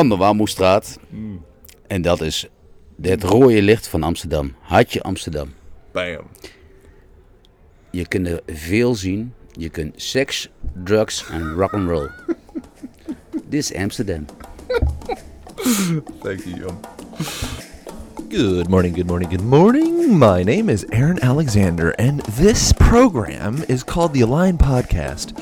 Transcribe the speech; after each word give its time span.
Ander 0.00 0.18
Warmoestraat. 0.18 0.98
En 1.86 2.02
dat 2.02 2.20
is 2.20 2.48
het 3.02 3.22
rode 3.22 3.62
licht 3.62 3.88
van 3.88 4.02
Amsterdam. 4.02 4.54
Hartje 4.60 5.02
Amsterdam. 5.02 5.52
Bam. 5.92 6.26
Je 7.90 8.08
kunt 8.08 8.26
er 8.26 8.40
veel 8.46 8.94
zien. 8.94 9.32
Je 9.52 9.68
kunt 9.68 10.02
seks, 10.02 10.48
drugs 10.84 11.26
en 11.30 11.52
rock'n'roll. 11.52 12.10
Dit 13.48 13.60
is 13.60 13.74
Amsterdam. 13.74 14.24
Thank 16.22 16.40
you. 16.44 16.70
Good 18.28 18.68
morning, 18.68 18.94
good 18.94 19.06
morning, 19.06 19.30
good 19.30 19.44
morning. 19.44 20.18
My 20.18 20.42
name 20.42 20.72
is 20.72 20.86
Aaron 20.88 21.20
Alexander, 21.22 21.90
and 22.00 22.24
this 22.36 22.72
program 22.72 23.56
is 23.66 23.84
called 23.84 24.12
the 24.12 24.22
Align 24.22 24.56
Podcast. 24.56 25.32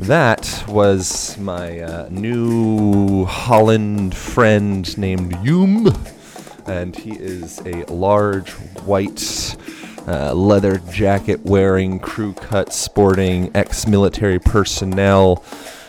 That 0.00 0.64
was 0.66 1.36
my 1.36 1.80
uh, 1.80 2.08
new 2.10 3.26
Holland 3.26 4.16
friend 4.16 4.96
named 4.96 5.36
Yum, 5.44 5.94
and 6.66 6.96
he 6.96 7.12
is 7.12 7.60
a 7.66 7.84
large 7.84 8.50
white 8.86 9.56
uh, 10.08 10.32
leather 10.32 10.78
jacket 10.90 11.44
wearing, 11.44 12.00
crew 12.00 12.32
cut 12.32 12.72
sporting, 12.72 13.50
ex 13.54 13.86
military 13.86 14.38
personnel, 14.38 15.44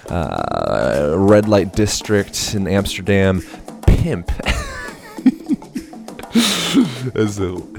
uh, 0.10 1.14
red 1.16 1.48
light 1.48 1.72
district 1.74 2.54
in 2.54 2.68
Amsterdam 2.68 3.42
pimp. 3.88 4.30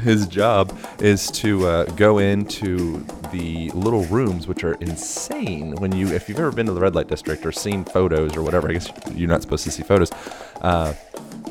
His 0.03 0.27
job 0.29 0.75
is 0.99 1.31
to 1.33 1.67
uh, 1.67 1.85
go 1.85 2.17
into 2.19 3.05
the 3.33 3.71
little 3.71 4.05
rooms, 4.05 4.47
which 4.47 4.63
are 4.63 4.75
insane. 4.75 5.75
When 5.77 5.91
you, 5.91 6.09
if 6.09 6.29
you've 6.29 6.39
ever 6.39 6.53
been 6.53 6.67
to 6.67 6.73
the 6.73 6.81
red 6.81 6.95
light 6.95 7.09
district 7.09 7.45
or 7.45 7.53
seen 7.53 7.85
photos 7.85 8.37
or 8.37 8.43
whatever, 8.43 8.71
I 8.71 8.75
guess 8.75 8.91
you're 9.15 9.29
not 9.29 9.43
supposed 9.43 9.65
to 9.65 9.71
see 9.71 9.83
photos. 9.83 10.13
Uh, 10.61 10.95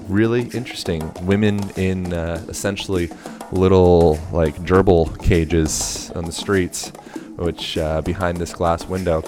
really 0.07 0.43
interesting. 0.53 1.11
Women 1.23 1.69
in 1.71 2.13
uh, 2.13 2.45
essentially 2.47 3.09
little 3.51 4.19
like 4.31 4.55
gerbil 4.63 5.21
cages 5.21 6.11
on 6.11 6.25
the 6.25 6.31
streets, 6.31 6.89
which 7.35 7.77
uh, 7.77 8.01
behind 8.01 8.37
this 8.37 8.53
glass 8.53 8.85
window, 8.85 9.23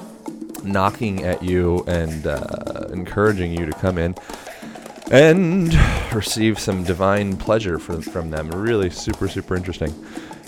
knocking 0.63 1.23
at 1.23 1.43
you 1.43 1.83
and 1.87 2.25
uh, 2.25 2.87
encouraging 2.93 3.51
you 3.51 3.65
to 3.65 3.73
come 3.73 3.97
in 3.97 4.15
and 5.11 5.73
receive 6.13 6.57
some 6.57 6.83
divine 6.83 7.35
pleasure 7.35 7.77
from, 7.77 8.01
from 8.01 8.29
them. 8.29 8.49
Really 8.49 8.89
super, 8.89 9.27
super 9.27 9.55
interesting. 9.55 9.93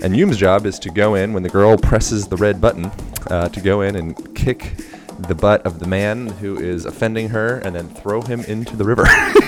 And 0.03 0.15
Yum's 0.15 0.37
job 0.37 0.65
is 0.65 0.79
to 0.79 0.89
go 0.89 1.15
in 1.15 1.33
when 1.33 1.43
the 1.43 1.49
girl 1.49 1.77
presses 1.77 2.27
the 2.27 2.37
red 2.37 2.59
button, 2.59 2.91
uh, 3.27 3.49
to 3.49 3.61
go 3.61 3.81
in 3.81 3.95
and 3.95 4.35
kick 4.35 4.73
the 5.19 5.35
butt 5.35 5.65
of 5.65 5.79
the 5.79 5.87
man 5.87 6.27
who 6.27 6.59
is 6.59 6.85
offending 6.85 7.29
her 7.29 7.59
and 7.59 7.75
then 7.75 7.87
throw 7.89 8.21
him 8.21 8.41
into 8.41 8.75
the 8.75 8.83
river. 8.83 9.05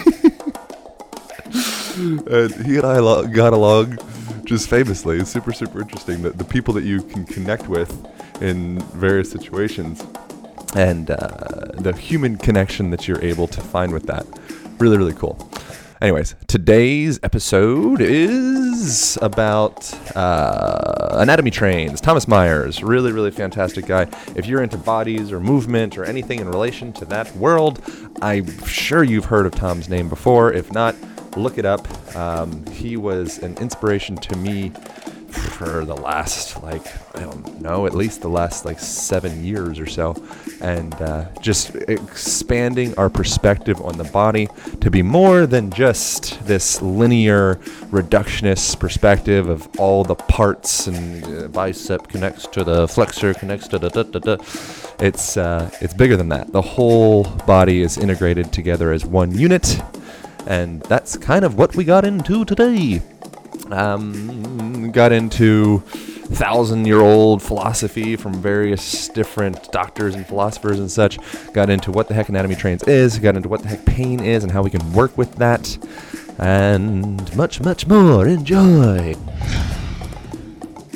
and 1.97 2.53
he 2.65 2.77
and 2.77 2.85
I 2.85 2.99
lo- 2.99 3.27
got 3.27 3.53
along 3.53 3.97
just 4.45 4.69
famously. 4.69 5.19
It's 5.19 5.29
super, 5.29 5.51
super 5.51 5.81
interesting 5.81 6.21
that 6.21 6.37
the 6.37 6.45
people 6.45 6.73
that 6.75 6.83
you 6.83 7.01
can 7.01 7.25
connect 7.25 7.67
with 7.67 7.91
in 8.41 8.80
various 8.93 9.30
situations 9.30 10.03
and 10.75 11.11
uh, 11.11 11.71
the 11.73 11.93
human 11.93 12.37
connection 12.37 12.91
that 12.91 13.07
you're 13.07 13.23
able 13.23 13.47
to 13.47 13.61
find 13.61 13.93
with 13.93 14.05
that. 14.07 14.25
Really, 14.80 14.97
really 14.97 15.13
cool. 15.13 15.49
Anyways, 15.99 16.35
today's 16.45 17.19
episode 17.23 18.02
is 18.02 19.17
about 19.19 19.91
uh, 20.15 21.08
anatomy 21.13 21.49
trains. 21.49 21.99
Thomas 21.99 22.27
Myers, 22.27 22.83
really, 22.83 23.11
really 23.11 23.31
fantastic 23.31 23.87
guy. 23.87 24.05
If 24.36 24.45
you're 24.45 24.61
into 24.61 24.77
bodies 24.77 25.31
or 25.31 25.39
movement 25.39 25.97
or 25.97 26.05
anything 26.05 26.39
in 26.39 26.47
relation 26.47 26.93
to 26.93 27.05
that 27.05 27.36
world, 27.36 27.81
I'm 28.21 28.45
sure 28.65 29.03
you've 29.03 29.25
heard 29.25 29.47
of 29.47 29.53
Tom's 29.53 29.89
name 29.89 30.07
before. 30.07 30.53
If 30.53 30.71
not, 30.71 30.95
look 31.36 31.57
it 31.57 31.65
up. 31.65 31.87
Um, 32.15 32.63
he 32.67 32.95
was 32.95 33.39
an 33.39 33.57
inspiration 33.57 34.17
to 34.17 34.36
me 34.37 34.71
for 35.37 35.86
the 35.86 35.95
last 35.95 36.61
like 36.64 36.86
I 37.15 37.21
don't 37.21 37.61
know, 37.61 37.86
at 37.86 37.95
least 37.95 38.21
the 38.21 38.30
last 38.30 38.65
like 38.65 38.80
seven 38.80 39.43
years 39.43 39.80
or 39.80 39.86
so, 39.86 40.15
and 40.61 40.93
uh, 40.95 41.25
just 41.42 41.75
expanding 41.75 42.93
our 42.98 43.09
perspective 43.09 43.81
on 43.81 43.98
the 43.98 44.03
body 44.05 44.48
to 44.81 44.92
be 44.92 45.02
more 45.02 45.45
than 45.45 45.71
just 45.71 46.45
this 46.45 46.81
linear 46.81 47.55
reductionist 47.92 48.80
perspective 48.80 49.49
of 49.49 49.67
all 49.80 50.03
the 50.03 50.15
parts 50.15 50.87
and 50.87 51.23
uh, 51.25 51.48
bicep 51.48 52.08
connects 52.08 52.48
to 52.48 52.64
the 52.64 52.87
flexor 52.87 53.33
connects 53.33 53.67
to 53.67 53.80
the 53.80 53.89
da 53.89 54.04
da 54.04 54.19
da. 54.19 54.43
It's 54.99 55.37
uh, 55.37 55.69
it's 55.81 55.93
bigger 55.93 56.17
than 56.17 56.30
that. 56.30 56.52
The 56.52 56.61
whole 56.61 57.23
body 57.45 57.81
is 57.81 57.98
integrated 57.98 58.52
together 58.52 58.92
as 58.92 59.05
one 59.05 59.37
unit, 59.37 59.80
and 60.45 60.81
that's 60.83 61.17
kind 61.17 61.45
of 61.45 61.58
what 61.58 61.75
we 61.75 61.83
got 61.83 62.05
into 62.05 62.45
today 62.45 63.02
um, 63.71 64.91
got 64.91 65.11
into 65.11 65.79
thousand 66.27 66.85
year 66.85 66.99
old 66.99 67.41
philosophy 67.41 68.15
from 68.15 68.33
various 68.33 69.07
different 69.09 69.71
doctors 69.71 70.15
and 70.15 70.25
philosophers 70.27 70.79
and 70.79 70.91
such. 70.91 71.17
Got 71.53 71.69
into 71.69 71.91
what 71.91 72.07
the 72.07 72.13
heck 72.13 72.29
anatomy 72.29 72.55
trains 72.55 72.83
is, 72.83 73.17
got 73.19 73.35
into 73.35 73.49
what 73.49 73.61
the 73.61 73.69
heck 73.69 73.85
pain 73.85 74.19
is 74.19 74.43
and 74.43 74.51
how 74.51 74.61
we 74.61 74.69
can 74.69 74.93
work 74.93 75.17
with 75.17 75.35
that, 75.35 75.77
and 76.37 77.35
much, 77.35 77.61
much 77.61 77.87
more. 77.87 78.27
Enjoy. 78.27 79.15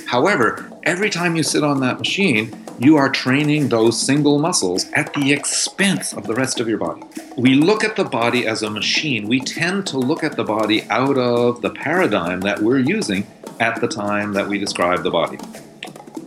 However, 0.08 0.70
every 0.84 1.10
time 1.10 1.36
you 1.36 1.44
sit 1.44 1.64
on 1.64 1.80
that 1.80 2.00
machine, 2.00 2.61
you 2.84 2.98
are 2.98 3.10
training 3.10 3.70
those 3.70 4.02
single 4.02 4.40
muscles 4.40 4.90
at 4.94 5.14
the 5.14 5.32
expense 5.32 6.14
of 6.14 6.26
the 6.26 6.34
rest 6.34 6.60
of 6.60 6.68
your 6.68 6.80
body. 6.80 7.04
We 7.38 7.54
look 7.54 7.84
at 7.84 7.96
the 7.96 8.04
body 8.04 8.48
as 8.48 8.64
a 8.64 8.72
machine. 8.72 9.28
We 9.28 9.40
tend 9.40 9.86
to 9.88 10.00
look 10.00 10.24
at 10.24 10.36
the 10.36 10.44
body 10.44 10.84
out 10.90 11.16
of 11.16 11.62
the 11.62 11.70
paradigm 11.70 12.42
that 12.42 12.60
we're 12.60 12.80
using 12.80 13.28
at 13.60 13.80
the 13.82 13.88
time 13.88 14.34
that 14.34 14.48
we 14.48 14.58
describe 14.58 15.04
the 15.04 15.12
body. 15.12 15.38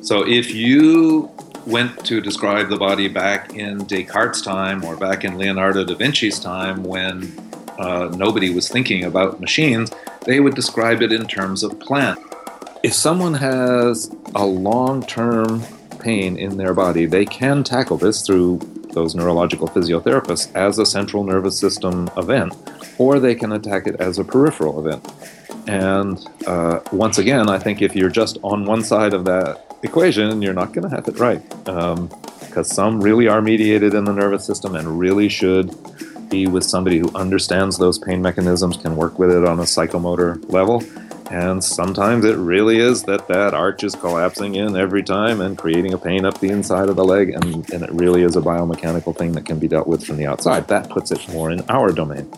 So 0.00 0.24
if 0.24 0.54
you 0.54 1.28
went 1.66 2.04
to 2.06 2.20
describe 2.20 2.68
the 2.68 2.76
body 2.76 3.08
back 3.08 3.54
in 3.54 3.78
Descartes' 3.86 4.40
time 4.40 4.84
or 4.84 4.94
back 4.94 5.24
in 5.24 5.36
Leonardo 5.36 5.84
da 5.84 5.94
Vinci's 5.96 6.38
time 6.38 6.84
when 6.84 7.36
uh, 7.80 8.14
nobody 8.14 8.54
was 8.54 8.68
thinking 8.68 9.02
about 9.02 9.40
machines, 9.40 9.90
they 10.24 10.38
would 10.38 10.54
describe 10.54 11.02
it 11.02 11.10
in 11.10 11.26
terms 11.26 11.64
of 11.64 11.80
plan. 11.80 12.16
If 12.84 12.94
someone 12.94 13.34
has 13.34 14.14
a 14.36 14.46
long 14.46 15.04
term 15.04 15.64
pain 16.04 16.36
in 16.36 16.56
their 16.56 16.74
body, 16.74 17.06
they 17.06 17.24
can 17.24 17.64
tackle 17.64 17.96
this 17.96 18.24
through 18.26 18.58
those 18.92 19.14
neurological 19.14 19.66
physiotherapists 19.66 20.54
as 20.54 20.78
a 20.78 20.86
central 20.86 21.24
nervous 21.24 21.58
system 21.58 22.08
event, 22.16 22.54
or 22.98 23.18
they 23.18 23.34
can 23.34 23.52
attack 23.52 23.86
it 23.86 23.96
as 24.00 24.18
a 24.18 24.24
peripheral 24.24 24.86
event. 24.86 25.02
And 25.66 26.14
uh, 26.46 26.80
once 26.92 27.16
again, 27.18 27.48
I 27.48 27.58
think 27.58 27.80
if 27.80 27.96
you're 27.96 28.10
just 28.10 28.38
on 28.42 28.66
one 28.66 28.82
side 28.82 29.14
of 29.14 29.24
that 29.24 29.78
equation, 29.82 30.42
you're 30.42 30.52
not 30.62 30.72
going 30.74 30.88
to 30.88 30.94
have 30.94 31.08
it 31.08 31.18
right. 31.18 31.42
Because 31.64 32.68
some 32.70 33.00
really 33.00 33.26
are 33.26 33.40
mediated 33.40 33.94
in 33.94 34.04
the 34.04 34.12
nervous 34.12 34.44
system 34.44 34.76
and 34.76 34.98
really 34.98 35.28
should 35.28 35.74
be 36.28 36.46
with 36.46 36.64
somebody 36.64 36.98
who 36.98 37.10
understands 37.14 37.78
those 37.78 37.98
pain 37.98 38.20
mechanisms, 38.22 38.76
can 38.76 38.96
work 38.96 39.18
with 39.18 39.30
it 39.30 39.44
on 39.44 39.58
a 39.58 39.62
psychomotor 39.64 40.38
level. 40.50 40.82
And 41.30 41.62
sometimes 41.62 42.24
it 42.24 42.36
really 42.36 42.78
is 42.78 43.02
that 43.04 43.28
that 43.28 43.54
arch 43.54 43.82
is 43.82 43.94
collapsing 43.94 44.54
in 44.56 44.76
every 44.76 45.02
time 45.02 45.40
and 45.40 45.56
creating 45.56 45.94
a 45.94 45.98
pain 45.98 46.24
up 46.24 46.38
the 46.38 46.50
inside 46.50 46.88
of 46.88 46.96
the 46.96 47.04
leg. 47.04 47.30
And, 47.30 47.68
and 47.70 47.82
it 47.82 47.90
really 47.92 48.22
is 48.22 48.36
a 48.36 48.40
biomechanical 48.40 49.16
thing 49.16 49.32
that 49.32 49.46
can 49.46 49.58
be 49.58 49.68
dealt 49.68 49.86
with 49.86 50.04
from 50.04 50.16
the 50.16 50.26
outside. 50.26 50.68
That 50.68 50.90
puts 50.90 51.10
it 51.10 51.28
more 51.30 51.50
in 51.50 51.62
our 51.70 51.92
domain. 51.92 52.30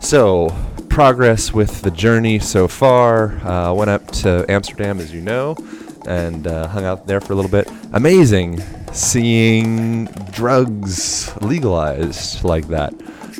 So, 0.00 0.54
progress 0.88 1.52
with 1.52 1.82
the 1.82 1.90
journey 1.90 2.38
so 2.38 2.68
far. 2.68 3.32
Uh, 3.46 3.72
went 3.74 3.90
up 3.90 4.06
to 4.12 4.46
Amsterdam, 4.48 5.00
as 5.00 5.12
you 5.12 5.20
know, 5.20 5.56
and 6.06 6.46
uh, 6.46 6.68
hung 6.68 6.84
out 6.84 7.06
there 7.06 7.20
for 7.20 7.32
a 7.32 7.36
little 7.36 7.50
bit. 7.50 7.68
Amazing 7.92 8.62
seeing 8.94 10.04
drugs 10.30 11.36
legalized 11.42 12.44
like 12.44 12.68
that. 12.68 12.94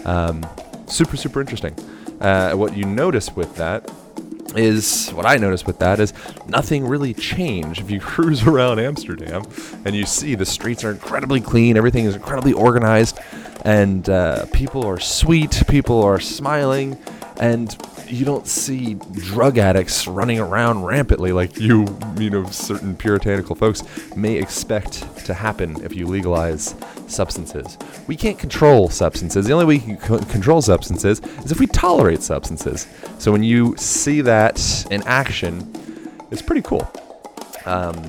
Um, 0.04 0.44
super, 0.86 1.16
super 1.16 1.40
interesting. 1.40 1.74
Uh, 2.20 2.54
what 2.54 2.76
you 2.76 2.84
notice 2.84 3.34
with 3.36 3.54
that 3.56 3.88
is 4.56 5.10
what 5.10 5.26
I 5.26 5.36
noticed 5.36 5.66
with 5.66 5.78
that 5.78 6.00
is 6.00 6.12
nothing 6.46 6.86
really 6.86 7.14
changed. 7.14 7.80
If 7.80 7.90
you 7.90 8.00
cruise 8.14 8.46
around 8.46 8.78
Amsterdam 8.78 9.44
and 9.84 9.94
you 9.94 10.06
see 10.06 10.34
the 10.34 10.46
streets 10.46 10.84
are 10.84 10.90
incredibly 10.90 11.40
clean, 11.40 11.76
everything 11.76 12.04
is 12.04 12.14
incredibly 12.14 12.52
organized, 12.52 13.18
and 13.64 14.08
uh, 14.08 14.46
people 14.52 14.84
are 14.84 15.00
sweet, 15.00 15.62
people 15.68 16.02
are 16.02 16.20
smiling, 16.20 16.98
and 17.40 17.76
you 18.08 18.24
don't 18.24 18.46
see 18.46 18.94
drug 18.94 19.58
addicts 19.58 20.06
running 20.06 20.38
around 20.38 20.84
rampantly 20.84 21.32
like 21.32 21.58
you, 21.58 21.86
you 22.18 22.30
know, 22.30 22.44
certain 22.46 22.96
puritanical 22.96 23.54
folks 23.54 23.82
may 24.16 24.36
expect 24.36 25.24
to 25.26 25.34
happen 25.34 25.82
if 25.84 25.94
you 25.94 26.06
legalize 26.06 26.74
substances. 27.06 27.78
We 28.06 28.16
can't 28.16 28.38
control 28.38 28.88
substances. 28.88 29.46
The 29.46 29.52
only 29.52 29.66
way 29.66 29.74
you 29.74 29.80
can 29.80 29.96
co- 29.96 30.18
control 30.26 30.62
substances 30.62 31.20
is 31.44 31.52
if 31.52 31.60
we 31.60 31.66
tolerate 31.66 32.22
substances. 32.22 32.86
So 33.18 33.32
when 33.32 33.42
you 33.42 33.76
see 33.76 34.20
that 34.22 34.86
in 34.90 35.02
action, 35.06 35.72
it's 36.30 36.42
pretty 36.42 36.62
cool. 36.62 36.90
Um, 37.66 38.02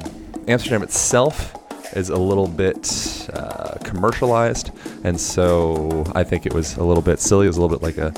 Amsterdam 0.47 0.83
itself 0.83 1.55
is 1.95 2.09
a 2.09 2.17
little 2.17 2.47
bit 2.47 3.29
uh, 3.33 3.77
commercialized, 3.83 4.71
and 5.03 5.19
so 5.19 6.03
I 6.13 6.23
think 6.23 6.45
it 6.45 6.53
was 6.53 6.75
a 6.77 6.83
little 6.83 7.03
bit 7.03 7.19
silly. 7.19 7.45
It 7.45 7.49
was 7.49 7.57
a 7.57 7.61
little 7.61 7.77
bit 7.77 7.83
like 7.83 7.97
a 7.97 8.13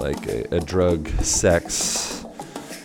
like 0.00 0.26
a, 0.26 0.56
a 0.56 0.60
drug, 0.60 1.08
sex, 1.20 2.24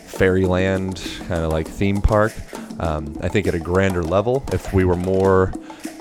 fairyland 0.06 1.02
kind 1.28 1.44
of 1.44 1.52
like 1.52 1.68
theme 1.68 2.02
park. 2.02 2.34
Um, 2.80 3.18
I 3.22 3.30
think 3.30 3.48
at 3.48 3.56
a 3.56 3.60
grander 3.60 4.04
level, 4.04 4.44
if 4.52 4.74
we 4.74 4.86
were 4.86 4.96
more 4.96 5.54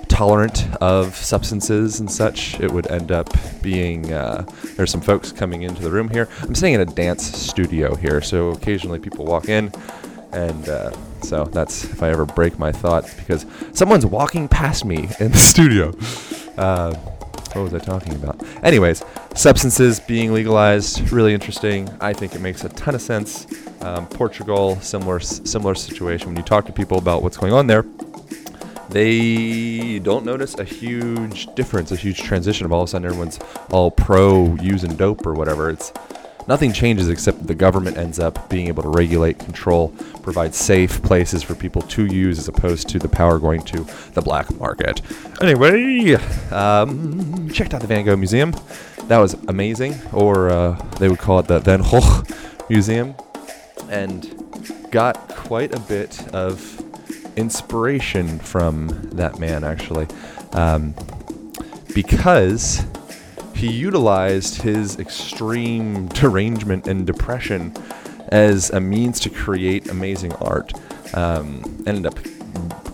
tolerant 0.08 0.72
of 0.76 1.16
substances 1.16 1.98
and 1.98 2.10
such, 2.10 2.58
it 2.60 2.70
would 2.70 2.86
end 2.88 3.10
up 3.10 3.30
being. 3.62 4.12
Uh, 4.12 4.44
there's 4.76 4.90
some 4.90 5.00
folks 5.00 5.32
coming 5.32 5.62
into 5.62 5.82
the 5.82 5.90
room 5.90 6.08
here. 6.08 6.28
I'm 6.42 6.54
sitting 6.54 6.74
in 6.74 6.80
a 6.80 6.86
dance 6.86 7.24
studio 7.24 7.94
here, 7.94 8.20
so 8.20 8.50
occasionally 8.50 8.98
people 8.98 9.24
walk 9.24 9.48
in, 9.48 9.72
and 10.32 10.68
uh, 10.68 10.92
so 11.22 11.44
that's 11.44 11.84
if 11.84 12.02
I 12.02 12.10
ever 12.10 12.26
break 12.26 12.58
my 12.58 12.70
thoughts 12.70 13.14
because 13.14 13.46
someone's 13.72 14.06
walking 14.06 14.48
past 14.48 14.84
me 14.84 15.08
in 15.18 15.32
the 15.32 15.38
studio. 15.52 15.92
Uh, 16.56 16.94
what 17.54 17.72
was 17.72 17.74
I 17.74 17.78
talking 17.78 18.14
about? 18.14 18.42
Anyways, 18.62 19.04
substances 19.34 20.00
being 20.00 20.32
legalized, 20.32 21.10
really 21.12 21.34
interesting. 21.34 21.88
I 22.00 22.12
think 22.12 22.34
it 22.34 22.40
makes 22.40 22.64
a 22.64 22.68
ton 22.70 22.94
of 22.94 23.02
sense. 23.02 23.46
Um, 23.82 24.06
Portugal, 24.06 24.80
similar 24.80 25.20
similar 25.20 25.74
situation. 25.74 26.28
When 26.28 26.36
you 26.36 26.42
talk 26.42 26.66
to 26.66 26.72
people 26.72 26.98
about 26.98 27.22
what's 27.22 27.36
going 27.36 27.52
on 27.52 27.66
there, 27.66 27.84
they 28.88 29.98
don't 30.00 30.24
notice 30.24 30.54
a 30.54 30.64
huge 30.64 31.52
difference, 31.54 31.90
a 31.92 31.96
huge 31.96 32.22
transition 32.22 32.64
of 32.64 32.72
all 32.72 32.82
of 32.82 32.88
a 32.88 32.90
sudden 32.90 33.06
everyone's 33.06 33.38
all 33.70 33.90
pro 33.90 34.54
using 34.56 34.94
dope 34.94 35.26
or 35.26 35.34
whatever. 35.34 35.70
It's 35.70 35.92
nothing 36.46 36.72
changes 36.72 37.08
except 37.08 37.46
the 37.46 37.54
government 37.54 37.96
ends 37.96 38.18
up 38.18 38.48
being 38.48 38.68
able 38.68 38.82
to 38.82 38.88
regulate, 38.88 39.38
control, 39.38 39.88
provide 40.22 40.54
safe 40.54 41.02
places 41.02 41.42
for 41.42 41.54
people 41.54 41.82
to 41.82 42.06
use 42.06 42.38
as 42.38 42.48
opposed 42.48 42.88
to 42.88 42.98
the 42.98 43.08
power 43.08 43.38
going 43.38 43.62
to 43.62 43.86
the 44.12 44.22
black 44.22 44.52
market. 44.58 45.00
Anyway, 45.40 46.14
um, 46.50 47.48
checked 47.50 47.74
out 47.74 47.80
the 47.80 47.86
Van 47.86 48.04
Gogh 48.04 48.16
Museum. 48.16 48.54
That 49.08 49.18
was 49.18 49.34
amazing, 49.48 49.94
or 50.12 50.48
uh, 50.50 50.72
they 50.98 51.08
would 51.08 51.18
call 51.18 51.38
it 51.38 51.46
the 51.46 51.60
Van 51.60 51.82
Gogh 51.82 52.22
Museum, 52.70 53.14
and 53.90 54.90
got 54.90 55.28
quite 55.28 55.74
a 55.74 55.80
bit 55.80 56.26
of 56.34 56.80
inspiration 57.36 58.38
from 58.38 58.88
that 59.10 59.38
man 59.38 59.64
actually, 59.64 60.06
um, 60.52 60.94
because 61.94 62.84
he 63.64 63.72
utilized 63.72 64.60
his 64.60 64.98
extreme 64.98 66.06
derangement 66.08 66.86
and 66.86 67.06
depression 67.06 67.72
as 68.28 68.68
a 68.70 68.80
means 68.80 69.18
to 69.20 69.30
create 69.30 69.88
amazing 69.88 70.32
art. 70.34 70.72
Um, 71.14 71.82
ended 71.86 72.04
up 72.04 72.18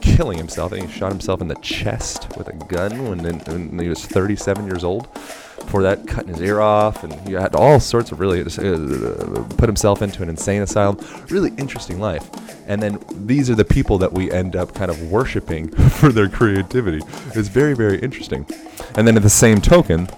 killing 0.01 0.39
himself. 0.39 0.73
I 0.73 0.77
think 0.77 0.91
he 0.91 0.99
shot 0.99 1.11
himself 1.11 1.41
in 1.41 1.49
the 1.49 1.57
chest 1.57 2.37
with 2.37 2.49
a 2.49 2.53
gun 2.53 3.09
when, 3.09 3.19
when 3.41 3.79
he 3.79 3.89
was 3.89 4.05
37 4.05 4.67
years 4.67 4.85
old. 4.85 5.13
Before 5.59 5.83
that, 5.83 6.07
cutting 6.07 6.35
his 6.35 6.41
ear 6.41 6.61
off, 6.61 7.05
and 7.05 7.13
he 7.27 7.35
had 7.35 7.55
all 7.55 7.81
sorts 7.81 8.13
of 8.13 8.21
really 8.21 8.41
uh, 8.41 9.45
put 9.57 9.69
himself 9.69 10.03
into 10.03 10.23
an 10.23 10.29
insane 10.29 10.63
asylum. 10.63 10.99
Really 11.29 11.53
interesting 11.59 12.01
life. 12.01 12.29
And 12.69 12.83
then 12.83 12.99
these 13.11 13.51
are 13.51 13.55
the 13.55 13.65
people 13.65 13.99
that 13.99 14.13
we 14.13 14.31
end 14.31 14.57
up 14.57 14.75
kind 14.75 14.91
of 14.91 15.11
worshiping 15.11 15.69
for 15.91 16.11
their 16.11 16.29
creativity. 16.29 17.01
It's 17.35 17.49
very, 17.49 17.75
very 17.75 17.99
interesting. 17.99 18.47
And 18.95 19.07
then 19.07 19.17
at 19.17 19.23
the 19.23 19.31
same 19.31 19.61
token, 19.61 20.09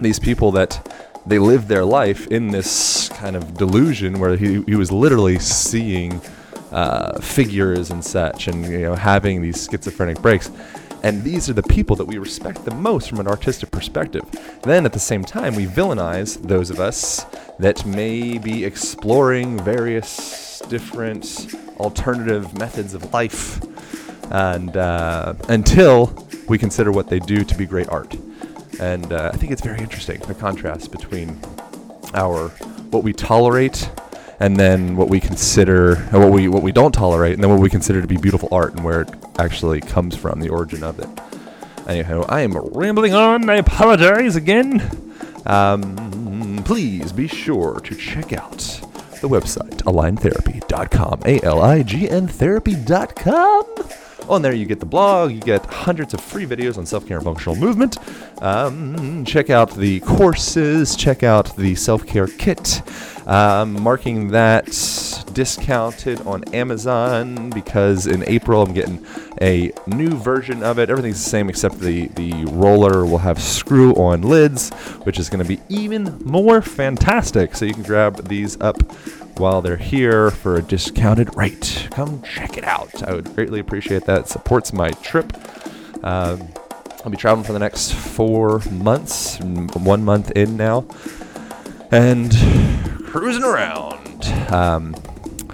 these 0.00 0.18
people 0.18 0.52
that 0.52 0.86
they 1.26 1.38
lived 1.38 1.68
their 1.68 1.84
life 1.84 2.28
in 2.28 2.48
this 2.48 3.08
kind 3.10 3.34
of 3.34 3.54
delusion 3.54 4.18
where 4.18 4.36
he, 4.36 4.62
he 4.62 4.76
was 4.76 4.92
literally 4.92 5.38
seeing 5.38 6.20
uh, 6.70 7.18
figures 7.20 7.90
and 7.90 8.04
such 8.04 8.48
and 8.48 8.64
you 8.64 8.80
know 8.80 8.94
having 8.94 9.42
these 9.42 9.68
schizophrenic 9.68 10.20
breaks. 10.22 10.50
And 11.02 11.22
these 11.22 11.48
are 11.48 11.52
the 11.52 11.62
people 11.62 11.94
that 11.96 12.04
we 12.04 12.18
respect 12.18 12.64
the 12.64 12.74
most 12.74 13.08
from 13.08 13.20
an 13.20 13.28
artistic 13.28 13.70
perspective. 13.70 14.24
Then 14.62 14.84
at 14.86 14.92
the 14.92 14.98
same 14.98 15.24
time 15.24 15.54
we 15.54 15.66
villainize 15.66 16.40
those 16.42 16.70
of 16.70 16.80
us 16.80 17.24
that 17.58 17.84
may 17.86 18.38
be 18.38 18.64
exploring 18.64 19.58
various 19.58 20.60
different 20.68 21.54
alternative 21.78 22.58
methods 22.58 22.94
of 22.94 23.12
life. 23.12 23.62
And 24.32 24.76
uh, 24.76 25.34
until 25.48 26.26
we 26.48 26.58
consider 26.58 26.90
what 26.90 27.08
they 27.08 27.20
do 27.20 27.44
to 27.44 27.54
be 27.56 27.66
great 27.66 27.88
art 27.88 28.16
and 28.80 29.12
uh, 29.12 29.30
I 29.32 29.36
think 29.36 29.52
it's 29.52 29.62
very 29.62 29.78
interesting 29.78 30.20
the 30.20 30.34
contrast 30.34 30.90
between 30.90 31.38
our 32.14 32.48
what 32.90 33.02
we 33.02 33.12
tolerate 33.12 33.90
and 34.40 34.56
then 34.56 34.96
what 34.96 35.08
we 35.08 35.20
consider 35.20 35.96
what 36.12 36.30
we 36.30 36.48
what 36.48 36.62
we 36.62 36.72
don't 36.72 36.92
tolerate 36.92 37.34
and 37.34 37.42
then 37.42 37.50
what 37.50 37.60
we 37.60 37.70
consider 37.70 38.00
to 38.00 38.06
be 38.06 38.16
beautiful 38.16 38.48
art 38.52 38.74
and 38.74 38.84
where 38.84 39.02
it 39.02 39.10
actually 39.38 39.80
comes 39.80 40.16
from 40.16 40.40
the 40.40 40.48
origin 40.48 40.82
of 40.82 40.98
it. 40.98 41.08
Anyhow 41.86 42.24
i 42.28 42.40
am 42.40 42.56
rambling 42.56 43.14
on. 43.14 43.48
I 43.48 43.56
apologize 43.56 44.36
again. 44.36 44.82
Um, 45.46 46.62
please 46.64 47.12
be 47.12 47.28
sure 47.28 47.80
to 47.80 47.94
check 47.94 48.32
out 48.32 48.58
the 49.20 49.28
website 49.28 49.82
aligntherapy.com 49.84 51.20
a-l-i-g-n 51.24 52.28
therapy.com 52.28 53.64
on 54.28 54.42
there, 54.42 54.52
you 54.52 54.66
get 54.66 54.80
the 54.80 54.86
blog, 54.86 55.32
you 55.32 55.40
get 55.40 55.64
hundreds 55.66 56.14
of 56.14 56.20
free 56.20 56.46
videos 56.46 56.78
on 56.78 56.86
self 56.86 57.06
care 57.06 57.18
and 57.18 57.24
functional 57.24 57.56
movement. 57.56 57.96
Um, 58.42 59.24
check 59.24 59.50
out 59.50 59.74
the 59.74 60.00
courses, 60.00 60.96
check 60.96 61.22
out 61.22 61.56
the 61.56 61.74
self 61.74 62.06
care 62.06 62.26
kit. 62.26 62.82
Um, 63.26 63.80
marking 63.82 64.28
that 64.28 64.68
discounted 65.36 66.18
on 66.22 66.42
Amazon 66.54 67.50
because 67.50 68.06
in 68.06 68.24
April 68.26 68.62
I'm 68.62 68.72
getting 68.72 69.04
a 69.42 69.70
new 69.86 70.08
version 70.16 70.62
of 70.62 70.78
it. 70.78 70.88
Everything's 70.88 71.22
the 71.22 71.28
same 71.28 71.50
except 71.50 71.78
the, 71.78 72.06
the 72.08 72.46
roller 72.46 73.04
will 73.04 73.18
have 73.18 73.38
screw 73.38 73.92
on 73.96 74.22
lids, 74.22 74.70
which 75.04 75.18
is 75.18 75.28
going 75.28 75.44
to 75.44 75.48
be 75.48 75.60
even 75.68 76.18
more 76.24 76.62
fantastic. 76.62 77.54
So 77.54 77.66
you 77.66 77.74
can 77.74 77.82
grab 77.82 78.28
these 78.28 78.58
up 78.62 78.80
while 79.38 79.60
they're 79.60 79.76
here 79.76 80.30
for 80.30 80.56
a 80.56 80.62
discounted 80.62 81.36
rate. 81.36 81.88
Come 81.90 82.22
check 82.22 82.56
it 82.56 82.64
out. 82.64 83.02
I 83.02 83.12
would 83.12 83.34
greatly 83.34 83.60
appreciate 83.60 84.06
that. 84.06 84.20
It 84.22 84.28
supports 84.28 84.72
my 84.72 84.92
trip. 84.92 85.34
Um, 86.02 86.48
I'll 87.04 87.10
be 87.10 87.18
traveling 87.18 87.44
for 87.44 87.52
the 87.52 87.58
next 87.58 87.92
four 87.92 88.60
months, 88.70 89.38
one 89.38 90.02
month 90.02 90.30
in 90.30 90.56
now, 90.56 90.86
and 91.90 92.32
cruising 93.04 93.44
around. 93.44 94.24
Um, 94.50 94.96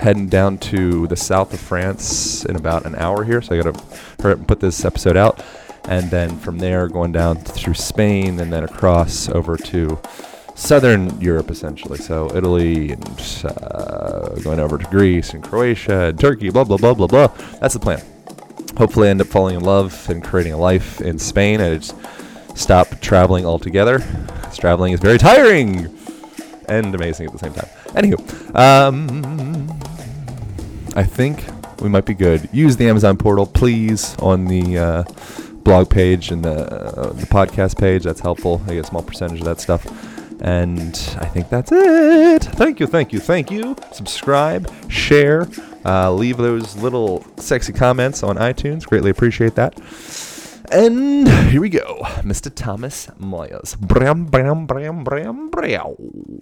heading 0.02 0.26
down 0.26 0.59
to 0.59 1.06
the 1.06 1.16
south 1.16 1.54
of 1.54 1.61
France 1.61 2.44
in 2.44 2.56
about 2.56 2.85
an 2.85 2.97
hour 2.97 3.23
here, 3.23 3.40
so 3.40 3.54
I 3.54 3.62
got 3.62 3.75
to 3.75 4.23
hurry 4.23 4.32
up 4.32 4.38
and 4.38 4.49
put 4.49 4.61
this 4.61 4.85
episode 4.85 5.16
out. 5.16 5.42
And 5.85 6.11
then 6.11 6.38
from 6.38 6.59
there, 6.59 6.88
going 6.88 7.12
down 7.12 7.38
through 7.38 7.75
Spain 7.75 8.40
and 8.40 8.52
then 8.52 8.64
across 8.64 9.28
over 9.28 9.56
to 9.56 9.99
southern 10.54 11.21
Europe, 11.21 11.50
essentially. 11.50 11.99
So 11.99 12.35
Italy 12.35 12.92
and 12.92 13.44
uh, 13.44 14.30
going 14.42 14.59
over 14.59 14.76
to 14.76 14.85
Greece 14.87 15.35
and 15.35 15.42
Croatia 15.42 16.06
and 16.06 16.18
Turkey, 16.18 16.50
blah, 16.50 16.64
blah, 16.64 16.76
blah, 16.76 16.94
blah, 16.94 17.06
blah. 17.06 17.26
That's 17.61 17.75
the 17.75 17.80
plan. 17.80 18.02
Hopefully, 18.76 19.09
I 19.09 19.11
end 19.12 19.21
up 19.21 19.28
falling 19.28 19.56
in 19.56 19.62
love 19.62 20.09
and 20.09 20.23
creating 20.23 20.52
a 20.52 20.59
life 20.59 21.00
in 21.00 21.18
Spain. 21.18 21.61
I 21.61 21.76
just 21.76 21.94
stop 22.56 23.00
traveling 23.00 23.47
altogether. 23.47 24.00
Traveling 24.54 24.92
is 24.92 25.00
very 25.00 25.18
tiring 25.18 25.97
and 26.68 26.94
amazing 26.94 27.26
at 27.26 27.32
the 27.32 27.38
same 27.38 27.52
time. 27.52 27.68
Anywho, 27.94 28.54
um, 28.54 29.68
I 30.94 31.04
think 31.04 31.44
we 31.80 31.88
might 31.88 32.04
be 32.04 32.14
good. 32.14 32.49
Use 32.52 32.76
the 32.76 32.88
Amazon 32.88 33.16
portal, 33.16 33.46
please, 33.46 34.16
on 34.18 34.44
the 34.46 34.78
uh, 34.78 35.04
blog 35.62 35.88
page 35.88 36.30
and 36.30 36.44
the, 36.44 36.70
uh, 36.70 37.12
the 37.12 37.26
podcast 37.26 37.78
page. 37.78 38.04
That's 38.04 38.20
helpful. 38.20 38.61
I 38.66 38.75
get 38.75 38.84
a 38.84 38.88
small 38.88 39.02
percentage 39.02 39.40
of 39.40 39.46
that 39.46 39.61
stuff. 39.61 39.87
And 40.42 40.94
I 41.20 41.26
think 41.26 41.49
that's 41.49 41.70
it. 41.72 42.42
Thank 42.44 42.80
you, 42.80 42.87
thank 42.87 43.12
you, 43.12 43.20
thank 43.20 43.50
you. 43.50 43.76
Subscribe, 43.92 44.70
share, 44.90 45.46
uh, 45.84 46.12
leave 46.12 46.37
those 46.37 46.76
little 46.76 47.25
sexy 47.37 47.72
comments 47.72 48.22
on 48.22 48.37
iTunes. 48.37 48.84
Greatly 48.84 49.11
appreciate 49.11 49.54
that. 49.54 49.80
And 50.72 51.28
here 51.28 51.61
we 51.61 51.68
go, 51.68 52.00
Mr. 52.22 52.52
Thomas 52.52 53.08
Myers. 53.18 53.76
Bram, 53.76 54.25
bram, 54.25 54.66
bram, 54.66 55.04
bram, 55.04 55.50
bram. 55.50 56.40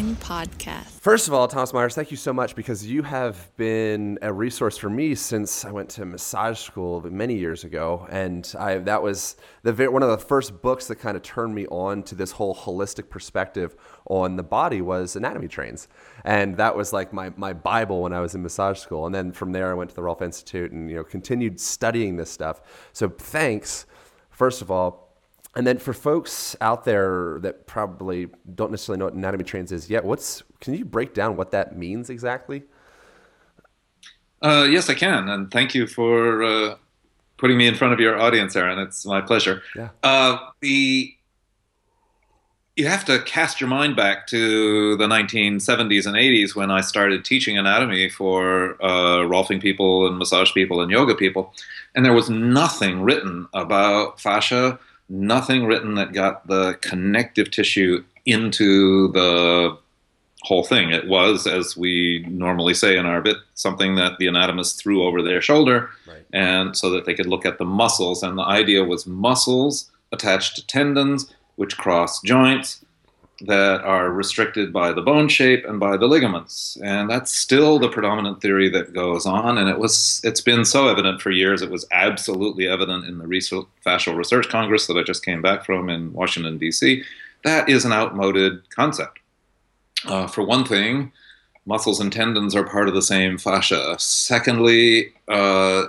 Podcast. 0.00 0.98
First 1.00 1.28
of 1.28 1.34
all, 1.34 1.46
Thomas 1.46 1.74
Myers, 1.74 1.94
thank 1.94 2.10
you 2.10 2.16
so 2.16 2.32
much 2.32 2.56
because 2.56 2.86
you 2.86 3.02
have 3.02 3.54
been 3.56 4.18
a 4.22 4.32
resource 4.32 4.78
for 4.78 4.88
me 4.88 5.14
since 5.14 5.64
I 5.64 5.70
went 5.70 5.90
to 5.90 6.06
massage 6.06 6.58
school 6.58 7.02
many 7.02 7.36
years 7.36 7.64
ago, 7.64 8.06
and 8.10 8.50
I 8.58 8.78
that 8.78 9.02
was 9.02 9.36
the 9.62 9.72
one 9.90 10.02
of 10.02 10.08
the 10.08 10.16
first 10.16 10.62
books 10.62 10.86
that 10.86 10.96
kind 10.96 11.16
of 11.16 11.22
turned 11.22 11.54
me 11.54 11.66
on 11.66 12.02
to 12.04 12.14
this 12.14 12.32
whole 12.32 12.54
holistic 12.54 13.10
perspective 13.10 13.76
on 14.06 14.36
the 14.36 14.42
body 14.42 14.80
was 14.80 15.16
Anatomy 15.16 15.48
Trains, 15.48 15.86
and 16.24 16.56
that 16.56 16.74
was 16.74 16.94
like 16.94 17.12
my 17.12 17.30
my 17.36 17.52
bible 17.52 18.00
when 18.00 18.14
I 18.14 18.20
was 18.20 18.34
in 18.34 18.42
massage 18.42 18.78
school, 18.78 19.04
and 19.04 19.14
then 19.14 19.32
from 19.32 19.52
there 19.52 19.70
I 19.70 19.74
went 19.74 19.90
to 19.90 19.96
the 19.96 20.02
Rolf 20.02 20.22
Institute 20.22 20.72
and 20.72 20.88
you 20.88 20.96
know 20.96 21.04
continued 21.04 21.60
studying 21.60 22.16
this 22.16 22.30
stuff. 22.30 22.62
So 22.94 23.10
thanks, 23.10 23.84
first 24.30 24.62
of 24.62 24.70
all. 24.70 25.09
And 25.56 25.66
then 25.66 25.78
for 25.78 25.92
folks 25.92 26.54
out 26.60 26.84
there 26.84 27.38
that 27.40 27.66
probably 27.66 28.28
don't 28.54 28.70
necessarily 28.70 29.00
know 29.00 29.06
what 29.06 29.14
anatomy 29.14 29.44
trains 29.44 29.72
is 29.72 29.90
yet, 29.90 30.04
what's 30.04 30.42
can 30.60 30.74
you 30.74 30.84
break 30.84 31.12
down 31.12 31.36
what 31.36 31.50
that 31.50 31.76
means 31.76 32.08
exactly? 32.08 32.62
Uh, 34.42 34.66
yes, 34.70 34.88
I 34.88 34.94
can, 34.94 35.28
and 35.28 35.50
thank 35.50 35.74
you 35.74 35.86
for 35.86 36.42
uh, 36.42 36.74
putting 37.36 37.58
me 37.58 37.66
in 37.66 37.74
front 37.74 37.92
of 37.92 38.00
your 38.00 38.18
audience, 38.18 38.56
Aaron. 38.56 38.78
It's 38.78 39.04
my 39.04 39.20
pleasure. 39.20 39.62
Yeah. 39.74 39.88
Uh, 40.02 40.38
the 40.60 41.14
you 42.76 42.86
have 42.86 43.04
to 43.04 43.20
cast 43.22 43.60
your 43.60 43.68
mind 43.68 43.94
back 43.94 44.26
to 44.28 44.96
the 44.96 45.06
1970s 45.06 46.06
and 46.06 46.16
80s 46.16 46.54
when 46.54 46.70
I 46.70 46.80
started 46.80 47.24
teaching 47.24 47.58
anatomy 47.58 48.08
for 48.08 48.82
uh, 48.82 49.26
Rolfing 49.26 49.60
people 49.60 50.06
and 50.06 50.16
massage 50.16 50.54
people 50.54 50.80
and 50.80 50.90
yoga 50.90 51.14
people, 51.14 51.52
and 51.94 52.04
there 52.04 52.14
was 52.14 52.30
nothing 52.30 53.02
written 53.02 53.46
about 53.52 54.20
fascia, 54.20 54.78
nothing 55.10 55.66
written 55.66 55.96
that 55.96 56.12
got 56.12 56.46
the 56.46 56.78
connective 56.80 57.50
tissue 57.50 58.02
into 58.24 59.08
the 59.12 59.76
whole 60.42 60.64
thing. 60.64 60.90
It 60.90 61.06
was, 61.08 61.46
as 61.46 61.76
we 61.76 62.24
normally 62.28 62.72
say 62.72 62.96
in 62.96 63.04
our 63.04 63.20
bit, 63.20 63.36
something 63.54 63.96
that 63.96 64.16
the 64.18 64.26
anatomist 64.26 64.78
threw 64.80 65.02
over 65.02 65.20
their 65.20 65.42
shoulder, 65.42 65.90
Right. 66.06 66.24
and 66.32 66.74
so 66.76 66.88
that 66.90 67.04
they 67.04 67.12
could 67.14 67.26
look 67.26 67.44
at 67.44 67.58
the 67.58 67.64
muscles. 67.66 68.22
And 68.22 68.38
the 68.38 68.42
idea 68.44 68.84
was 68.84 69.06
muscles 69.06 69.90
attached 70.12 70.56
to 70.56 70.66
tendons, 70.66 71.30
which 71.56 71.76
cross 71.76 72.22
joints 72.22 72.82
that 73.42 73.80
are 73.82 74.10
restricted 74.10 74.72
by 74.72 74.92
the 74.92 75.00
bone 75.00 75.28
shape 75.28 75.64
and 75.64 75.80
by 75.80 75.96
the 75.96 76.06
ligaments. 76.06 76.76
And 76.82 77.08
that's 77.08 77.34
still 77.34 77.78
the 77.78 77.88
predominant 77.88 78.42
theory 78.42 78.68
that 78.70 78.92
goes 78.92 79.24
on. 79.24 79.56
And 79.56 79.68
it 79.68 79.78
was 79.78 80.20
it's 80.24 80.40
been 80.40 80.64
so 80.64 80.88
evident 80.88 81.22
for 81.22 81.30
years. 81.30 81.62
It 81.62 81.70
was 81.70 81.86
absolutely 81.92 82.66
evident 82.66 83.06
in 83.06 83.18
the 83.18 83.24
Fascial 83.86 84.16
Research 84.16 84.48
Congress 84.48 84.86
that 84.86 84.98
I 84.98 85.02
just 85.02 85.24
came 85.24 85.40
back 85.40 85.64
from 85.64 85.88
in 85.88 86.12
Washington 86.12 86.58
D.C. 86.58 87.02
That 87.44 87.68
is 87.68 87.84
an 87.84 87.92
outmoded 87.92 88.68
concept. 88.70 89.18
Uh, 90.06 90.26
for 90.26 90.44
one 90.44 90.64
thing, 90.64 91.12
muscles 91.66 92.00
and 92.00 92.12
tendons 92.12 92.54
are 92.54 92.64
part 92.64 92.88
of 92.88 92.94
the 92.94 93.02
same 93.02 93.38
fascia. 93.38 93.96
Secondly, 93.98 95.12
uh, 95.28 95.84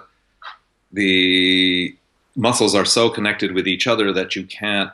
the 0.94 1.96
muscles 2.36 2.76
are 2.76 2.86
so 2.86 3.10
connected 3.10 3.54
with 3.54 3.68
each 3.68 3.88
other 3.88 4.14
that 4.14 4.36
you 4.36 4.46
can't 4.46 4.92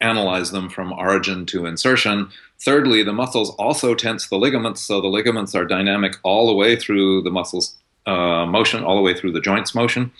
analyze 0.00 0.50
them 0.50 0.68
from 0.68 0.92
origin 0.92 1.46
to 1.46 1.66
insertion. 1.66 2.28
Thirdly, 2.58 3.02
the 3.02 3.12
muscles 3.12 3.50
also 3.56 3.94
tense 3.94 4.28
the 4.28 4.36
ligaments, 4.36 4.82
so 4.82 5.00
the 5.00 5.08
ligaments 5.08 5.54
are 5.54 5.64
dynamic 5.64 6.16
all 6.22 6.46
the 6.46 6.54
way 6.54 6.76
through 6.76 7.22
the 7.22 7.30
muscles 7.30 7.76
uh, 8.06 8.46
motion, 8.46 8.84
all 8.84 8.96
the 8.96 9.02
way 9.02 9.14
through 9.14 9.32
the 9.32 9.40
joints 9.40 9.74
motion. 9.74 10.12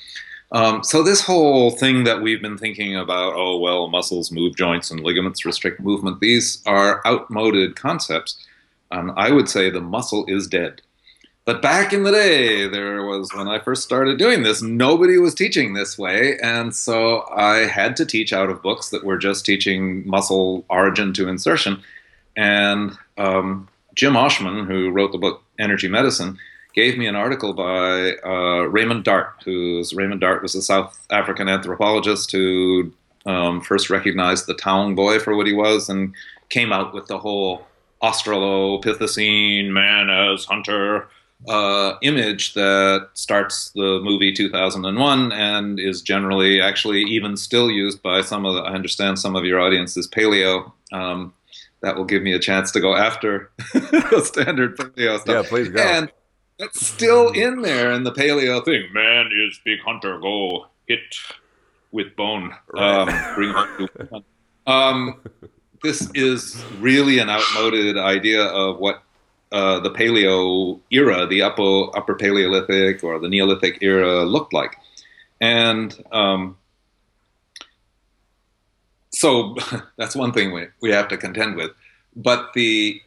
Um, 0.52 0.84
so 0.84 1.02
this 1.02 1.20
whole 1.20 1.70
thing 1.72 2.04
that 2.04 2.22
we've 2.22 2.40
been 2.40 2.58
thinking 2.58 2.96
about, 2.96 3.34
oh 3.34 3.58
well, 3.58 3.88
muscles 3.88 4.30
move 4.30 4.56
joints 4.56 4.90
and 4.90 5.00
ligaments 5.00 5.44
restrict 5.44 5.80
movement. 5.80 6.20
These 6.20 6.62
are 6.66 7.02
outmoded 7.06 7.76
concepts. 7.76 8.46
Um, 8.92 9.12
I 9.16 9.30
would 9.32 9.48
say 9.48 9.70
the 9.70 9.80
muscle 9.80 10.24
is 10.28 10.46
dead. 10.46 10.82
But 11.46 11.62
back 11.62 11.92
in 11.92 12.02
the 12.02 12.10
day, 12.10 12.66
there 12.66 13.04
was 13.04 13.32
when 13.32 13.46
I 13.46 13.60
first 13.60 13.84
started 13.84 14.18
doing 14.18 14.42
this, 14.42 14.62
nobody 14.62 15.16
was 15.16 15.32
teaching 15.32 15.74
this 15.74 15.96
way, 15.96 16.36
and 16.42 16.74
so 16.74 17.24
I 17.32 17.68
had 17.68 17.96
to 17.98 18.04
teach 18.04 18.32
out 18.32 18.50
of 18.50 18.62
books 18.62 18.88
that 18.90 19.04
were 19.04 19.16
just 19.16 19.46
teaching 19.46 20.04
muscle 20.08 20.64
origin 20.68 21.12
to 21.12 21.28
insertion. 21.28 21.80
And 22.36 22.98
um, 23.16 23.68
Jim 23.94 24.14
Oschman, 24.14 24.66
who 24.66 24.90
wrote 24.90 25.12
the 25.12 25.18
book 25.18 25.40
Energy 25.56 25.86
Medicine, 25.86 26.36
gave 26.74 26.98
me 26.98 27.06
an 27.06 27.14
article 27.14 27.52
by 27.52 28.16
uh, 28.24 28.62
Raymond 28.64 29.04
Dart, 29.04 29.34
who's 29.44 29.94
Raymond 29.94 30.22
Dart 30.22 30.42
was 30.42 30.56
a 30.56 30.62
South 30.62 30.98
African 31.10 31.48
anthropologist 31.48 32.32
who 32.32 32.92
um, 33.24 33.60
first 33.60 33.88
recognized 33.88 34.48
the 34.48 34.54
Taung 34.54 34.96
boy 34.96 35.20
for 35.20 35.36
what 35.36 35.46
he 35.46 35.52
was 35.52 35.88
and 35.88 36.12
came 36.48 36.72
out 36.72 36.92
with 36.92 37.06
the 37.06 37.18
whole 37.18 37.68
Australopithecine 38.02 39.70
man 39.70 40.10
as 40.10 40.44
hunter 40.44 41.08
uh, 41.48 41.94
image 42.02 42.54
that 42.54 43.08
starts 43.14 43.70
the 43.74 44.00
movie 44.02 44.32
2001 44.32 45.32
and 45.32 45.78
is 45.78 46.02
generally 46.02 46.60
actually 46.60 47.02
even 47.02 47.36
still 47.36 47.70
used 47.70 48.02
by 48.02 48.20
some 48.20 48.44
of 48.46 48.54
the, 48.54 48.62
I 48.62 48.72
understand 48.72 49.18
some 49.18 49.36
of 49.36 49.44
your 49.44 49.60
audience 49.60 49.96
is 49.96 50.08
paleo. 50.08 50.72
Um, 50.92 51.34
that 51.82 51.94
will 51.94 52.04
give 52.04 52.22
me 52.22 52.32
a 52.32 52.38
chance 52.38 52.72
to 52.72 52.80
go 52.80 52.96
after 52.96 53.50
the 53.74 54.22
standard 54.24 54.76
paleo 54.76 55.20
stuff. 55.20 55.44
Yeah, 55.44 55.48
please 55.48 55.68
go. 55.68 55.80
And 55.80 56.10
that's 56.58 56.84
still 56.84 57.30
in 57.30 57.62
there 57.62 57.92
in 57.92 58.02
the 58.02 58.12
paleo 58.12 58.64
thing. 58.64 58.88
Man 58.92 59.30
is 59.32 59.60
big 59.64 59.80
hunter, 59.80 60.18
go 60.18 60.66
hit 60.86 61.14
with 61.92 62.16
bone. 62.16 62.54
Um, 62.76 63.08
bring 63.34 63.54
um, 64.66 65.20
this 65.82 66.10
is 66.14 66.64
really 66.80 67.18
an 67.18 67.28
outmoded 67.28 67.98
idea 67.98 68.42
of 68.42 68.78
what 68.78 69.02
uh, 69.52 69.80
the 69.80 69.90
Paleo 69.90 70.80
era, 70.90 71.26
the 71.26 71.42
upper 71.42 71.96
upper 71.96 72.14
Paleolithic 72.14 73.04
or 73.04 73.18
the 73.18 73.28
Neolithic 73.28 73.78
era 73.82 74.24
looked 74.24 74.52
like, 74.52 74.76
and 75.40 76.02
um, 76.12 76.56
so 79.10 79.56
that's 79.96 80.16
one 80.16 80.32
thing 80.32 80.52
we 80.52 80.66
we 80.80 80.90
have 80.90 81.08
to 81.08 81.16
contend 81.16 81.56
with. 81.56 81.70
But 82.14 82.52
the 82.54 83.00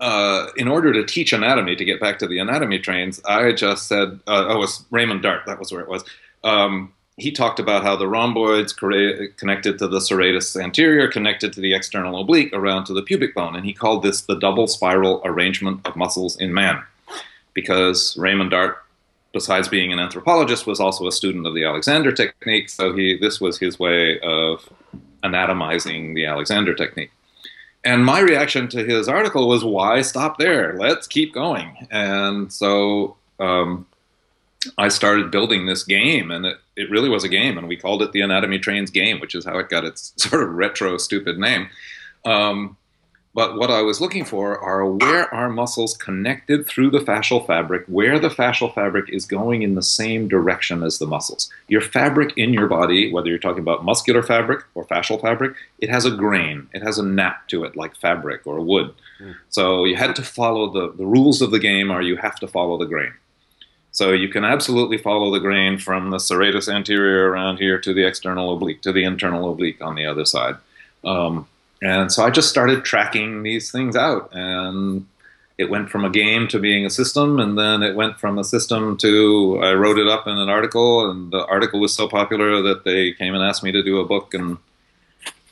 uh, 0.00 0.48
in 0.56 0.68
order 0.68 0.92
to 0.92 1.04
teach 1.04 1.32
anatomy, 1.32 1.76
to 1.76 1.84
get 1.84 2.00
back 2.00 2.18
to 2.18 2.26
the 2.26 2.38
anatomy 2.38 2.78
trains, 2.78 3.20
I 3.24 3.52
just 3.52 3.86
said, 3.86 4.20
uh, 4.26 4.46
oh, 4.48 4.56
it 4.56 4.58
was 4.58 4.84
Raymond 4.90 5.22
Dart, 5.22 5.42
that 5.46 5.58
was 5.58 5.70
where 5.70 5.80
it 5.80 5.88
was. 5.88 6.04
Um, 6.42 6.92
he 7.16 7.30
talked 7.30 7.60
about 7.60 7.84
how 7.84 7.94
the 7.94 8.08
rhomboids 8.08 8.72
connected 8.72 9.78
to 9.78 9.86
the 9.86 9.98
serratus 9.98 10.60
anterior, 10.60 11.06
connected 11.08 11.52
to 11.52 11.60
the 11.60 11.74
external 11.74 12.20
oblique, 12.20 12.52
around 12.52 12.86
to 12.86 12.92
the 12.92 13.02
pubic 13.02 13.34
bone. 13.34 13.54
And 13.54 13.64
he 13.64 13.72
called 13.72 14.02
this 14.02 14.22
the 14.22 14.38
double 14.38 14.66
spiral 14.66 15.22
arrangement 15.24 15.86
of 15.86 15.94
muscles 15.94 16.36
in 16.40 16.52
man. 16.52 16.82
Because 17.52 18.16
Raymond 18.16 18.50
Dart, 18.50 18.78
besides 19.32 19.68
being 19.68 19.92
an 19.92 20.00
anthropologist, 20.00 20.66
was 20.66 20.80
also 20.80 21.06
a 21.06 21.12
student 21.12 21.46
of 21.46 21.54
the 21.54 21.64
Alexander 21.64 22.10
technique. 22.10 22.68
So 22.68 22.92
he, 22.96 23.16
this 23.16 23.40
was 23.40 23.58
his 23.58 23.78
way 23.78 24.18
of 24.20 24.68
anatomizing 25.22 26.14
the 26.14 26.26
Alexander 26.26 26.74
technique. 26.74 27.12
And 27.84 28.04
my 28.04 28.18
reaction 28.20 28.66
to 28.70 28.82
his 28.82 29.08
article 29.08 29.46
was, 29.46 29.62
why 29.62 30.02
stop 30.02 30.38
there? 30.38 30.76
Let's 30.78 31.06
keep 31.06 31.32
going. 31.32 31.86
And 31.92 32.52
so 32.52 33.16
um, 33.38 33.86
I 34.78 34.88
started 34.88 35.30
building 35.30 35.66
this 35.66 35.84
game, 35.84 36.30
and 36.30 36.46
it, 36.46 36.58
it 36.76 36.90
really 36.90 37.08
was 37.08 37.24
a 37.24 37.28
game, 37.28 37.58
and 37.58 37.68
we 37.68 37.76
called 37.76 38.02
it 38.02 38.12
the 38.12 38.20
Anatomy 38.20 38.58
Trains 38.58 38.90
game, 38.90 39.20
which 39.20 39.34
is 39.34 39.44
how 39.44 39.58
it 39.58 39.68
got 39.68 39.84
its 39.84 40.12
sort 40.16 40.42
of 40.42 40.50
retro, 40.50 40.96
stupid 40.98 41.38
name. 41.38 41.68
Um, 42.24 42.76
but 43.34 43.56
what 43.56 43.70
I 43.70 43.82
was 43.82 44.00
looking 44.00 44.24
for 44.24 44.56
are 44.60 44.86
where 44.86 45.32
are 45.34 45.48
muscles 45.48 45.96
connected 45.96 46.68
through 46.68 46.90
the 46.90 47.00
fascial 47.00 47.44
fabric, 47.44 47.84
where 47.88 48.20
the 48.20 48.28
fascial 48.28 48.72
fabric 48.72 49.10
is 49.10 49.26
going 49.26 49.62
in 49.62 49.74
the 49.74 49.82
same 49.82 50.28
direction 50.28 50.84
as 50.84 50.98
the 50.98 51.06
muscles. 51.06 51.50
Your 51.66 51.80
fabric 51.80 52.32
in 52.36 52.52
your 52.52 52.68
body, 52.68 53.12
whether 53.12 53.28
you're 53.28 53.38
talking 53.38 53.62
about 53.62 53.84
muscular 53.84 54.22
fabric 54.22 54.64
or 54.76 54.84
fascial 54.84 55.20
fabric, 55.20 55.56
it 55.80 55.90
has 55.90 56.04
a 56.04 56.12
grain, 56.12 56.68
it 56.72 56.82
has 56.82 56.96
a 56.96 57.04
nap 57.04 57.48
to 57.48 57.64
it, 57.64 57.76
like 57.76 57.96
fabric 57.96 58.46
or 58.46 58.60
wood. 58.60 58.94
So 59.48 59.84
you 59.84 59.96
had 59.96 60.14
to 60.16 60.22
follow 60.22 60.70
the, 60.70 60.92
the 60.96 61.06
rules 61.06 61.42
of 61.42 61.50
the 61.50 61.58
game, 61.58 61.90
or 61.90 62.02
you 62.02 62.16
have 62.16 62.36
to 62.36 62.46
follow 62.46 62.78
the 62.78 62.86
grain. 62.86 63.12
So 63.94 64.10
you 64.10 64.28
can 64.28 64.44
absolutely 64.44 64.98
follow 64.98 65.30
the 65.30 65.38
grain 65.38 65.78
from 65.78 66.10
the 66.10 66.16
serratus 66.16 66.68
anterior 66.68 67.30
around 67.30 67.58
here 67.58 67.78
to 67.78 67.94
the 67.94 68.04
external 68.04 68.52
oblique, 68.52 68.82
to 68.82 68.90
the 68.90 69.04
internal 69.04 69.52
oblique 69.52 69.80
on 69.80 69.94
the 69.94 70.04
other 70.04 70.24
side. 70.24 70.56
Um, 71.04 71.46
and 71.80 72.10
so 72.10 72.24
I 72.24 72.30
just 72.30 72.48
started 72.48 72.84
tracking 72.84 73.44
these 73.44 73.70
things 73.70 73.94
out. 73.94 74.30
And 74.32 75.06
it 75.58 75.70
went 75.70 75.90
from 75.90 76.04
a 76.04 76.10
game 76.10 76.48
to 76.48 76.58
being 76.58 76.84
a 76.84 76.90
system. 76.90 77.38
And 77.38 77.56
then 77.56 77.84
it 77.84 77.94
went 77.94 78.18
from 78.18 78.36
a 78.36 78.42
system 78.42 78.96
to 78.96 79.60
I 79.62 79.74
wrote 79.74 79.98
it 79.98 80.08
up 80.08 80.26
in 80.26 80.38
an 80.38 80.48
article. 80.48 81.08
And 81.08 81.32
the 81.32 81.46
article 81.46 81.78
was 81.78 81.94
so 81.94 82.08
popular 82.08 82.62
that 82.62 82.82
they 82.82 83.12
came 83.12 83.32
and 83.32 83.44
asked 83.44 83.62
me 83.62 83.70
to 83.70 83.82
do 83.82 84.00
a 84.00 84.04
book. 84.04 84.34
And 84.34 84.58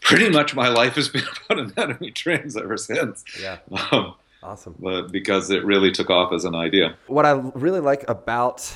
pretty 0.01 0.31
much 0.31 0.57
my 0.57 0.67
life 0.81 0.97
has 0.97 1.09
been 1.09 1.23
about 1.47 1.61
anatomy 1.79 2.11
trains 2.11 2.57
ever 2.57 2.77
since. 2.77 3.25
Yeah. 3.41 3.59
Um, 3.93 4.15
Awesome. 4.43 4.75
but 4.79 5.13
because 5.13 5.51
it 5.51 5.65
really 5.65 5.93
took 5.93 6.11
off 6.11 6.33
as 6.33 6.45
an 6.45 6.55
idea. 6.55 6.97
What 7.07 7.25
I 7.25 7.33
really 7.33 7.81
like 7.81 8.05
about 8.09 8.73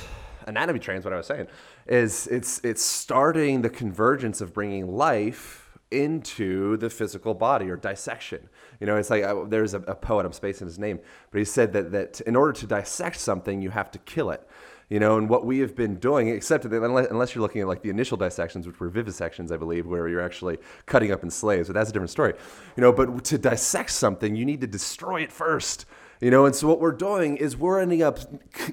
anatomy 0.47 0.79
trains, 0.79 1.05
what 1.05 1.13
I 1.13 1.17
was 1.17 1.27
saying, 1.27 1.49
is 1.87 2.27
it's 2.29 2.61
it's 2.65 2.83
starting 2.83 3.63
the 3.63 3.71
convergence 3.71 4.41
of 4.41 4.53
bringing 4.55 4.97
life 4.97 5.67
into 5.91 6.77
the 6.79 6.91
physical 6.91 7.35
body 7.35 7.71
or 7.71 7.77
dissection. 7.77 8.49
You 8.81 8.87
know, 8.87 8.97
it's 8.97 9.11
like 9.11 9.23
uh, 9.23 9.45
there's 9.45 9.75
a, 9.75 9.81
a 9.83 9.95
poet, 9.95 10.27
I'm 10.27 10.33
spacing 10.33 10.67
his 10.67 10.79
name, 10.79 10.99
but 11.31 11.39
he 11.39 11.45
said 11.45 11.73
that, 11.75 11.93
that 11.93 12.21
in 12.23 12.35
order 12.35 12.53
to 12.53 12.67
dissect 12.67 13.19
something, 13.19 13.63
you 13.63 13.71
have 13.71 13.91
to 13.93 13.99
kill 14.01 14.31
it 14.31 14.47
you 14.89 15.01
know, 15.01 15.19
and 15.19 15.29
what 15.29 15.45
we 15.45 15.59
have 15.59 15.75
been 15.75 15.97
doing, 15.97 16.29
except 16.29 16.69
that 16.69 16.83
unless, 16.83 17.09
unless, 17.11 17.35
you're 17.35 17.43
looking 17.43 17.61
at 17.61 17.67
like 17.67 17.83
the 17.83 17.91
initial 17.91 18.17
dissections, 18.17 18.67
which 18.67 18.79
were 18.79 18.91
vivisections, 18.91 19.51
I 19.51 19.57
believe, 19.57 19.87
where 19.87 20.09
you're 20.09 20.23
actually 20.23 20.59
cutting 20.87 21.11
up 21.11 21.23
in 21.23 21.31
slaves, 21.31 21.69
but 21.69 21.75
that's 21.75 21.91
a 21.91 21.93
different 21.93 22.11
story, 22.11 22.35
you 22.77 22.81
know. 22.81 22.93
But 22.93 23.25
to 23.25 23.39
dissect 23.39 23.91
something, 23.91 24.37
you 24.37 24.45
need 24.45 24.61
to 24.61 24.67
destroy 24.67 25.23
it 25.23 25.33
first. 25.33 25.87
You 26.21 26.31
know, 26.31 26.47
and 26.47 26.55
so 26.55 26.67
what 26.67 26.81
we're 26.81 26.93
doing 26.93 27.37
is 27.37 27.57
we're 27.57 27.81
ending 27.81 28.03
up 28.03 28.19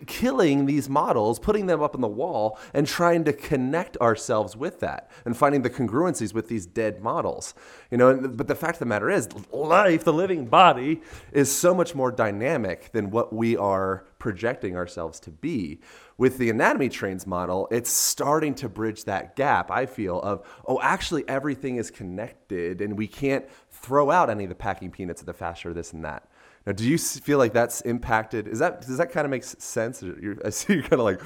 killing 0.08 0.66
these 0.66 0.88
models, 0.88 1.40
putting 1.40 1.66
them 1.66 1.82
up 1.82 1.94
on 1.94 2.02
the 2.02 2.08
wall, 2.08 2.58
and 2.74 2.88
trying 2.88 3.26
to 3.26 3.34
connect 3.34 3.98
ourselves 3.98 4.56
with 4.56 4.80
that 4.80 5.12
and 5.26 5.36
finding 5.36 5.62
the 5.62 5.70
congruencies 5.70 6.34
with 6.34 6.48
these 6.48 6.66
dead 6.66 7.02
models. 7.02 7.54
You 7.92 7.98
know, 7.98 8.16
but 8.16 8.48
the 8.48 8.56
fact 8.56 8.76
of 8.76 8.80
the 8.80 8.86
matter 8.86 9.10
is, 9.10 9.28
life, 9.52 10.04
the 10.04 10.14
living 10.14 10.46
body, 10.46 11.02
is 11.32 11.54
so 11.54 11.74
much 11.74 11.94
more 11.94 12.12
dynamic 12.12 12.92
than 12.94 13.10
what 13.10 13.34
we 13.34 13.58
are 13.58 14.06
projecting 14.20 14.78
ourselves 14.78 15.20
to 15.20 15.30
be. 15.32 15.82
With 16.18 16.38
the 16.38 16.50
anatomy 16.50 16.88
trains 16.88 17.28
model, 17.28 17.68
it's 17.72 17.90
starting 17.90 18.56
to 18.56 18.70
bridge 18.70 19.04
that 19.04 19.36
gap, 19.36 19.70
I 19.70 19.86
feel, 19.86 20.22
of, 20.22 20.48
oh, 20.66 20.80
actually, 20.82 21.28
everything 21.28 21.76
is 21.76 21.92
connected 21.92 22.80
and 22.80 22.98
we 22.98 23.08
can't 23.08 23.46
throw 23.70 24.12
out 24.12 24.30
any 24.30 24.44
of 24.44 24.50
the 24.50 24.56
packing 24.56 24.92
peanuts 24.92 25.22
of 25.22 25.26
the 25.26 25.34
faster 25.34 25.74
this 25.74 25.92
and 25.92 26.06
that. 26.06 26.30
Now, 26.65 26.72
do 26.72 26.88
you 26.88 26.98
feel 26.98 27.38
like 27.38 27.53
that's 27.53 27.82
impacted? 27.82 28.48
Is 28.48 28.60
that 28.60 28.82
does 28.82 28.98
that 28.98 29.12
kind 29.12 29.25
of 29.25 29.32
make 29.32 29.43
sense? 29.43 30.01
You're, 30.01 30.38
I 30.46 30.50
see 30.50 30.74
you're 30.74 30.84
kind 30.84 30.93
of 30.93 31.05
like 31.05 31.22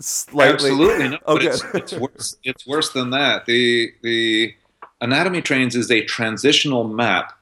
slightly. 0.00 0.70
Absolutely, 0.70 1.08
no, 1.10 1.18
okay. 1.28 1.46
It's, 1.46 1.64
it's, 1.74 1.92
worse. 1.94 2.36
It's 2.42 2.66
worse 2.66 2.90
than 2.90 3.10
that. 3.10 3.46
The 3.46 3.92
the 4.02 4.54
anatomy 5.00 5.42
trains 5.42 5.76
is 5.76 5.90
a 5.90 6.02
transitional 6.04 6.84
map 6.84 7.32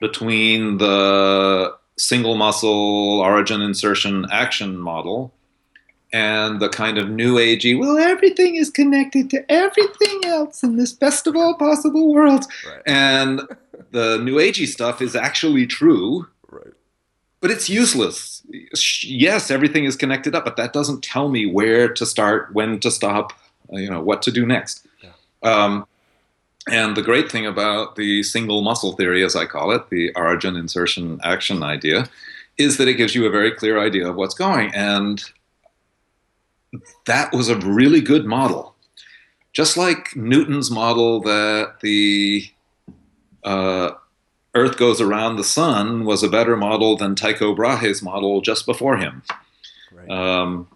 between 0.00 0.78
the 0.78 1.76
single 1.96 2.34
muscle 2.34 3.20
origin 3.20 3.60
insertion 3.60 4.26
action 4.32 4.78
model 4.78 5.32
and 6.12 6.60
the 6.60 6.68
kind 6.68 6.98
of 6.98 7.08
new 7.08 7.36
agey 7.36 7.78
well 7.78 7.98
everything 7.98 8.56
is 8.56 8.70
connected 8.70 9.30
to 9.30 9.44
everything 9.50 10.20
else 10.24 10.62
in 10.62 10.76
this 10.76 10.92
best 10.92 11.26
of 11.26 11.36
all 11.36 11.54
possible 11.56 12.12
worlds 12.12 12.48
right. 12.66 12.82
and 12.86 13.42
the 13.92 14.18
new 14.18 14.36
agey 14.36 14.66
stuff 14.66 15.00
is 15.00 15.14
actually 15.14 15.66
true 15.66 16.26
right 16.50 16.74
but 17.40 17.50
it's 17.50 17.68
useless 17.68 18.42
yes 19.02 19.50
everything 19.50 19.84
is 19.84 19.96
connected 19.96 20.34
up 20.34 20.44
but 20.44 20.56
that 20.56 20.72
doesn't 20.72 21.02
tell 21.02 21.28
me 21.28 21.46
where 21.46 21.88
to 21.88 22.04
start 22.04 22.52
when 22.52 22.80
to 22.80 22.90
stop 22.90 23.32
you 23.70 23.88
know 23.88 24.00
what 24.00 24.22
to 24.22 24.30
do 24.30 24.44
next 24.44 24.86
yeah. 25.02 25.10
um, 25.42 25.86
and 26.70 26.96
the 26.96 27.02
great 27.02 27.30
thing 27.30 27.46
about 27.46 27.96
the 27.96 28.22
single 28.22 28.62
muscle 28.62 28.92
theory 28.92 29.24
as 29.24 29.36
i 29.36 29.46
call 29.46 29.70
it 29.70 29.88
the 29.90 30.12
origin 30.14 30.56
insertion 30.56 31.20
action 31.22 31.62
idea 31.62 32.08
is 32.58 32.76
that 32.76 32.88
it 32.88 32.94
gives 32.94 33.14
you 33.14 33.24
a 33.26 33.30
very 33.30 33.50
clear 33.50 33.78
idea 33.78 34.08
of 34.08 34.16
what's 34.16 34.34
going 34.34 34.74
and 34.74 35.32
that 37.06 37.32
was 37.32 37.48
a 37.48 37.58
really 37.58 38.00
good 38.00 38.24
model. 38.24 38.74
Just 39.52 39.76
like 39.76 40.16
Newton's 40.16 40.70
model 40.70 41.20
that 41.20 41.80
the 41.82 42.48
uh, 43.44 43.92
Earth 44.54 44.76
goes 44.76 45.00
around 45.00 45.36
the 45.36 45.44
sun 45.44 46.04
was 46.04 46.22
a 46.22 46.28
better 46.28 46.56
model 46.56 46.96
than 46.96 47.14
Tycho 47.14 47.54
Brahe's 47.54 48.02
model 48.02 48.40
just 48.40 48.66
before 48.66 48.98
him. 48.98 49.22
Right. 49.92 50.10
Um, 50.10 50.68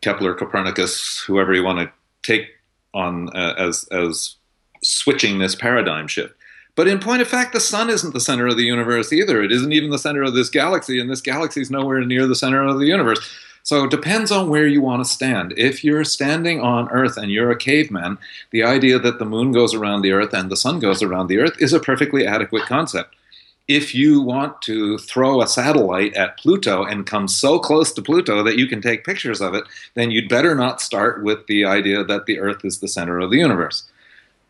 Kepler, 0.00 0.34
Copernicus, 0.34 1.22
whoever 1.26 1.52
you 1.54 1.64
want 1.64 1.80
to 1.80 1.92
take 2.22 2.48
on 2.94 3.34
uh, 3.36 3.54
as 3.56 3.84
as 3.90 4.36
switching 4.82 5.38
this 5.38 5.54
paradigm 5.54 6.08
shift. 6.08 6.34
But 6.74 6.88
in 6.88 6.98
point 6.98 7.22
of 7.22 7.28
fact, 7.28 7.52
the 7.52 7.60
sun 7.60 7.90
isn't 7.90 8.14
the 8.14 8.20
center 8.20 8.46
of 8.46 8.56
the 8.56 8.64
universe 8.64 9.12
either. 9.12 9.42
It 9.42 9.52
isn't 9.52 9.72
even 9.72 9.90
the 9.90 9.98
center 9.98 10.22
of 10.22 10.34
this 10.34 10.48
galaxy, 10.48 11.00
and 11.00 11.10
this 11.10 11.20
galaxy 11.20 11.60
is 11.60 11.70
nowhere 11.70 12.00
near 12.04 12.26
the 12.26 12.34
center 12.34 12.66
of 12.66 12.78
the 12.78 12.86
universe. 12.86 13.20
So 13.62 13.84
it 13.84 13.90
depends 13.90 14.32
on 14.32 14.48
where 14.48 14.66
you 14.66 14.82
want 14.82 15.04
to 15.04 15.10
stand. 15.10 15.54
If 15.56 15.84
you're 15.84 16.04
standing 16.04 16.60
on 16.60 16.88
Earth 16.90 17.16
and 17.16 17.30
you're 17.30 17.50
a 17.50 17.56
caveman, 17.56 18.18
the 18.50 18.64
idea 18.64 18.98
that 18.98 19.18
the 19.18 19.24
moon 19.24 19.52
goes 19.52 19.72
around 19.72 20.02
the 20.02 20.12
Earth 20.12 20.32
and 20.32 20.50
the 20.50 20.56
sun 20.56 20.80
goes 20.80 21.02
around 21.02 21.28
the 21.28 21.38
Earth 21.38 21.54
is 21.60 21.72
a 21.72 21.80
perfectly 21.80 22.26
adequate 22.26 22.66
concept. 22.66 23.14
If 23.68 23.94
you 23.94 24.20
want 24.20 24.60
to 24.62 24.98
throw 24.98 25.40
a 25.40 25.46
satellite 25.46 26.14
at 26.14 26.36
Pluto 26.36 26.82
and 26.82 27.06
come 27.06 27.28
so 27.28 27.60
close 27.60 27.92
to 27.92 28.02
Pluto 28.02 28.42
that 28.42 28.58
you 28.58 28.66
can 28.66 28.82
take 28.82 29.04
pictures 29.04 29.40
of 29.40 29.54
it, 29.54 29.64
then 29.94 30.10
you'd 30.10 30.28
better 30.28 30.56
not 30.56 30.80
start 30.80 31.22
with 31.22 31.46
the 31.46 31.64
idea 31.64 32.02
that 32.02 32.26
the 32.26 32.40
Earth 32.40 32.64
is 32.64 32.80
the 32.80 32.88
center 32.88 33.20
of 33.20 33.30
the 33.30 33.38
universe. 33.38 33.84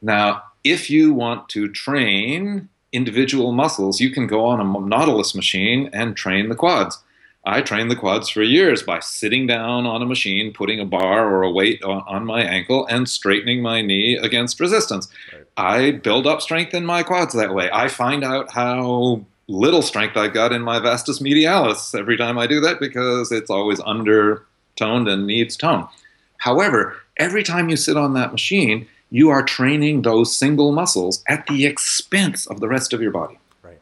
Now, 0.01 0.43
if 0.65 0.89
you 0.89 1.13
want 1.13 1.51
to 1.51 1.69
train 1.69 2.69
individual 2.93 3.53
muscles, 3.53 4.01
you 4.01 4.11
can 4.11 4.27
go 4.27 4.47
on 4.47 4.61
a 4.61 4.81
Nautilus 4.81 5.35
machine 5.35 5.91
and 5.93 6.17
train 6.17 6.49
the 6.49 6.55
quads. 6.55 6.99
I 7.45 7.61
trained 7.61 7.91
the 7.91 7.97
quads 7.97 8.29
for 8.29 8.43
years 8.43 8.83
by 8.85 9.01
sitting 9.01 9.49
down 9.49 9.85
on 9.85 10.01
a 10.01 10.07
machine, 10.07 10.53
putting 10.53 10.79
a 10.79 10.85
bar 10.85 11.29
or 11.29 11.43
a 11.43 11.51
weight 11.51 11.83
on, 11.83 12.05
on 12.07 12.25
my 12.25 12.43
ankle, 12.43 12.87
and 12.87 13.09
straightening 13.09 13.63
my 13.63 13.83
knee 13.83 14.17
against 14.17 14.61
resistance. 14.61 15.09
Right. 15.33 15.45
I 15.57 15.91
build 15.93 16.27
up 16.27 16.41
strength 16.41 16.73
in 16.73 16.87
my 16.87 17.03
quads 17.03 17.35
that 17.35 17.53
way. 17.53 17.69
I 17.73 17.89
find 17.89 18.23
out 18.23 18.53
how 18.53 19.25
little 19.49 19.83
strength 19.83 20.17
I've 20.17 20.33
got 20.33 20.53
in 20.53 20.63
my 20.63 20.79
vastus 20.79 21.19
medialis 21.19 21.99
every 21.99 22.17
time 22.17 22.39
I 22.39 22.47
do 22.47 22.61
that 22.61 22.79
because 22.79 23.33
it's 23.33 23.51
always 23.51 23.81
undertoned 23.81 25.09
and 25.09 25.27
needs 25.27 25.57
tone. 25.57 25.89
However, 26.39 26.97
every 27.17 27.43
time 27.43 27.69
you 27.69 27.77
sit 27.77 27.97
on 27.97 28.15
that 28.15 28.31
machine, 28.31 28.87
you 29.11 29.31
are 29.31 29.43
training 29.43 30.03
those 30.03 30.35
single 30.35 30.71
muscles 30.71 31.25
at 31.29 31.47
the 31.49 31.67
expense 31.67 32.47
of 32.47 32.61
the 32.61 32.69
rest 32.69 32.93
of 32.93 33.03
your 33.03 33.11
body. 33.11 33.39
Right. 33.63 33.81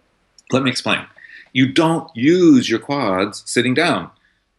Let 0.50 0.62
me 0.62 0.70
explain 0.70 1.06
you 1.52 1.72
don't 1.72 2.10
use 2.16 2.68
your 2.68 2.78
quads 2.78 3.42
sitting 3.46 3.74
down 3.74 4.10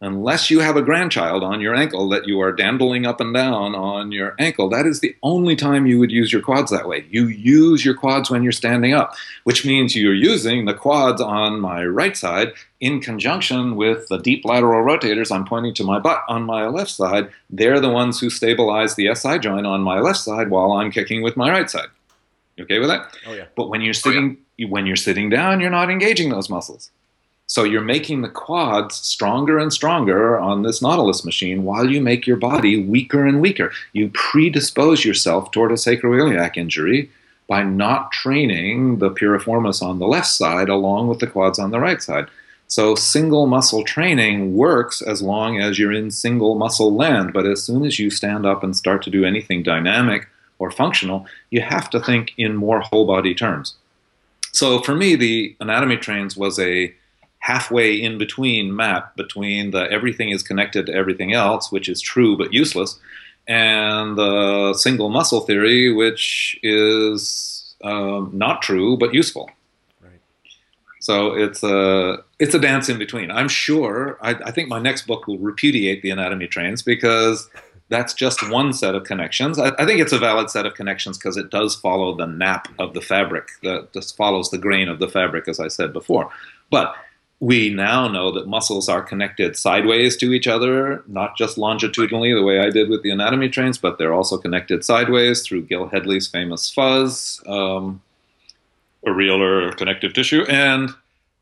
unless 0.02 0.50
you 0.50 0.58
have 0.58 0.76
a 0.76 0.82
grandchild 0.82 1.44
on 1.44 1.60
your 1.60 1.76
ankle 1.76 2.08
that 2.08 2.26
you 2.26 2.40
are 2.40 2.52
dandling 2.52 3.06
up 3.06 3.20
and 3.20 3.32
down 3.32 3.74
on 3.76 4.10
your 4.10 4.34
ankle. 4.38 4.68
That 4.68 4.84
is 4.84 4.98
the 4.98 5.14
only 5.22 5.54
time 5.54 5.86
you 5.86 6.00
would 6.00 6.10
use 6.10 6.32
your 6.32 6.42
quads 6.42 6.72
that 6.72 6.88
way. 6.88 7.06
You 7.08 7.28
use 7.28 7.84
your 7.84 7.94
quads 7.94 8.28
when 8.28 8.42
you're 8.42 8.50
standing 8.50 8.92
up, 8.92 9.14
which 9.44 9.64
means 9.64 9.94
you're 9.94 10.12
using 10.12 10.64
the 10.64 10.74
quads 10.74 11.20
on 11.20 11.60
my 11.60 11.84
right 11.84 12.16
side 12.16 12.52
in 12.80 13.00
conjunction 13.00 13.76
with 13.76 14.08
the 14.08 14.18
deep 14.18 14.44
lateral 14.44 14.84
rotators. 14.84 15.30
I'm 15.30 15.44
pointing 15.44 15.74
to 15.74 15.84
my 15.84 16.00
butt 16.00 16.24
on 16.28 16.42
my 16.42 16.66
left 16.66 16.90
side. 16.90 17.30
They're 17.48 17.80
the 17.80 17.88
ones 17.88 18.18
who 18.18 18.28
stabilize 18.28 18.96
the 18.96 19.14
SI 19.14 19.38
joint 19.38 19.66
on 19.66 19.82
my 19.82 20.00
left 20.00 20.18
side 20.18 20.50
while 20.50 20.72
I'm 20.72 20.90
kicking 20.90 21.22
with 21.22 21.36
my 21.36 21.48
right 21.48 21.70
side. 21.70 21.88
You 22.62 22.76
okay 22.76 22.78
with 22.78 22.88
that? 22.88 23.16
Oh 23.26 23.32
yeah. 23.32 23.46
But 23.56 23.68
when 23.68 23.80
you're 23.80 23.94
sitting 23.94 24.36
oh, 24.38 24.44
yeah. 24.56 24.68
when 24.68 24.86
you're 24.86 24.96
sitting 24.96 25.28
down, 25.28 25.60
you're 25.60 25.70
not 25.70 25.90
engaging 25.90 26.30
those 26.30 26.48
muscles. 26.48 26.90
So 27.46 27.64
you're 27.64 27.82
making 27.82 28.22
the 28.22 28.30
quads 28.30 28.94
stronger 28.94 29.58
and 29.58 29.72
stronger 29.72 30.38
on 30.38 30.62
this 30.62 30.80
Nautilus 30.80 31.24
machine 31.24 31.64
while 31.64 31.90
you 31.90 32.00
make 32.00 32.26
your 32.26 32.36
body 32.36 32.82
weaker 32.82 33.26
and 33.26 33.40
weaker. 33.40 33.72
You 33.92 34.10
predispose 34.14 35.04
yourself 35.04 35.50
toward 35.50 35.72
a 35.72 35.74
sacroiliac 35.74 36.56
injury 36.56 37.10
by 37.48 37.62
not 37.62 38.12
training 38.12 39.00
the 39.00 39.10
piriformis 39.10 39.82
on 39.82 39.98
the 39.98 40.06
left 40.06 40.28
side 40.28 40.68
along 40.68 41.08
with 41.08 41.18
the 41.18 41.26
quads 41.26 41.58
on 41.58 41.72
the 41.72 41.80
right 41.80 42.00
side. 42.00 42.26
So 42.68 42.94
single 42.94 43.46
muscle 43.46 43.84
training 43.84 44.56
works 44.56 45.02
as 45.02 45.20
long 45.20 45.60
as 45.60 45.78
you're 45.78 45.92
in 45.92 46.10
single 46.10 46.54
muscle 46.54 46.94
land, 46.94 47.34
but 47.34 47.44
as 47.44 47.62
soon 47.62 47.84
as 47.84 47.98
you 47.98 48.08
stand 48.08 48.46
up 48.46 48.62
and 48.62 48.74
start 48.74 49.02
to 49.02 49.10
do 49.10 49.26
anything 49.26 49.62
dynamic 49.62 50.28
or 50.62 50.70
functional, 50.70 51.26
you 51.50 51.60
have 51.60 51.90
to 51.90 51.98
think 51.98 52.32
in 52.38 52.54
more 52.56 52.80
whole 52.80 53.06
body 53.06 53.34
terms. 53.34 53.74
So 54.52 54.80
for 54.80 54.94
me, 54.94 55.16
the 55.16 55.56
anatomy 55.60 55.96
trains 55.96 56.36
was 56.36 56.58
a 56.58 56.94
halfway 57.40 58.00
in 58.00 58.18
between 58.18 58.76
map 58.76 59.16
between 59.16 59.72
the 59.72 59.90
everything 59.90 60.28
is 60.28 60.42
connected 60.44 60.86
to 60.86 60.94
everything 60.94 61.32
else, 61.32 61.72
which 61.72 61.88
is 61.88 62.00
true 62.00 62.36
but 62.36 62.52
useless, 62.52 62.98
and 63.48 64.16
the 64.16 64.72
single 64.74 65.08
muscle 65.08 65.40
theory, 65.40 65.92
which 65.92 66.56
is 66.62 67.74
um, 67.82 68.30
not 68.32 68.62
true 68.62 68.96
but 68.96 69.12
useful. 69.12 69.50
Right. 70.00 70.20
So 71.00 71.32
it's 71.32 71.64
a 71.64 72.22
it's 72.38 72.54
a 72.54 72.60
dance 72.60 72.88
in 72.88 72.98
between. 72.98 73.32
I'm 73.32 73.48
sure. 73.48 74.18
I, 74.22 74.30
I 74.48 74.50
think 74.52 74.68
my 74.68 74.78
next 74.78 75.08
book 75.08 75.26
will 75.26 75.38
repudiate 75.38 76.02
the 76.02 76.10
anatomy 76.10 76.46
trains 76.46 76.82
because 76.82 77.50
that's 77.88 78.14
just 78.14 78.48
one 78.50 78.72
set 78.72 78.94
of 78.94 79.04
connections. 79.04 79.58
I, 79.58 79.72
I 79.78 79.84
think 79.84 80.00
it's 80.00 80.12
a 80.12 80.18
valid 80.18 80.50
set 80.50 80.66
of 80.66 80.74
connections 80.74 81.18
because 81.18 81.36
it 81.36 81.50
does 81.50 81.74
follow 81.74 82.14
the 82.14 82.26
nap 82.26 82.68
of 82.78 82.94
the 82.94 83.00
fabric, 83.00 83.48
that 83.62 83.92
just 83.92 84.16
follows 84.16 84.50
the 84.50 84.58
grain 84.58 84.88
of 84.88 84.98
the 84.98 85.08
fabric, 85.08 85.48
as 85.48 85.60
I 85.60 85.68
said 85.68 85.92
before. 85.92 86.30
But 86.70 86.94
we 87.40 87.70
now 87.70 88.06
know 88.06 88.30
that 88.30 88.46
muscles 88.46 88.88
are 88.88 89.02
connected 89.02 89.56
sideways 89.56 90.16
to 90.18 90.32
each 90.32 90.46
other, 90.46 91.02
not 91.08 91.36
just 91.36 91.58
longitudinally, 91.58 92.32
the 92.32 92.44
way 92.44 92.60
I 92.60 92.70
did 92.70 92.88
with 92.88 93.02
the 93.02 93.10
anatomy 93.10 93.48
trains, 93.48 93.78
but 93.78 93.98
they're 93.98 94.14
also 94.14 94.38
connected 94.38 94.84
sideways 94.84 95.42
through 95.42 95.62
Gil 95.62 95.88
Hedley's 95.88 96.28
famous 96.28 96.70
fuzz, 96.70 97.42
um, 97.46 98.00
areolar 99.04 99.76
connective 99.76 100.12
tissue. 100.12 100.44
And 100.48 100.94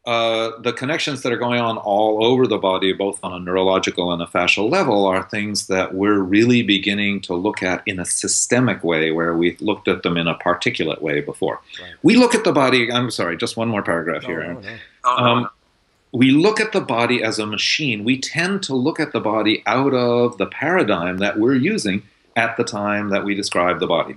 uh, 0.07 0.59
the 0.61 0.73
connections 0.73 1.23
that 1.23 1.33
are 1.33 1.37
going 1.37 1.61
on 1.61 1.77
all 1.77 2.25
over 2.25 2.47
the 2.47 2.57
body, 2.57 2.93
both 2.93 3.23
on 3.23 3.35
a 3.35 3.39
neurological 3.39 4.13
and 4.13 4.23
a 4.23 4.27
fascial 4.27 4.71
level, 4.71 5.05
are 5.05 5.23
things 5.25 5.67
that 5.67 5.95
we're 5.95 6.19
really 6.19 6.63
beginning 6.63 7.21
to 7.21 7.35
look 7.35 7.63
at 7.63 7.83
in 7.87 8.01
a 8.01 8.05
systemic 8.05 8.83
way, 8.83 9.11
where 9.11 9.37
we've 9.37 9.61
looked 9.61 9.89
at 9.89 10.03
them 10.03 10.17
in 10.17 10.27
a 10.27 10.35
particulate 10.35 11.03
way 11.03 11.21
before. 11.21 11.61
Right. 11.81 11.93
We 12.03 12.17
look 12.17 12.35
at 12.35 12.45
the 12.45 12.53
body. 12.53 12.91
I'm 12.91 13.11
sorry, 13.11 13.37
just 13.37 13.57
one 13.57 13.69
more 13.69 13.83
paragraph 13.83 14.23
no, 14.23 14.29
here. 14.29 14.55
No, 14.55 14.61
no. 14.61 15.11
Um, 15.11 15.51
we 16.13 16.31
look 16.31 16.61
at 16.61 16.73
the 16.73 16.81
body 16.81 17.23
as 17.23 17.39
a 17.39 17.47
machine. 17.47 18.03
We 18.03 18.19
tend 18.19 18.63
to 18.65 18.75
look 18.75 18.99
at 19.01 19.13
the 19.13 19.21
body 19.21 19.63
out 19.67 19.95
of 19.95 20.39
the 20.39 20.47
paradigm 20.47 21.19
that 21.19 21.39
we're 21.39 21.55
using 21.55 22.03
at 22.37 22.57
the 22.57 22.65
time 22.65 23.11
that 23.11 23.25
we 23.25 23.35
describe 23.35 23.81
the 23.81 23.87
body. 23.87 24.17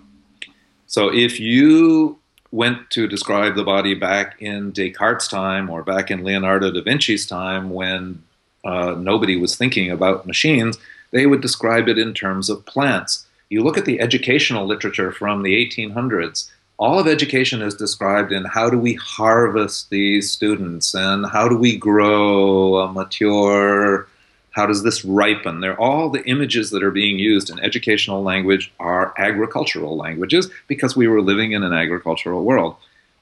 So 0.87 1.13
if 1.13 1.39
you 1.39 2.19
went 2.53 2.87
to 2.91 3.07
describe 3.07 3.55
the 3.55 3.63
body 3.63 3.95
back 3.95 4.39
in 4.39 4.69
Descartes' 4.71 5.27
time 5.27 5.71
or 5.71 5.81
back 5.81 6.11
in 6.11 6.23
Leonardo 6.23 6.71
da 6.71 6.81
Vinci's 6.83 7.25
time 7.25 7.71
when 7.71 8.21
uh, 8.63 8.91
nobody 8.91 9.35
was 9.35 9.55
thinking 9.55 9.89
about 9.89 10.27
machines, 10.27 10.77
they 11.09 11.25
would 11.25 11.41
describe 11.41 11.89
it 11.89 11.97
in 11.97 12.13
terms 12.13 12.51
of 12.51 12.63
plants. 12.67 13.25
You 13.49 13.63
look 13.63 13.75
at 13.75 13.85
the 13.85 13.99
educational 13.99 14.67
literature 14.67 15.11
from 15.11 15.41
the 15.41 15.55
1800s, 15.65 16.51
all 16.77 16.99
of 16.99 17.07
education 17.07 17.63
is 17.63 17.73
described 17.73 18.31
in 18.31 18.45
how 18.45 18.69
do 18.69 18.77
we 18.77 18.93
harvest 18.93 19.89
these 19.89 20.29
students 20.29 20.93
and 20.93 21.25
how 21.25 21.49
do 21.49 21.57
we 21.57 21.75
grow 21.75 22.77
a 22.77 22.91
mature 22.91 24.07
how 24.53 24.67
does 24.67 24.83
this 24.83 25.03
ripen? 25.03 25.59
They're 25.59 25.79
all 25.79 26.09
the 26.09 26.23
images 26.25 26.69
that 26.69 26.83
are 26.83 26.91
being 26.91 27.17
used 27.17 27.49
in 27.49 27.59
educational 27.59 28.21
language 28.21 28.71
are 28.79 29.13
agricultural 29.17 29.97
languages 29.97 30.49
because 30.67 30.95
we 30.95 31.07
were 31.07 31.21
living 31.21 31.51
in 31.51 31.63
an 31.63 31.73
agricultural 31.73 32.43
world. 32.43 32.75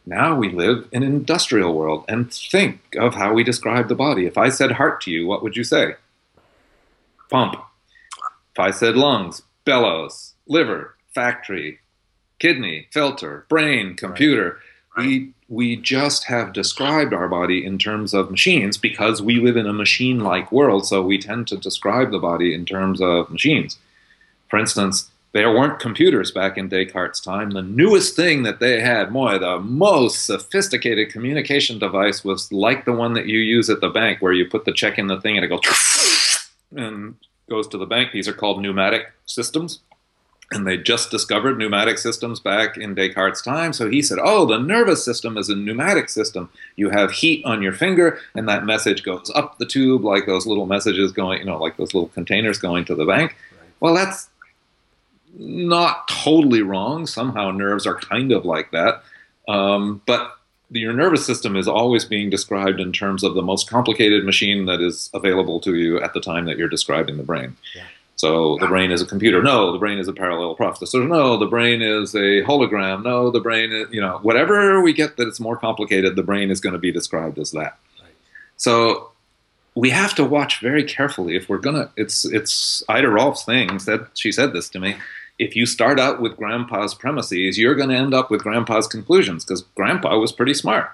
Now 0.06 0.36
we 0.36 0.50
live 0.50 0.90
in 0.92 1.04
an 1.04 1.10
industrial 1.10 1.74
world 1.74 2.04
and 2.10 2.34
think 2.34 2.82
of 2.98 3.16
how 3.16 3.34
we 3.34 3.46
describe 3.46 3.88
the 3.88 3.96
body. 3.96 4.26
If 4.26 4.38
I 4.38 4.50
said 4.50 4.74
heart 4.74 5.00
to 5.02 5.12
you, 5.12 5.26
what 5.26 5.42
would 5.42 5.56
you 5.56 5.64
say? 5.64 5.96
Pump. 7.30 7.56
If 8.52 8.60
I 8.60 8.72
said 8.72 8.98
lungs, 8.98 9.44
bellows, 9.64 10.34
liver, 10.48 10.96
factory, 11.16 11.80
kidney, 12.40 12.88
filter, 12.92 13.46
brain, 13.48 13.96
computer, 13.96 14.46
right. 14.46 14.56
Right. 14.96 15.06
we 15.06 15.34
we 15.48 15.76
just 15.76 16.26
have 16.26 16.54
described 16.54 17.14
our 17.14 17.28
body 17.28 17.66
in 17.66 17.78
terms 17.78 18.14
of 18.14 18.32
machines 18.32 18.78
because 18.78 19.22
we 19.22 19.40
live 19.40 19.58
in 19.58 19.68
a 19.68 19.74
machine 19.74 20.22
like 20.22 20.52
world, 20.52 20.86
so 20.86 21.02
we 21.02 21.18
tend 21.18 21.48
to 21.50 21.58
describe 21.58 22.12
the 22.12 22.20
body 22.20 22.54
in 22.54 22.66
terms 22.66 23.02
of 23.02 23.30
machines. 23.30 23.78
For 24.50 24.58
instance, 24.58 25.12
there 25.34 25.52
weren't 25.52 25.80
computers 25.80 26.32
back 26.32 26.58
in 26.58 26.70
Descartes' 26.70 27.20
time. 27.20 27.52
The 27.52 27.62
newest 27.62 28.16
thing 28.16 28.44
that 28.44 28.60
they 28.60 28.80
had, 28.80 29.12
boy, 29.12 29.40
the 29.40 29.60
most 29.60 30.26
sophisticated 30.26 31.10
communication 31.10 31.80
device 31.80 32.24
was 32.24 32.52
like 32.52 32.86
the 32.86 32.94
one 32.94 33.14
that 33.14 33.28
you 33.28 33.40
use 33.40 33.70
at 33.70 33.82
the 33.82 33.90
bank 33.90 34.22
where 34.22 34.34
you 34.34 34.46
put 34.46 34.64
the 34.64 34.74
check 34.74 34.98
in 34.98 35.08
the 35.08 35.20
thing 35.20 35.38
and 35.38 35.46
it 35.46 35.50
goes 35.50 36.50
and 36.76 37.16
goes 37.50 37.68
to 37.68 37.78
the 37.78 37.86
bank. 37.86 38.12
These 38.12 38.28
are 38.30 38.34
called 38.34 38.62
pneumatic 38.62 39.12
systems 39.26 39.80
and 40.52 40.68
they 40.68 40.78
just 40.78 41.10
discovered 41.10 41.58
pneumatic 41.58 41.98
systems 41.98 42.40
back 42.40 42.78
in 42.78 42.94
Descartes' 42.94 43.42
time. 43.42 43.72
So 43.72 43.90
he 43.90 44.02
said, 44.02 44.20
Oh, 44.22 44.46
the 44.46 44.58
nervous 44.58 45.04
system 45.04 45.38
is 45.38 45.50
a 45.50 45.56
pneumatic 45.56 46.10
system. 46.10 46.50
You 46.76 46.90
have 46.90 47.12
heat 47.12 47.44
on 47.46 47.62
your 47.62 47.72
finger, 47.72 48.20
and 48.36 48.48
that 48.50 48.66
message 48.66 49.04
goes 49.04 49.32
up 49.34 49.58
the 49.58 49.66
tube 49.66 50.04
like 50.04 50.26
those 50.26 50.46
little 50.46 50.66
messages 50.66 51.14
going, 51.14 51.40
you 51.40 51.46
know, 51.46 51.58
like 51.58 51.78
those 51.78 51.94
little 51.94 52.10
containers 52.10 52.58
going 52.58 52.86
to 52.86 52.96
the 52.96 53.06
bank. 53.06 53.36
Right. 53.52 53.70
Well, 53.80 53.96
that's 53.96 54.30
not 55.38 56.08
totally 56.10 56.62
wrong. 56.62 57.08
Somehow 57.08 57.52
nerves 57.52 57.88
are 57.88 57.96
kind 57.96 58.34
of 58.34 58.44
like 58.44 58.72
that. 58.72 59.04
Um, 59.48 60.02
but 60.06 60.36
your 60.70 60.94
nervous 60.94 61.26
system 61.26 61.56
is 61.56 61.68
always 61.68 62.04
being 62.06 62.30
described 62.30 62.80
in 62.80 62.92
terms 62.92 63.24
of 63.24 63.36
the 63.36 63.42
most 63.42 63.70
complicated 63.70 64.26
machine 64.26 64.66
that 64.66 64.82
is 64.82 65.10
available 65.14 65.60
to 65.62 65.76
you 65.76 66.02
at 66.02 66.14
the 66.14 66.22
time 66.22 66.46
that 66.46 66.58
you're 66.58 66.70
describing 66.70 67.18
the 67.18 67.24
brain. 67.24 67.56
Yeah. 67.76 67.84
So 68.22 68.56
the 68.60 68.68
brain 68.68 68.92
is 68.92 69.02
a 69.02 69.06
computer. 69.08 69.42
No, 69.42 69.72
the 69.72 69.80
brain 69.80 69.98
is 69.98 70.08
a 70.08 70.14
parallel 70.14 70.56
processor. 70.56 71.08
No, 71.08 71.38
the 71.38 71.48
brain 71.48 71.82
is 71.82 72.14
a 72.14 72.44
hologram. 72.44 73.04
No, 73.04 73.32
the 73.32 73.40
brain 73.40 73.72
is, 73.72 73.88
you 73.92 74.00
know, 74.00 74.20
whatever 74.22 74.80
we 74.80 74.94
get 74.94 75.18
that 75.18 75.28
it's 75.28 75.40
more 75.40 75.58
complicated, 75.58 76.16
the 76.16 76.22
brain 76.22 76.52
is 76.52 76.62
going 76.62 76.74
to 76.74 76.80
be 76.80 76.92
described 76.92 77.40
as 77.40 77.50
that. 77.50 77.80
Right. 78.00 78.14
So 78.58 79.10
we 79.74 79.90
have 79.90 80.14
to 80.18 80.24
watch 80.24 80.60
very 80.60 80.84
carefully 80.84 81.36
if 81.36 81.50
we're 81.50 81.58
gonna. 81.58 81.90
It's 81.98 82.24
it's 82.24 82.84
Ida 82.88 83.10
Rolf's 83.10 83.44
thing. 83.44 83.80
Said 83.80 84.06
she 84.14 84.32
said 84.32 84.54
this 84.54 84.70
to 84.70 84.80
me. 84.80 84.98
If 85.40 85.56
you 85.56 85.66
start 85.66 86.00
out 86.00 86.22
with 86.22 86.38
Grandpa's 86.38 86.94
premises, 86.94 87.58
you're 87.58 87.74
going 87.74 87.90
to 87.90 87.96
end 87.96 88.14
up 88.14 88.30
with 88.30 88.44
Grandpa's 88.44 88.86
conclusions 88.86 89.44
because 89.44 89.64
Grandpa 89.74 90.16
was 90.20 90.32
pretty 90.32 90.54
smart. 90.54 90.92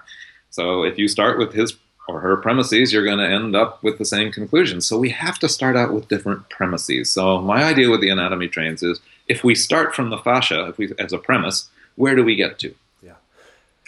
So 0.48 0.82
if 0.82 0.96
you 0.96 1.08
start 1.08 1.38
with 1.38 1.52
his 1.52 1.76
or 2.08 2.20
her 2.20 2.38
premises, 2.38 2.92
you're 2.92 3.04
going 3.04 3.18
to 3.18 3.28
end 3.28 3.54
up 3.54 3.82
with 3.82 3.98
the 3.98 4.04
same 4.04 4.32
conclusion. 4.32 4.80
So 4.80 4.98
we 4.98 5.10
have 5.10 5.38
to 5.40 5.48
start 5.48 5.76
out 5.76 5.92
with 5.92 6.08
different 6.08 6.48
premises. 6.48 7.12
So 7.12 7.40
my 7.40 7.62
idea 7.62 7.90
with 7.90 8.00
the 8.00 8.08
anatomy 8.08 8.48
trains 8.48 8.82
is 8.82 8.98
if 9.28 9.44
we 9.44 9.54
start 9.54 9.94
from 9.94 10.08
the 10.08 10.16
fascia, 10.16 10.68
if 10.68 10.78
we 10.78 10.92
as 10.98 11.12
a 11.12 11.18
premise, 11.18 11.68
where 11.96 12.16
do 12.16 12.24
we 12.24 12.34
get 12.34 12.58
to? 12.60 12.74
Yeah. 13.02 13.12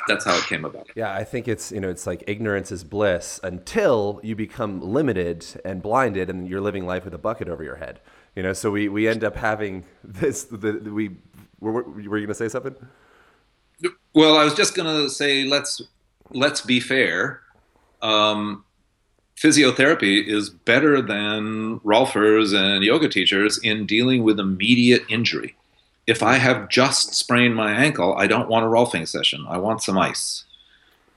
That's 0.06 0.26
how 0.26 0.36
it 0.36 0.44
came 0.44 0.66
about. 0.66 0.90
Yeah, 0.94 1.14
I 1.14 1.24
think 1.24 1.48
it's 1.48 1.72
you 1.72 1.80
know 1.80 1.88
it's 1.88 2.06
like 2.06 2.22
ignorance 2.26 2.70
is 2.70 2.84
bliss 2.84 3.40
until 3.42 4.20
you 4.22 4.36
become 4.36 4.82
limited 4.82 5.46
and 5.64 5.82
blinded, 5.82 6.28
and 6.28 6.46
you're 6.46 6.60
living 6.60 6.86
life 6.86 7.04
with 7.04 7.14
a 7.14 7.18
bucket 7.18 7.48
over 7.48 7.64
your 7.64 7.76
head. 7.76 8.00
You 8.36 8.42
know, 8.42 8.52
so 8.52 8.70
we 8.70 8.88
we 8.88 9.08
end 9.08 9.24
up 9.24 9.36
having 9.36 9.84
this. 10.04 10.44
The, 10.44 10.72
the 10.72 10.92
we 10.92 11.10
were, 11.58 11.82
were 11.82 12.00
you 12.00 12.10
going 12.10 12.28
to 12.28 12.34
say 12.34 12.48
something? 12.48 12.74
Well, 14.12 14.36
I 14.36 14.44
was 14.44 14.54
just 14.54 14.74
going 14.74 14.94
to 14.94 15.08
say 15.08 15.44
let's 15.44 15.80
let's 16.32 16.60
be 16.60 16.80
fair 16.80 17.40
um, 18.02 18.64
physiotherapy 19.36 20.26
is 20.26 20.50
better 20.50 21.00
than 21.00 21.80
Rolfers 21.80 22.54
and 22.54 22.84
yoga 22.84 23.08
teachers 23.08 23.58
in 23.58 23.86
dealing 23.86 24.22
with 24.22 24.38
immediate 24.38 25.02
injury. 25.08 25.56
If 26.06 26.22
I 26.22 26.34
have 26.34 26.68
just 26.68 27.14
sprained 27.14 27.54
my 27.54 27.72
ankle, 27.72 28.14
I 28.16 28.26
don't 28.26 28.48
want 28.48 28.64
a 28.64 28.68
Rolfing 28.68 29.06
session. 29.06 29.46
I 29.48 29.58
want 29.58 29.82
some 29.82 29.96
ice. 29.96 30.44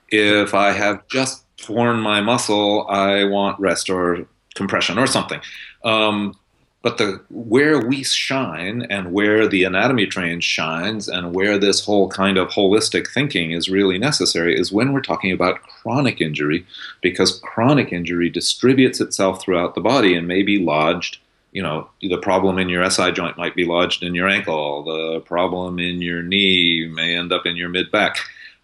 If 0.09 0.53
I 0.53 0.71
have 0.71 1.07
just 1.07 1.43
torn 1.57 1.99
my 1.99 2.21
muscle, 2.21 2.87
I 2.87 3.23
want 3.25 3.59
rest 3.59 3.89
or 3.89 4.25
compression 4.55 4.97
or 4.97 5.07
something. 5.07 5.41
Um, 5.83 6.35
but 6.83 6.97
the 6.97 7.21
where 7.29 7.79
we 7.79 8.03
shine 8.03 8.85
and 8.89 9.13
where 9.13 9.47
the 9.47 9.63
anatomy 9.63 10.05
train 10.05 10.41
shines 10.41 11.07
and 11.07 11.33
where 11.33 11.57
this 11.57 11.83
whole 11.83 12.09
kind 12.09 12.37
of 12.37 12.49
holistic 12.49 13.09
thinking 13.09 13.51
is 13.51 13.69
really 13.69 13.97
necessary 13.97 14.59
is 14.59 14.71
when 14.71 14.91
we're 14.91 15.01
talking 15.01 15.31
about 15.31 15.63
chronic 15.63 16.19
injury, 16.19 16.65
because 17.01 17.39
chronic 17.39 17.93
injury 17.93 18.29
distributes 18.29 18.99
itself 18.99 19.41
throughout 19.41 19.75
the 19.75 19.81
body 19.81 20.13
and 20.13 20.27
may 20.27 20.43
be 20.43 20.59
lodged. 20.59 21.19
You 21.53 21.63
know, 21.63 21.89
the 22.01 22.17
problem 22.17 22.59
in 22.59 22.67
your 22.67 22.87
SI 22.89 23.13
joint 23.13 23.37
might 23.37 23.55
be 23.55 23.63
lodged 23.63 24.03
in 24.03 24.13
your 24.13 24.27
ankle. 24.27 24.83
The 24.83 25.21
problem 25.21 25.79
in 25.79 26.01
your 26.01 26.21
knee 26.21 26.85
may 26.87 27.15
end 27.15 27.31
up 27.31 27.45
in 27.45 27.55
your 27.55 27.69
mid 27.69 27.91
back. 27.91 28.17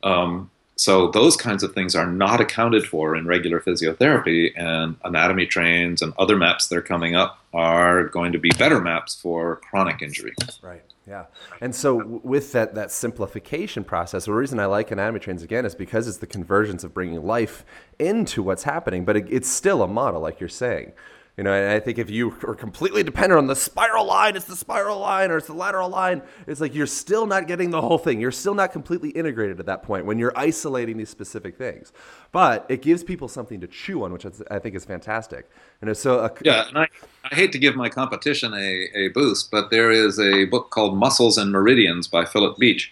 Um, 0.04 0.52
so 0.80 1.12
those 1.12 1.36
kinds 1.36 1.62
of 1.62 1.74
things 1.74 1.94
are 1.94 2.10
not 2.10 2.40
accounted 2.40 2.88
for 2.88 3.14
in 3.14 3.28
regular 3.28 3.60
physiotherapy, 3.60 4.54
and 4.56 4.96
anatomy 5.04 5.46
trains 5.46 6.02
and 6.02 6.14
other 6.18 6.38
maps 6.38 6.68
that 6.68 6.78
are 6.78 6.82
coming 6.82 7.18
up 7.18 7.38
are 7.54 8.06
going 8.06 8.32
to 8.32 8.40
be 8.40 8.50
better 8.58 8.80
maps 8.80 9.14
for 9.14 9.58
chronic 9.58 10.02
injury. 10.02 10.34
Right. 10.62 10.82
Yeah. 11.06 11.26
And 11.60 11.76
so 11.76 11.98
with 12.24 12.54
that 12.54 12.76
that 12.76 12.94
simplification 12.94 13.84
process, 13.84 14.24
the 14.24 14.32
reason 14.32 14.58
I 14.58 14.68
like 14.68 14.90
anatomy 14.90 15.20
trains 15.20 15.44
again 15.44 15.66
is 15.66 15.76
because 15.76 16.08
it's 16.08 16.20
the 16.20 16.28
convergence 16.28 16.86
of 16.86 16.94
bringing 16.94 17.22
life 17.26 17.66
into 18.00 18.42
what's 18.42 18.64
happening, 18.64 19.04
but 19.04 19.18
it, 19.18 19.28
it's 19.30 19.50
still 19.50 19.84
a 19.84 19.88
model, 19.88 20.22
like 20.22 20.40
you're 20.40 20.48
saying. 20.48 20.94
You 21.40 21.44
know, 21.44 21.54
and 21.54 21.72
I 21.72 21.80
think 21.80 21.98
if 21.98 22.10
you 22.10 22.36
are 22.44 22.54
completely 22.54 23.02
dependent 23.02 23.38
on 23.38 23.48
the 23.48 23.56
spiral 23.56 24.06
line, 24.06 24.36
it's 24.36 24.44
the 24.44 24.58
spiral 24.58 25.00
line 25.00 25.32
or 25.32 25.38
it's 25.38 25.48
the 25.48 25.54
lateral 25.54 25.88
line, 25.88 26.22
it's 26.48 26.60
like 26.60 26.76
you're 26.76 26.86
still 26.86 27.26
not 27.26 27.48
getting 27.48 27.70
the 27.70 27.80
whole 27.80 27.98
thing. 27.98 28.20
You're 28.20 28.34
still 28.34 28.56
not 28.56 28.74
completely 28.74 29.12
integrated 29.12 29.58
at 29.58 29.66
that 29.68 29.82
point 29.82 30.06
when 30.06 30.20
you're 30.20 30.38
isolating 30.38 30.98
these 30.98 31.08
specific 31.08 31.58
things. 31.58 31.94
But 32.34 32.66
it 32.68 32.82
gives 32.82 33.06
people 33.06 33.30
something 33.30 33.62
to 33.62 33.68
chew 33.68 34.04
on, 34.04 34.12
which 34.12 34.26
I 34.52 34.60
think 34.60 34.76
is 34.76 34.84
fantastic. 34.84 35.50
And 35.82 35.96
so, 35.96 36.20
a, 36.20 36.32
yeah, 36.44 36.68
and 36.68 36.78
I, 36.78 36.88
I 37.32 37.34
hate 37.34 37.54
to 37.54 37.58
give 37.58 37.74
my 37.74 37.88
competition 37.88 38.54
a, 38.54 38.90
a 38.94 39.08
boost, 39.08 39.50
but 39.50 39.72
there 39.72 39.92
is 39.92 40.20
a 40.20 40.44
book 40.44 40.72
called 40.72 40.98
Muscles 40.98 41.38
and 41.38 41.54
Meridians 41.54 42.10
by 42.10 42.26
Philip 42.26 42.58
Beach. 42.58 42.92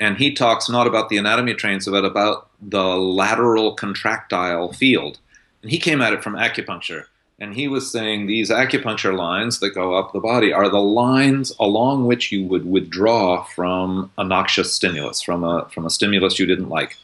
And 0.00 0.16
he 0.16 0.32
talks 0.32 0.70
not 0.70 0.86
about 0.86 1.10
the 1.10 1.18
anatomy 1.18 1.52
trains, 1.52 1.86
but 1.86 2.06
about 2.06 2.48
the 2.62 2.96
lateral 2.96 3.74
contractile 3.74 4.72
field. 4.72 5.18
And 5.60 5.70
he 5.70 5.76
came 5.78 6.00
at 6.00 6.14
it 6.14 6.22
from 6.22 6.36
acupuncture 6.36 7.04
and 7.42 7.54
he 7.54 7.66
was 7.66 7.90
saying 7.90 8.26
these 8.26 8.50
acupuncture 8.50 9.16
lines 9.16 9.58
that 9.58 9.74
go 9.74 9.96
up 9.96 10.12
the 10.12 10.20
body 10.20 10.52
are 10.52 10.68
the 10.68 10.80
lines 10.80 11.52
along 11.58 12.06
which 12.06 12.30
you 12.30 12.46
would 12.46 12.64
withdraw 12.64 13.42
from 13.42 14.12
a 14.16 14.22
noxious 14.22 14.72
stimulus, 14.72 15.20
from 15.20 15.42
a, 15.42 15.68
from 15.70 15.84
a 15.84 15.90
stimulus 15.90 16.38
you 16.38 16.46
didn't 16.46 16.68
like. 16.68 16.96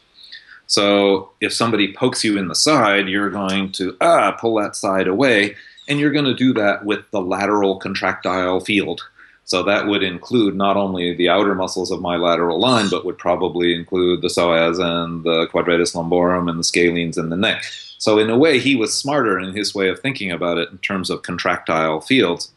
So 0.65 1.29
if 1.41 1.51
somebody 1.51 1.93
pokes 1.93 2.23
you 2.23 2.37
in 2.37 2.47
the 2.47 2.55
side, 2.55 3.09
you're 3.09 3.29
going 3.29 3.73
to 3.73 3.97
ah, 3.99 4.31
pull 4.31 4.55
that 4.61 4.77
side 4.77 5.07
away, 5.07 5.57
and 5.89 5.99
you're 5.99 6.13
going 6.13 6.23
to 6.23 6.33
do 6.33 6.53
that 6.53 6.85
with 6.85 7.01
the 7.11 7.21
lateral 7.21 7.77
contractile 7.77 8.61
field. 8.61 9.01
So 9.43 9.61
that 9.63 9.87
would 9.87 10.03
include 10.03 10.55
not 10.55 10.77
only 10.77 11.13
the 11.13 11.27
outer 11.27 11.53
muscles 11.53 11.91
of 11.91 11.99
my 11.99 12.15
lateral 12.15 12.61
line, 12.61 12.87
but 12.89 13.03
would 13.03 13.17
probably 13.17 13.75
include 13.75 14.21
the 14.21 14.29
psoas 14.29 14.79
and 14.79 15.21
the 15.25 15.47
quadratus 15.47 15.95
lumborum 15.95 16.49
and 16.49 16.57
the 16.57 16.63
scalenes 16.63 17.17
in 17.17 17.27
the 17.27 17.35
neck. 17.35 17.65
So 17.99 18.17
in 18.17 18.29
a 18.29 18.37
way, 18.37 18.59
he 18.59 18.75
was 18.75 18.97
smarter 18.97 19.37
in 19.37 19.53
his 19.53 19.75
way 19.75 19.89
of 19.89 19.99
thinking 19.99 20.31
about 20.31 20.57
it 20.57 20.71
in 20.71 20.77
terms 20.79 21.09
of 21.09 21.21
contractile 21.21 21.99
fields. 21.99 22.51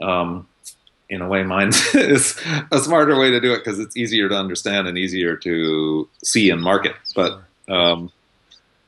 Um, 0.00 0.48
in 1.08 1.20
a 1.20 1.28
way, 1.28 1.42
mine 1.44 1.68
is 1.94 2.40
a 2.72 2.78
smarter 2.80 3.16
way 3.18 3.30
to 3.30 3.40
do 3.40 3.52
it 3.52 3.58
because 3.58 3.78
it's 3.78 3.96
easier 3.96 4.28
to 4.28 4.34
understand 4.34 4.88
and 4.88 4.98
easier 4.98 5.36
to 5.36 6.08
see 6.24 6.50
and 6.50 6.62
market. 6.62 6.96
But 7.14 7.40
um, 7.68 8.10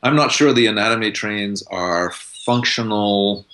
I'm 0.02 0.16
not 0.16 0.32
sure 0.32 0.52
the 0.52 0.66
anatomy 0.66 1.12
trains 1.12 1.62
are 1.70 2.10
functional 2.10 3.44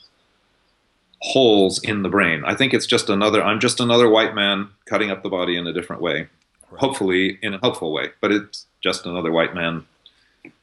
holes 1.21 1.83
in 1.83 2.03
the 2.03 2.09
brain. 2.09 2.45
I 2.47 2.55
think 2.55 2.73
it's 2.73 2.87
just 2.87 3.09
another. 3.09 3.43
I'm 3.43 3.59
just 3.59 3.81
another 3.81 4.09
white 4.09 4.35
man 4.35 4.69
cutting 4.85 5.11
up 5.11 5.23
the 5.23 5.29
body 5.29 5.57
in 5.57 5.67
a 5.67 5.73
different 5.73 6.03
way, 6.03 6.29
right. 6.71 6.81
hopefully 6.81 7.39
in 7.43 7.55
a 7.55 7.59
helpful 7.59 7.93
way. 7.93 8.11
But 8.21 8.31
it's 8.31 8.67
just 8.81 9.07
another 9.07 9.33
white 9.33 9.55
man 9.55 9.87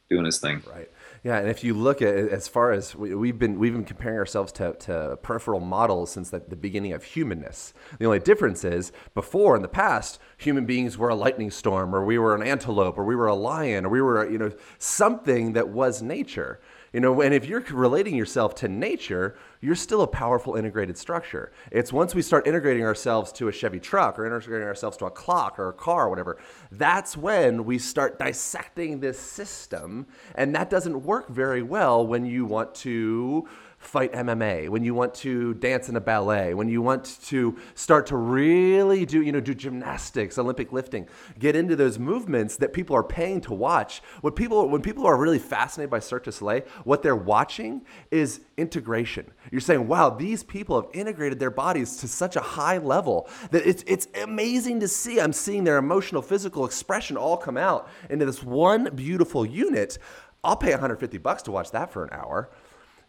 doing 0.09 0.25
his 0.25 0.39
thing. 0.39 0.61
Right. 0.71 0.89
Yeah, 1.23 1.37
and 1.37 1.47
if 1.47 1.63
you 1.63 1.75
look 1.75 2.01
at 2.01 2.15
as 2.15 2.47
far 2.47 2.71
as 2.71 2.95
we, 2.95 3.27
have 3.27 3.37
been 3.37 3.59
we've 3.59 3.73
been 3.73 3.85
comparing 3.85 4.17
ourselves 4.17 4.51
to, 4.53 4.73
to 4.73 5.19
peripheral 5.21 5.59
models 5.59 6.11
since 6.11 6.31
the, 6.31 6.39
the, 6.39 6.55
beginning 6.55 6.93
of 6.93 7.03
humanness. 7.03 7.75
The 7.99 8.05
only 8.05 8.17
difference 8.17 8.63
is 8.63 8.91
before 9.13 9.55
in 9.55 9.61
the 9.61 9.67
past, 9.67 10.19
human 10.37 10.65
beings 10.65 10.97
were 10.97 11.09
a 11.09 11.15
lightning 11.15 11.51
storm, 11.51 11.93
or 11.93 12.03
we 12.03 12.17
were 12.17 12.33
an 12.33 12.41
antelope, 12.41 12.97
or 12.97 13.03
we 13.03 13.15
were 13.15 13.27
a 13.27 13.35
lion, 13.35 13.85
or 13.85 13.89
we 13.89 14.01
were 14.01 14.27
you 14.27 14.39
know 14.39 14.51
something 14.79 15.53
that 15.53 15.69
was 15.69 16.01
nature. 16.01 16.59
You 16.93 16.99
know, 16.99 17.21
and 17.21 17.33
if 17.33 17.45
you're 17.45 17.61
relating 17.71 18.15
yourself 18.15 18.53
to 18.55 18.67
nature, 18.67 19.37
you're 19.61 19.75
still 19.75 20.01
a 20.01 20.07
powerful 20.07 20.55
integrated 20.55 20.97
structure. 20.97 21.53
It's 21.71 21.93
once 21.93 22.13
we 22.13 22.21
start 22.21 22.47
integrating 22.47 22.83
ourselves 22.83 23.31
to 23.33 23.47
a 23.47 23.51
Chevy 23.51 23.79
truck 23.79 24.19
or 24.19 24.25
integrating 24.25 24.67
ourselves 24.67 24.97
to 24.97 25.05
a 25.05 25.11
clock 25.11 25.57
or 25.57 25.69
a 25.69 25.73
car 25.73 26.07
or 26.07 26.09
whatever, 26.09 26.37
that's 26.69 27.15
when 27.15 27.63
we 27.63 27.77
start 27.77 28.19
dissecting 28.19 28.99
this 28.99 29.17
system. 29.17 30.05
And 30.35 30.53
that 30.53 30.69
doesn't 30.69 31.03
work 31.03 31.29
very 31.29 31.61
well 31.61 32.05
when 32.05 32.25
you 32.25 32.45
want 32.45 32.75
to 32.75 33.47
fight 33.81 34.13
MMA, 34.13 34.69
when 34.69 34.83
you 34.83 34.93
want 34.93 35.13
to 35.15 35.55
dance 35.55 35.89
in 35.89 35.95
a 35.95 36.01
ballet, 36.01 36.53
when 36.53 36.69
you 36.69 36.81
want 36.83 37.19
to 37.23 37.57
start 37.73 38.05
to 38.07 38.15
really 38.15 39.05
do, 39.05 39.21
you 39.21 39.31
know, 39.31 39.39
do 39.39 39.55
gymnastics, 39.55 40.37
Olympic 40.37 40.71
lifting, 40.71 41.07
get 41.39 41.55
into 41.55 41.75
those 41.75 41.97
movements 41.97 42.57
that 42.57 42.73
people 42.73 42.95
are 42.95 43.03
paying 43.03 43.41
to 43.41 43.53
watch. 43.53 44.01
What 44.21 44.35
people, 44.35 44.69
when 44.69 44.81
people 44.81 45.07
are 45.07 45.17
really 45.17 45.39
fascinated 45.39 45.89
by 45.89 45.99
Cirque 45.99 46.25
du 46.25 46.31
Soleil, 46.31 46.61
what 46.83 47.01
they're 47.01 47.15
watching 47.15 47.81
is 48.11 48.41
integration. 48.55 49.25
You're 49.51 49.61
saying, 49.61 49.87
wow, 49.87 50.11
these 50.11 50.43
people 50.43 50.79
have 50.79 50.91
integrated 50.93 51.39
their 51.39 51.49
bodies 51.49 51.97
to 51.97 52.07
such 52.07 52.35
a 52.35 52.41
high 52.41 52.77
level 52.77 53.27
that 53.49 53.67
it's, 53.67 53.83
it's 53.87 54.07
amazing 54.21 54.79
to 54.81 54.87
see. 54.87 55.19
I'm 55.19 55.33
seeing 55.33 55.63
their 55.63 55.77
emotional, 55.77 56.21
physical 56.21 56.65
expression 56.65 57.17
all 57.17 57.35
come 57.35 57.57
out 57.57 57.89
into 58.11 58.27
this 58.27 58.43
one 58.43 58.95
beautiful 58.95 59.43
unit. 59.43 59.97
I'll 60.43 60.55
pay 60.55 60.71
150 60.71 61.17
bucks 61.17 61.43
to 61.43 61.51
watch 61.51 61.71
that 61.71 61.91
for 61.91 62.03
an 62.03 62.09
hour. 62.11 62.49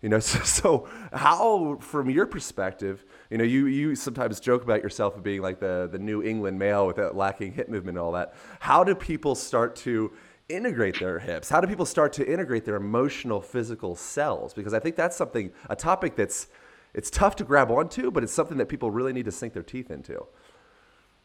You 0.02 0.08
know, 0.08 0.18
so, 0.20 0.40
so, 0.40 0.88
how, 1.12 1.78
from 1.80 2.10
your 2.10 2.26
perspective, 2.26 3.04
you 3.30 3.38
know, 3.38 3.44
you, 3.44 3.66
you 3.66 3.94
sometimes 3.94 4.40
joke 4.40 4.62
about 4.62 4.82
yourself 4.82 5.20
being 5.22 5.40
like 5.40 5.60
the, 5.60 5.88
the 5.90 5.98
New 5.98 6.22
England 6.22 6.58
male 6.58 6.86
with 6.86 6.96
that 6.96 7.16
lacking 7.16 7.52
hip 7.52 7.68
movement 7.68 7.96
and 7.96 8.04
all 8.04 8.12
that. 8.12 8.34
How 8.60 8.84
do 8.84 8.94
people 8.94 9.34
start 9.34 9.74
to 9.76 10.12
integrate 10.48 10.98
their 10.98 11.18
hips? 11.18 11.48
How 11.48 11.60
do 11.60 11.66
people 11.66 11.86
start 11.86 12.12
to 12.14 12.30
integrate 12.30 12.64
their 12.64 12.76
emotional, 12.76 13.40
physical 13.40 13.94
selves? 13.94 14.52
Because 14.52 14.74
I 14.74 14.80
think 14.80 14.96
that's 14.96 15.16
something, 15.16 15.52
a 15.70 15.76
topic 15.76 16.16
that's, 16.16 16.48
it's 16.92 17.08
tough 17.08 17.36
to 17.36 17.44
grab 17.44 17.70
onto, 17.70 18.10
but 18.10 18.22
it's 18.22 18.32
something 18.32 18.58
that 18.58 18.68
people 18.68 18.90
really 18.90 19.12
need 19.12 19.24
to 19.24 19.32
sink 19.32 19.54
their 19.54 19.62
teeth 19.62 19.90
into. 19.90 20.26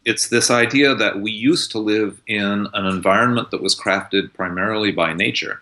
It's 0.05 0.29
this 0.29 0.49
idea 0.49 0.95
that 0.95 1.19
we 1.19 1.31
used 1.31 1.71
to 1.71 1.79
live 1.79 2.21
in 2.27 2.67
an 2.73 2.85
environment 2.85 3.51
that 3.51 3.61
was 3.61 3.75
crafted 3.75 4.33
primarily 4.33 4.91
by 4.91 5.11
nature 5.11 5.61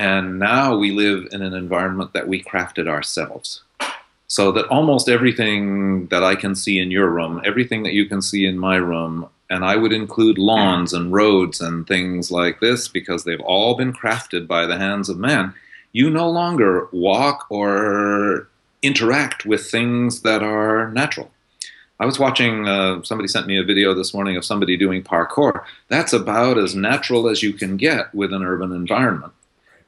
and 0.00 0.38
now 0.38 0.78
we 0.78 0.92
live 0.92 1.28
in 1.30 1.42
an 1.42 1.52
environment 1.52 2.14
that 2.14 2.26
we 2.26 2.42
crafted 2.42 2.88
ourselves. 2.88 3.60
So 4.28 4.50
that 4.52 4.66
almost 4.68 5.10
everything 5.10 6.06
that 6.06 6.24
I 6.24 6.36
can 6.36 6.54
see 6.54 6.78
in 6.78 6.90
your 6.90 7.10
room, 7.10 7.42
everything 7.44 7.82
that 7.82 7.92
you 7.92 8.06
can 8.06 8.22
see 8.22 8.46
in 8.46 8.58
my 8.58 8.76
room, 8.76 9.28
and 9.50 9.62
I 9.62 9.76
would 9.76 9.92
include 9.92 10.38
lawns 10.38 10.94
and 10.94 11.12
roads 11.12 11.60
and 11.60 11.86
things 11.86 12.30
like 12.30 12.60
this 12.60 12.88
because 12.88 13.24
they've 13.24 13.42
all 13.42 13.74
been 13.74 13.92
crafted 13.92 14.46
by 14.46 14.64
the 14.64 14.78
hands 14.78 15.10
of 15.10 15.18
man. 15.18 15.52
You 15.92 16.08
no 16.08 16.30
longer 16.30 16.88
walk 16.92 17.44
or 17.50 18.48
interact 18.80 19.44
with 19.44 19.70
things 19.70 20.22
that 20.22 20.42
are 20.42 20.90
natural. 20.92 21.30
I 21.98 22.06
was 22.06 22.18
watching, 22.18 22.66
uh, 22.66 23.02
somebody 23.02 23.28
sent 23.28 23.46
me 23.46 23.58
a 23.58 23.64
video 23.64 23.92
this 23.92 24.14
morning 24.14 24.38
of 24.38 24.46
somebody 24.46 24.78
doing 24.78 25.02
parkour. 25.02 25.62
That's 25.88 26.14
about 26.14 26.56
as 26.56 26.74
natural 26.74 27.28
as 27.28 27.42
you 27.42 27.52
can 27.52 27.76
get 27.76 28.14
with 28.14 28.32
an 28.32 28.42
urban 28.42 28.72
environment 28.72 29.34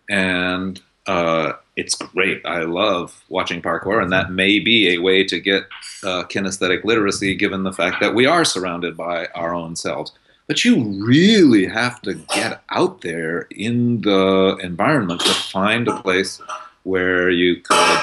and 0.08 0.80
uh, 1.06 1.52
it's 1.76 1.94
great. 1.94 2.44
I 2.44 2.60
love 2.60 3.22
watching 3.28 3.62
parkour, 3.62 4.02
and 4.02 4.12
that 4.12 4.30
may 4.30 4.58
be 4.58 4.94
a 4.94 4.98
way 4.98 5.24
to 5.24 5.40
get 5.40 5.64
uh, 6.04 6.24
kinesthetic 6.24 6.84
literacy, 6.84 7.34
given 7.34 7.62
the 7.62 7.72
fact 7.72 8.00
that 8.00 8.14
we 8.14 8.26
are 8.26 8.44
surrounded 8.44 8.96
by 8.96 9.26
our 9.34 9.54
own 9.54 9.76
selves. 9.76 10.12
But 10.48 10.64
you 10.64 10.82
really 11.04 11.66
have 11.66 12.02
to 12.02 12.14
get 12.14 12.62
out 12.70 13.00
there 13.00 13.46
in 13.50 14.00
the 14.02 14.58
environment 14.62 15.20
to 15.20 15.32
find 15.32 15.88
a 15.88 16.00
place 16.02 16.40
where 16.82 17.30
you 17.30 17.62
could. 17.62 18.00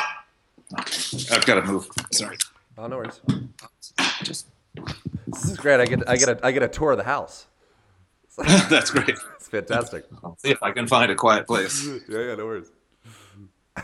I've 1.31 1.45
got 1.45 1.55
to 1.55 1.63
move. 1.63 1.87
Sorry. 2.11 2.37
Oh, 2.77 2.87
no 2.87 2.97
worries. 2.97 3.19
Just. 4.23 4.47
This 5.27 5.45
is 5.45 5.57
great. 5.57 5.79
I 5.79 5.85
get 5.85 6.07
I 6.09 6.15
get 6.15 6.29
a 6.29 6.39
I 6.45 6.51
get 6.51 6.63
a 6.63 6.67
tour 6.67 6.91
of 6.91 6.97
the 6.97 7.03
house. 7.03 7.47
That's 8.69 8.89
great. 8.89 9.15
It's 9.51 9.69
fantastic. 9.69 10.05
I'll 10.23 10.37
see 10.37 10.51
if 10.51 10.61
I 10.61 10.71
can 10.71 10.87
find 10.87 11.11
a 11.11 11.15
quiet 11.15 11.47
place. 11.47 11.85
yeah, 12.09 12.19
yeah, 12.19 12.35
no 12.35 12.45
worries. 12.45 12.71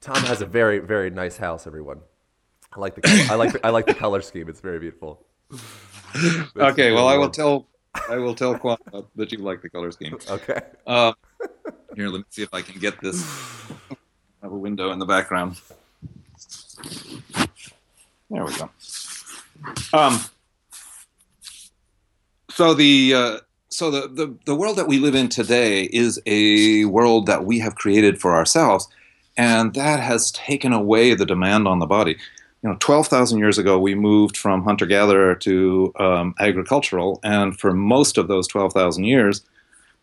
Tom 0.00 0.16
has 0.24 0.42
a 0.42 0.46
very, 0.46 0.78
very 0.80 1.10
nice 1.10 1.36
house. 1.36 1.66
Everyone, 1.66 2.00
I 2.72 2.80
like 2.80 2.94
the, 2.94 3.02
color, 3.02 3.22
I 3.30 3.34
like, 3.34 3.52
the, 3.52 3.66
I 3.66 3.70
like 3.70 3.86
the 3.86 3.94
color 3.94 4.20
scheme. 4.22 4.48
It's 4.48 4.60
very 4.60 4.78
beautiful. 4.78 5.24
okay, 6.56 6.92
well, 6.92 7.08
I 7.08 7.16
will 7.16 7.30
tell, 7.30 7.66
I 8.08 8.16
will 8.16 8.34
tell 8.34 8.58
Quan 8.58 8.78
that 9.16 9.32
you 9.32 9.38
like 9.38 9.62
the 9.62 9.68
color 9.68 9.90
scheme. 9.90 10.18
Okay. 10.28 10.60
Uh, 10.86 11.12
here, 11.94 12.08
let 12.08 12.18
me 12.18 12.24
see 12.30 12.42
if 12.42 12.52
I 12.54 12.62
can 12.62 12.80
get 12.80 13.00
this. 13.00 13.22
I 13.80 13.96
have 14.42 14.52
a 14.52 14.58
window 14.58 14.90
in 14.90 14.98
the 14.98 15.06
background. 15.06 15.60
There 18.30 18.44
we 18.44 18.52
go. 18.56 18.70
Um, 19.92 20.20
so 22.50 22.74
the 22.74 23.14
uh, 23.14 23.38
so 23.80 23.90
the, 23.90 24.08
the 24.08 24.36
the 24.44 24.54
world 24.54 24.76
that 24.76 24.88
we 24.88 24.98
live 24.98 25.14
in 25.14 25.30
today 25.30 25.84
is 25.84 26.20
a 26.26 26.84
world 26.84 27.24
that 27.24 27.46
we 27.46 27.60
have 27.60 27.76
created 27.76 28.20
for 28.20 28.34
ourselves, 28.34 28.86
and 29.38 29.72
that 29.72 30.00
has 30.00 30.30
taken 30.32 30.74
away 30.74 31.14
the 31.14 31.24
demand 31.24 31.66
on 31.66 31.78
the 31.78 31.86
body. 31.86 32.18
You 32.62 32.68
know, 32.68 32.76
twelve 32.78 33.08
thousand 33.08 33.38
years 33.38 33.56
ago, 33.56 33.78
we 33.78 33.94
moved 33.94 34.36
from 34.36 34.64
hunter 34.64 34.84
gatherer 34.84 35.34
to 35.36 35.94
um, 35.98 36.34
agricultural, 36.38 37.20
and 37.24 37.58
for 37.58 37.72
most 37.72 38.18
of 38.18 38.28
those 38.28 38.46
twelve 38.46 38.74
thousand 38.74 39.04
years, 39.04 39.40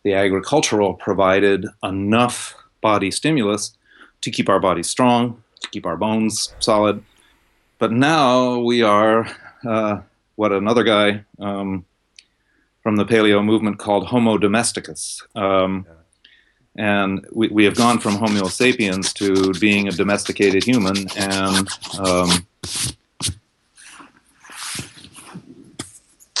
the 0.02 0.12
agricultural 0.12 0.94
provided 0.94 1.64
enough 1.84 2.56
body 2.80 3.12
stimulus 3.12 3.76
to 4.22 4.32
keep 4.32 4.48
our 4.48 4.58
bodies 4.58 4.90
strong, 4.90 5.40
to 5.60 5.68
keep 5.70 5.86
our 5.86 5.96
bones 5.96 6.52
solid. 6.58 7.00
But 7.78 7.92
now 7.92 8.58
we 8.58 8.82
are 8.82 9.28
uh, 9.64 10.00
what 10.34 10.50
another 10.50 10.82
guy. 10.82 11.24
Um, 11.38 11.84
from 12.88 12.96
the 12.96 13.04
paleo 13.04 13.44
movement 13.44 13.78
called 13.78 14.06
Homo 14.06 14.38
domesticus. 14.38 15.20
Um, 15.36 15.84
and 16.74 17.26
we, 17.32 17.48
we 17.48 17.66
have 17.66 17.76
gone 17.76 17.98
from 17.98 18.14
Homo 18.14 18.48
sapiens 18.48 19.12
to 19.12 19.52
being 19.60 19.88
a 19.88 19.90
domesticated 19.90 20.64
human. 20.64 20.96
And 21.14 21.68
um, 21.98 22.46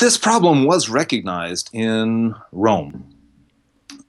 this 0.00 0.16
problem 0.16 0.64
was 0.64 0.88
recognized 0.88 1.68
in 1.74 2.34
Rome. 2.50 3.14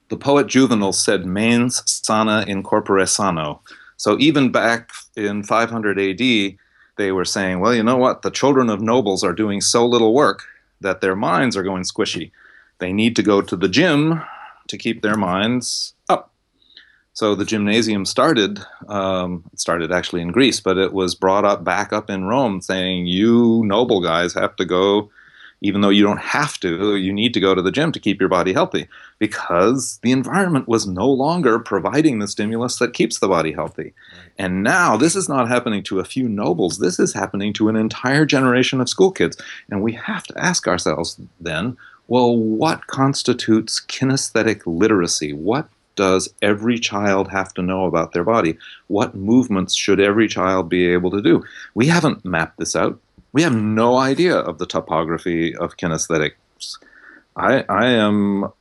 The 0.08 0.16
poet 0.16 0.48
Juvenal 0.48 0.94
said, 0.94 1.26
mens 1.26 1.84
sana 1.86 2.46
in 2.48 2.64
corpore 2.64 3.06
sano. 3.06 3.60
So 3.98 4.18
even 4.18 4.50
back 4.50 4.92
in 5.18 5.44
500 5.44 6.00
AD, 6.00 6.56
they 6.96 7.12
were 7.12 7.26
saying, 7.26 7.60
well, 7.60 7.76
you 7.76 7.84
know 7.84 7.98
what? 7.98 8.22
The 8.22 8.32
children 8.32 8.70
of 8.70 8.80
nobles 8.80 9.26
are 9.26 9.34
doing 9.34 9.60
so 9.60 9.86
little 9.86 10.14
work 10.14 10.46
that 10.82 11.02
their 11.02 11.16
minds 11.16 11.56
are 11.58 11.64
going 11.64 11.84
squishy. 11.84 12.32
They 12.80 12.94
need 12.94 13.16
to 13.18 13.24
go 13.24 13.42
to 13.42 13.56
the 13.56 13.68
gym 13.68 14.22
to 14.68 14.78
keep 14.78 15.02
their 15.02 15.16
minds 15.16 15.94
up. 16.08 16.32
So 17.14 17.36
the 17.36 17.46
gymnasium 17.46 18.06
started, 18.06 18.60
um, 18.88 19.44
it 19.52 19.60
started 19.60 19.92
actually 19.92 20.22
in 20.22 20.32
Greece, 20.32 20.62
but 20.62 20.78
it 20.78 20.94
was 20.94 21.16
brought 21.16 21.44
up 21.44 21.64
back 21.64 21.92
up 21.92 22.10
in 22.10 22.26
Rome 22.26 22.62
saying, 22.62 23.08
you 23.08 23.64
noble 23.66 24.02
guys 24.02 24.34
have 24.34 24.56
to 24.58 24.66
go 24.66 25.10
even 25.62 25.82
though 25.82 25.90
you 25.90 26.04
don't 26.04 26.20
have 26.20 26.60
to, 26.60 26.96
you 26.96 27.12
need 27.12 27.34
to 27.34 27.40
go 27.40 27.54
to 27.54 27.62
the 27.62 27.72
gym 27.72 27.92
to 27.92 28.00
keep 28.00 28.20
your 28.20 28.30
body 28.30 28.54
healthy 28.54 28.88
because 29.18 30.00
the 30.04 30.12
environment 30.12 30.68
was 30.68 30.88
no 30.88 31.10
longer 31.10 31.60
providing 31.60 32.20
the 32.20 32.28
stimulus 32.28 32.78
that 32.80 32.94
keeps 32.94 33.20
the 33.20 33.28
body 33.28 33.52
healthy. 33.52 33.94
And 34.40 34.64
now 34.64 34.98
this 34.98 35.16
is 35.16 35.30
not 35.30 35.48
happening 35.48 35.84
to 35.84 36.00
a 36.00 36.06
few 36.06 36.28
nobles, 36.28 36.80
this 36.80 36.98
is 36.98 37.14
happening 37.14 37.54
to 37.54 37.70
an 37.70 37.76
entire 37.76 38.26
generation 38.26 38.82
of 38.82 38.90
school 38.90 39.12
kids. 39.12 39.38
And 39.70 39.84
we 39.84 39.94
have 39.94 40.24
to 40.28 40.40
ask 40.40 40.68
ourselves 40.68 41.20
then 41.40 41.78
well, 42.08 42.36
what 42.36 42.88
constitutes 42.88 43.80
kinesthetic 43.80 44.64
literacy? 44.66 45.32
What 45.32 45.70
does 45.96 46.34
every 46.42 46.80
child 46.80 47.30
have 47.30 47.54
to 47.54 47.62
know 47.62 47.86
about 47.86 48.14
their 48.14 48.24
body? 48.24 48.58
What 48.88 49.14
movements 49.14 49.76
should 49.76 50.00
every 50.00 50.28
child 50.28 50.70
be 50.70 50.88
able 50.88 51.12
to 51.12 51.22
do? 51.22 51.44
We 51.76 51.86
haven't 51.86 52.26
mapped 52.26 52.58
this 52.58 52.76
out 52.76 53.00
we 53.32 53.44
have 53.44 53.56
no 53.56 53.98
idea 53.98 54.36
of 54.36 54.58
the 54.58 54.66
topography 54.66 55.56
of 55.56 55.78
kinesthetics. 55.78 56.78
I, 57.36 57.64
I 57.70 57.88
am, 57.88 58.52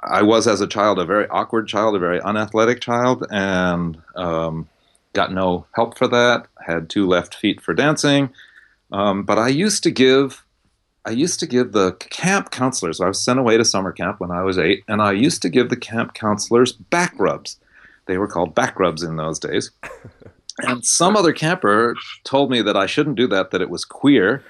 I 0.00 0.22
was 0.22 0.46
as 0.46 0.60
a 0.60 0.66
child 0.66 0.98
a 0.98 1.04
very 1.04 1.26
awkward 1.28 1.66
child, 1.66 1.96
a 1.96 1.98
very 1.98 2.20
unathletic 2.20 2.80
child, 2.80 3.26
and 3.30 4.00
um, 4.14 4.68
got 5.12 5.32
no 5.32 5.66
help 5.72 5.98
for 5.98 6.08
that. 6.08 6.46
Had 6.64 6.88
two 6.88 7.06
left 7.06 7.34
feet 7.34 7.60
for 7.60 7.74
dancing, 7.74 8.30
um, 8.92 9.24
but 9.24 9.38
I 9.38 9.48
used 9.48 9.82
to 9.82 9.90
give, 9.90 10.44
I 11.04 11.10
used 11.10 11.40
to 11.40 11.46
give 11.46 11.72
the 11.72 11.92
camp 11.92 12.50
counselors. 12.50 13.00
I 13.00 13.08
was 13.08 13.20
sent 13.22 13.38
away 13.38 13.56
to 13.56 13.64
summer 13.64 13.92
camp 13.92 14.20
when 14.20 14.30
I 14.30 14.42
was 14.42 14.58
eight, 14.58 14.84
and 14.86 15.02
I 15.02 15.12
used 15.12 15.42
to 15.42 15.48
give 15.48 15.68
the 15.68 15.76
camp 15.76 16.14
counselors 16.14 16.72
back 16.72 17.14
rubs. 17.18 17.58
They 18.06 18.18
were 18.18 18.28
called 18.28 18.54
back 18.54 18.78
rubs 18.78 19.02
in 19.02 19.16
those 19.16 19.38
days. 19.38 19.70
And 20.60 20.84
some 20.84 21.16
other 21.16 21.32
camper 21.32 21.94
told 22.24 22.50
me 22.50 22.62
that 22.62 22.76
I 22.76 22.86
shouldn't 22.86 23.16
do 23.16 23.26
that, 23.28 23.50
that 23.50 23.62
it 23.62 23.70
was 23.70 23.84
queer. 23.84 24.42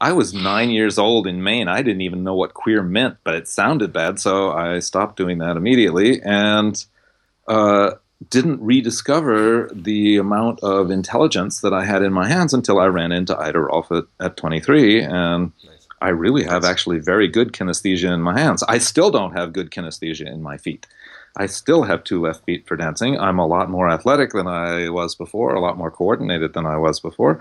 I 0.00 0.12
was 0.12 0.34
nine 0.34 0.70
years 0.70 0.98
old 0.98 1.26
in 1.26 1.42
Maine. 1.42 1.68
I 1.68 1.82
didn't 1.82 2.02
even 2.02 2.24
know 2.24 2.34
what 2.34 2.54
queer 2.54 2.82
meant, 2.82 3.16
but 3.24 3.34
it 3.34 3.48
sounded 3.48 3.92
bad, 3.92 4.18
so 4.18 4.50
I 4.50 4.80
stopped 4.80 5.16
doing 5.16 5.38
that 5.38 5.56
immediately 5.56 6.20
and 6.22 6.84
uh, 7.48 7.92
didn't 8.30 8.60
rediscover 8.60 9.70
the 9.72 10.16
amount 10.16 10.60
of 10.60 10.90
intelligence 10.90 11.60
that 11.60 11.72
I 11.72 11.84
had 11.84 12.02
in 12.02 12.12
my 12.12 12.26
hands 12.26 12.54
until 12.54 12.78
I 12.78 12.86
ran 12.86 13.12
into 13.12 13.38
Ida 13.38 13.60
Rolf 13.60 13.90
at, 13.92 14.04
at 14.20 14.36
23. 14.36 15.02
And 15.02 15.52
I 16.00 16.08
really 16.10 16.44
have 16.44 16.64
actually 16.64 16.98
very 16.98 17.28
good 17.28 17.52
kinesthesia 17.52 18.12
in 18.12 18.20
my 18.20 18.38
hands. 18.38 18.62
I 18.64 18.78
still 18.78 19.10
don't 19.10 19.36
have 19.36 19.52
good 19.52 19.70
kinesthesia 19.70 20.26
in 20.26 20.42
my 20.42 20.58
feet. 20.58 20.86
I 21.36 21.46
still 21.46 21.82
have 21.82 22.04
two 22.04 22.20
left 22.20 22.44
feet 22.44 22.66
for 22.66 22.76
dancing. 22.76 23.18
I'm 23.18 23.40
a 23.40 23.46
lot 23.46 23.68
more 23.68 23.90
athletic 23.90 24.32
than 24.32 24.46
I 24.46 24.88
was 24.88 25.14
before, 25.14 25.54
a 25.54 25.60
lot 25.60 25.76
more 25.76 25.90
coordinated 25.90 26.52
than 26.52 26.64
I 26.64 26.76
was 26.76 27.00
before. 27.00 27.40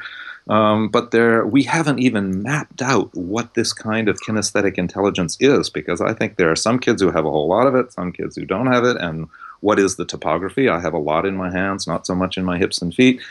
Um, 0.50 0.90
but 0.90 1.12
there, 1.12 1.46
we 1.46 1.64
haven't 1.64 2.00
even 2.00 2.44
mapped 2.44 2.82
out 2.82 3.16
what 3.16 3.54
this 3.54 3.72
kind 3.72 4.10
of 4.10 4.20
kinesthetic 4.22 4.78
intelligence 4.78 5.38
is, 5.40 5.70
because 5.70 6.02
I 6.02 6.14
think 6.14 6.36
there 6.36 6.52
are 6.52 6.56
some 6.56 6.80
kids 6.80 7.02
who 7.02 7.12
have 7.12 7.26
a 7.26 7.32
whole 7.32 7.48
lot 7.48 7.68
of 7.68 7.76
it, 7.76 7.94
some 7.94 8.12
kids 8.12 8.36
who 8.36 8.46
don't 8.46 8.68
have 8.68 8.84
it, 8.84 8.98
and 8.98 9.28
what 9.62 9.80
is 9.80 9.96
the 9.96 10.04
topography? 10.04 10.68
I 10.68 10.82
have 10.82 10.94
a 10.94 10.98
lot 10.98 11.26
in 11.26 11.38
my 11.38 11.50
hands, 11.50 11.88
not 11.88 12.06
so 12.06 12.14
much 12.14 12.38
in 12.38 12.44
my 12.44 12.58
hips 12.58 12.82
and 12.82 12.94
feet. 12.94 13.22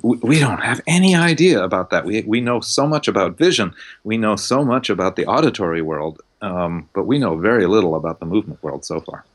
We, 0.00 0.16
we 0.22 0.38
don't 0.38 0.62
have 0.62 0.80
any 0.86 1.14
idea 1.14 1.62
about 1.62 1.90
that. 1.90 2.06
We, 2.06 2.22
we 2.22 2.40
know 2.40 2.60
so 2.60 2.86
much 2.86 3.08
about 3.08 3.36
vision. 3.36 3.74
We 4.04 4.16
know 4.16 4.36
so 4.36 4.64
much 4.64 4.88
about 4.88 5.16
the 5.16 5.26
auditory 5.26 5.82
world, 5.82 6.22
um, 6.40 6.88
but 6.94 7.04
we 7.04 7.18
know 7.18 7.36
very 7.36 7.66
little 7.66 7.94
about 7.94 8.20
the 8.20 8.26
movement 8.26 8.62
world 8.62 8.86
so 8.86 9.00
far. 9.00 9.26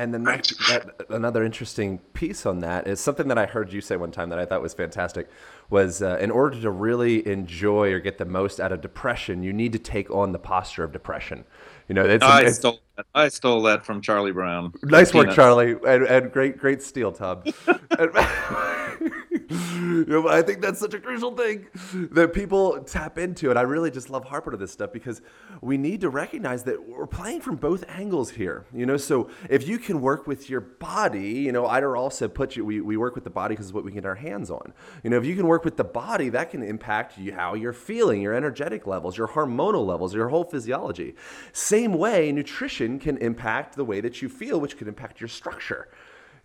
And 0.00 0.14
then 0.14 0.22
that, 0.24 0.50
that, 0.70 1.06
another 1.10 1.44
interesting 1.44 1.98
piece 2.14 2.46
on 2.46 2.60
that 2.60 2.86
is 2.86 3.00
something 3.00 3.28
that 3.28 3.36
I 3.36 3.44
heard 3.44 3.70
you 3.70 3.82
say 3.82 3.96
one 3.96 4.10
time 4.10 4.30
that 4.30 4.38
I 4.38 4.46
thought 4.46 4.62
was 4.62 4.72
fantastic 4.72 5.28
was 5.68 6.00
uh, 6.00 6.16
in 6.18 6.30
order 6.30 6.58
to 6.58 6.70
really 6.70 7.28
enjoy 7.28 7.92
or 7.92 8.00
get 8.00 8.16
the 8.16 8.24
most 8.24 8.60
out 8.60 8.72
of 8.72 8.80
depression, 8.80 9.42
you 9.42 9.52
need 9.52 9.74
to 9.74 9.78
take 9.78 10.10
on 10.10 10.32
the 10.32 10.38
posture 10.38 10.84
of 10.84 10.92
depression. 10.92 11.44
You 11.86 11.96
know, 11.96 12.06
it's, 12.06 12.24
I 12.24 12.44
it's, 12.44 12.56
stole 12.56 12.80
that. 12.96 13.06
I 13.14 13.28
stole 13.28 13.60
that 13.64 13.84
from 13.84 14.00
Charlie 14.00 14.32
Brown. 14.32 14.72
Nice 14.82 15.12
work, 15.12 15.34
Charlie, 15.34 15.76
and, 15.86 16.04
and 16.04 16.32
great, 16.32 16.56
great 16.56 16.82
steal, 16.82 17.12
Tom. 17.12 17.42
you 19.50 20.04
know, 20.06 20.28
I 20.28 20.42
think 20.42 20.60
that's 20.60 20.78
such 20.78 20.94
a 20.94 21.00
crucial 21.00 21.36
thing 21.36 21.66
that 22.12 22.32
people 22.32 22.80
tap 22.84 23.18
into. 23.18 23.50
And 23.50 23.58
I 23.58 23.62
really 23.62 23.90
just 23.90 24.08
love 24.08 24.24
Harper 24.24 24.52
to 24.52 24.56
this 24.56 24.70
stuff 24.70 24.92
because 24.92 25.20
we 25.60 25.76
need 25.76 26.00
to 26.02 26.08
recognize 26.08 26.62
that 26.64 26.88
we're 26.88 27.06
playing 27.06 27.40
from 27.40 27.56
both 27.56 27.84
angles 27.88 28.30
here. 28.30 28.66
You 28.72 28.86
know, 28.86 28.96
so 28.96 29.28
if 29.48 29.66
you 29.66 29.78
can 29.78 30.00
work 30.00 30.26
with 30.26 30.48
your 30.48 30.60
body, 30.60 31.30
you 31.30 31.52
know, 31.52 31.68
Rolf 31.80 32.12
said, 32.12 32.34
put 32.34 32.54
you, 32.54 32.64
we, 32.64 32.80
we 32.80 32.96
work 32.96 33.14
with 33.14 33.24
the 33.24 33.30
body 33.30 33.54
because 33.54 33.66
it's 33.66 33.74
what 33.74 33.84
we 33.84 33.90
get 33.90 34.06
our 34.06 34.14
hands 34.14 34.50
on. 34.50 34.72
You 35.02 35.10
know, 35.10 35.18
if 35.18 35.24
you 35.24 35.34
can 35.34 35.46
work 35.46 35.64
with 35.64 35.76
the 35.76 35.84
body, 35.84 36.28
that 36.28 36.50
can 36.50 36.62
impact 36.62 37.18
you, 37.18 37.32
how 37.34 37.54
you're 37.54 37.72
feeling, 37.72 38.22
your 38.22 38.34
energetic 38.34 38.86
levels, 38.86 39.16
your 39.16 39.28
hormonal 39.28 39.84
levels, 39.84 40.14
your 40.14 40.28
whole 40.28 40.44
physiology. 40.44 41.14
Same 41.52 41.94
way, 41.94 42.30
nutrition 42.30 42.98
can 43.00 43.16
impact 43.18 43.74
the 43.74 43.84
way 43.84 44.00
that 44.00 44.22
you 44.22 44.28
feel, 44.28 44.60
which 44.60 44.76
can 44.76 44.86
impact 44.86 45.20
your 45.20 45.28
structure. 45.28 45.88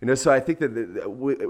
You 0.00 0.06
know, 0.08 0.14
so 0.14 0.30
I 0.30 0.40
think 0.40 0.58
that 0.58 0.76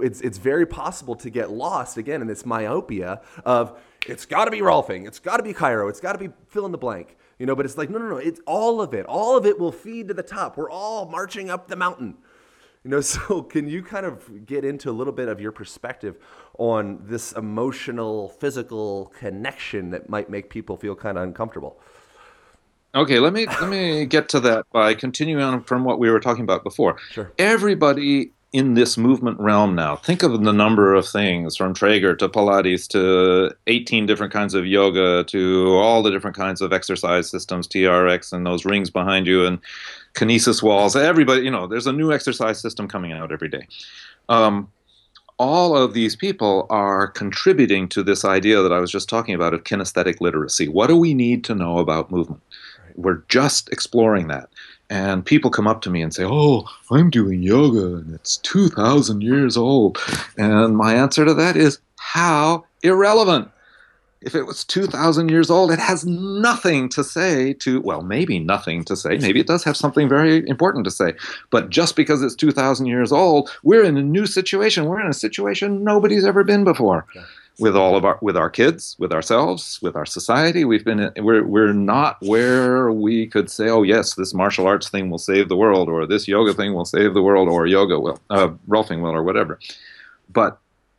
it's 0.02 0.20
it's 0.20 0.38
very 0.38 0.66
possible 0.66 1.16
to 1.16 1.30
get 1.30 1.50
lost 1.50 1.96
again 1.96 2.20
in 2.20 2.28
this 2.28 2.46
myopia 2.46 3.20
of 3.44 3.78
it's 4.06 4.24
got 4.24 4.44
to 4.44 4.50
be 4.50 4.60
Rolfing, 4.60 5.06
it's 5.06 5.18
got 5.18 5.38
to 5.38 5.42
be 5.42 5.52
chiro, 5.52 5.88
it's 5.88 6.00
got 6.00 6.12
to 6.12 6.18
be 6.18 6.32
fill 6.48 6.66
in 6.66 6.72
the 6.72 6.78
blank. 6.78 7.16
You 7.38 7.46
know, 7.46 7.54
but 7.54 7.66
it's 7.66 7.76
like 7.76 7.90
no, 7.90 7.98
no, 7.98 8.08
no, 8.08 8.16
it's 8.16 8.40
all 8.46 8.80
of 8.80 8.94
it. 8.94 9.04
All 9.06 9.36
of 9.36 9.46
it 9.46 9.58
will 9.58 9.72
feed 9.72 10.08
to 10.08 10.14
the 10.14 10.22
top. 10.22 10.56
We're 10.56 10.70
all 10.70 11.06
marching 11.06 11.50
up 11.50 11.68
the 11.68 11.76
mountain. 11.76 12.16
You 12.84 12.90
know, 12.90 13.00
so 13.00 13.42
can 13.42 13.68
you 13.68 13.82
kind 13.82 14.06
of 14.06 14.46
get 14.46 14.64
into 14.64 14.90
a 14.90 14.92
little 14.92 15.12
bit 15.12 15.28
of 15.28 15.40
your 15.40 15.52
perspective 15.52 16.16
on 16.56 17.00
this 17.02 17.32
emotional, 17.32 18.28
physical 18.28 19.12
connection 19.18 19.90
that 19.90 20.08
might 20.08 20.30
make 20.30 20.50
people 20.50 20.76
feel 20.76 20.94
kind 20.94 21.18
of 21.18 21.24
uncomfortable? 21.24 21.80
Okay, 22.94 23.18
let 23.18 23.34
me 23.34 23.44
let 23.46 23.68
me 23.68 24.06
get 24.06 24.30
to 24.30 24.40
that 24.40 24.64
by 24.72 24.94
continuing 24.94 25.42
on 25.42 25.64
from 25.64 25.84
what 25.84 25.98
we 25.98 26.10
were 26.10 26.20
talking 26.20 26.44
about 26.44 26.64
before. 26.64 26.96
Sure. 27.10 27.30
Everybody 27.38 28.32
in 28.56 28.72
this 28.72 28.96
movement 28.96 29.38
realm 29.38 29.74
now. 29.74 29.96
Think 29.96 30.22
of 30.22 30.42
the 30.42 30.52
number 30.52 30.94
of 30.94 31.06
things 31.06 31.56
from 31.56 31.74
Trager 31.74 32.16
to 32.16 32.26
Pilates 32.26 32.88
to 32.88 33.54
18 33.66 34.06
different 34.06 34.32
kinds 34.32 34.54
of 34.54 34.64
yoga 34.64 35.24
to 35.24 35.74
all 35.74 36.02
the 36.02 36.10
different 36.10 36.36
kinds 36.36 36.62
of 36.62 36.72
exercise 36.72 37.28
systems, 37.28 37.68
TRX 37.68 38.32
and 38.32 38.46
those 38.46 38.64
rings 38.64 38.88
behind 38.88 39.26
you 39.26 39.44
and 39.44 39.58
kinesis 40.14 40.62
walls. 40.62 40.96
Everybody, 40.96 41.42
you 41.42 41.50
know, 41.50 41.66
there's 41.66 41.86
a 41.86 41.92
new 41.92 42.12
exercise 42.12 42.58
system 42.58 42.88
coming 42.88 43.12
out 43.12 43.30
every 43.30 43.48
day. 43.48 43.68
Um, 44.30 44.72
all 45.38 45.76
of 45.76 45.92
these 45.92 46.16
people 46.16 46.66
are 46.70 47.08
contributing 47.08 47.90
to 47.90 48.02
this 48.02 48.24
idea 48.24 48.62
that 48.62 48.72
I 48.72 48.80
was 48.80 48.90
just 48.90 49.06
talking 49.06 49.34
about 49.34 49.52
of 49.52 49.64
kinesthetic 49.64 50.22
literacy. 50.22 50.66
What 50.66 50.86
do 50.86 50.96
we 50.96 51.12
need 51.12 51.44
to 51.44 51.54
know 51.54 51.76
about 51.76 52.10
movement? 52.10 52.42
We're 52.94 53.22
just 53.28 53.68
exploring 53.68 54.28
that 54.28 54.48
and 54.88 55.24
people 55.24 55.50
come 55.50 55.66
up 55.66 55.82
to 55.82 55.90
me 55.90 56.02
and 56.02 56.14
say, 56.14 56.24
"Oh, 56.24 56.66
I'm 56.90 57.10
doing 57.10 57.42
yoga 57.42 57.96
and 57.96 58.14
it's 58.14 58.36
2000 58.38 59.22
years 59.22 59.56
old." 59.56 59.98
And 60.36 60.76
my 60.76 60.94
answer 60.94 61.24
to 61.24 61.34
that 61.34 61.56
is 61.56 61.78
how 61.96 62.64
irrelevant. 62.82 63.48
If 64.22 64.34
it 64.34 64.44
was 64.44 64.64
2000 64.64 65.28
years 65.28 65.50
old, 65.50 65.70
it 65.70 65.78
has 65.78 66.04
nothing 66.04 66.88
to 66.90 67.04
say 67.04 67.52
to, 67.54 67.80
well, 67.82 68.02
maybe 68.02 68.38
nothing 68.38 68.82
to 68.84 68.96
say. 68.96 69.18
Maybe 69.18 69.40
it 69.40 69.46
does 69.46 69.62
have 69.64 69.76
something 69.76 70.08
very 70.08 70.48
important 70.48 70.84
to 70.86 70.90
say. 70.90 71.12
But 71.50 71.70
just 71.70 71.94
because 71.96 72.22
it's 72.22 72.34
2000 72.34 72.86
years 72.86 73.12
old, 73.12 73.50
we're 73.62 73.84
in 73.84 73.96
a 73.96 74.02
new 74.02 74.26
situation. 74.26 74.86
We're 74.86 75.00
in 75.00 75.06
a 75.06 75.14
situation 75.14 75.84
nobody's 75.84 76.24
ever 76.24 76.44
been 76.44 76.64
before. 76.64 77.06
With 77.58 77.74
all 77.74 77.96
of 77.96 78.04
our 78.04 78.18
with 78.20 78.36
our 78.36 78.50
kids, 78.50 78.96
with 78.98 79.12
ourselves, 79.12 79.78
with 79.80 79.96
our 79.96 80.04
society. 80.04 80.66
We've 80.66 80.84
been 80.84 81.10
we're 81.16 81.42
we're 81.42 81.72
not 81.72 82.18
where 82.20 82.92
we 82.92 83.26
could 83.26 83.50
say, 83.50 83.70
oh 83.70 83.82
yes, 83.82 84.14
this 84.14 84.34
martial 84.34 84.66
arts 84.66 84.90
thing 84.90 85.08
will 85.08 85.18
save 85.18 85.48
the 85.48 85.56
world, 85.56 85.88
or 85.88 86.06
this 86.06 86.28
yoga 86.28 86.52
thing 86.52 86.74
will 86.74 86.84
save 86.84 87.14
the 87.14 87.22
world, 87.22 87.48
or 87.48 87.66
yoga 87.66 87.98
will, 87.98 88.20
uh, 88.28 88.48
Rolfing 88.68 89.00
will, 89.00 89.12
or 89.12 89.22
whatever. 89.22 89.58
But 90.28 90.58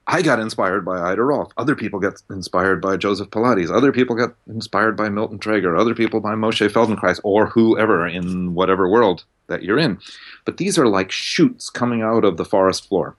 I 0.10 0.22
got 0.22 0.40
inspired 0.40 0.86
by 0.86 1.00
Ida 1.00 1.22
Rolf. 1.22 1.52
Other 1.58 1.76
people 1.76 2.00
get 2.00 2.22
inspired 2.30 2.82
by 2.82 2.96
Joseph 2.96 3.30
Pilates. 3.30 3.70
Other 3.70 3.92
people 3.92 4.16
get 4.16 4.30
inspired 4.48 4.96
by 4.96 5.10
Milton 5.10 5.38
Trager. 5.38 5.78
Other 5.78 5.94
people 5.94 6.22
by 6.22 6.34
Moshe 6.34 6.68
Feldenkrais, 6.70 7.20
or 7.24 7.48
whoever 7.48 8.08
in 8.08 8.54
whatever 8.54 8.88
world 8.88 9.26
that 9.48 9.64
you're 9.64 9.78
in. 9.78 10.00
But 10.46 10.58
these 10.58 10.80
are 10.80 10.88
like 10.88 11.12
shoots 11.12 11.70
coming 11.70 12.02
out 12.02 12.24
of 12.24 12.38
the 12.38 12.46
forest 12.46 12.88
floor. 12.88 13.16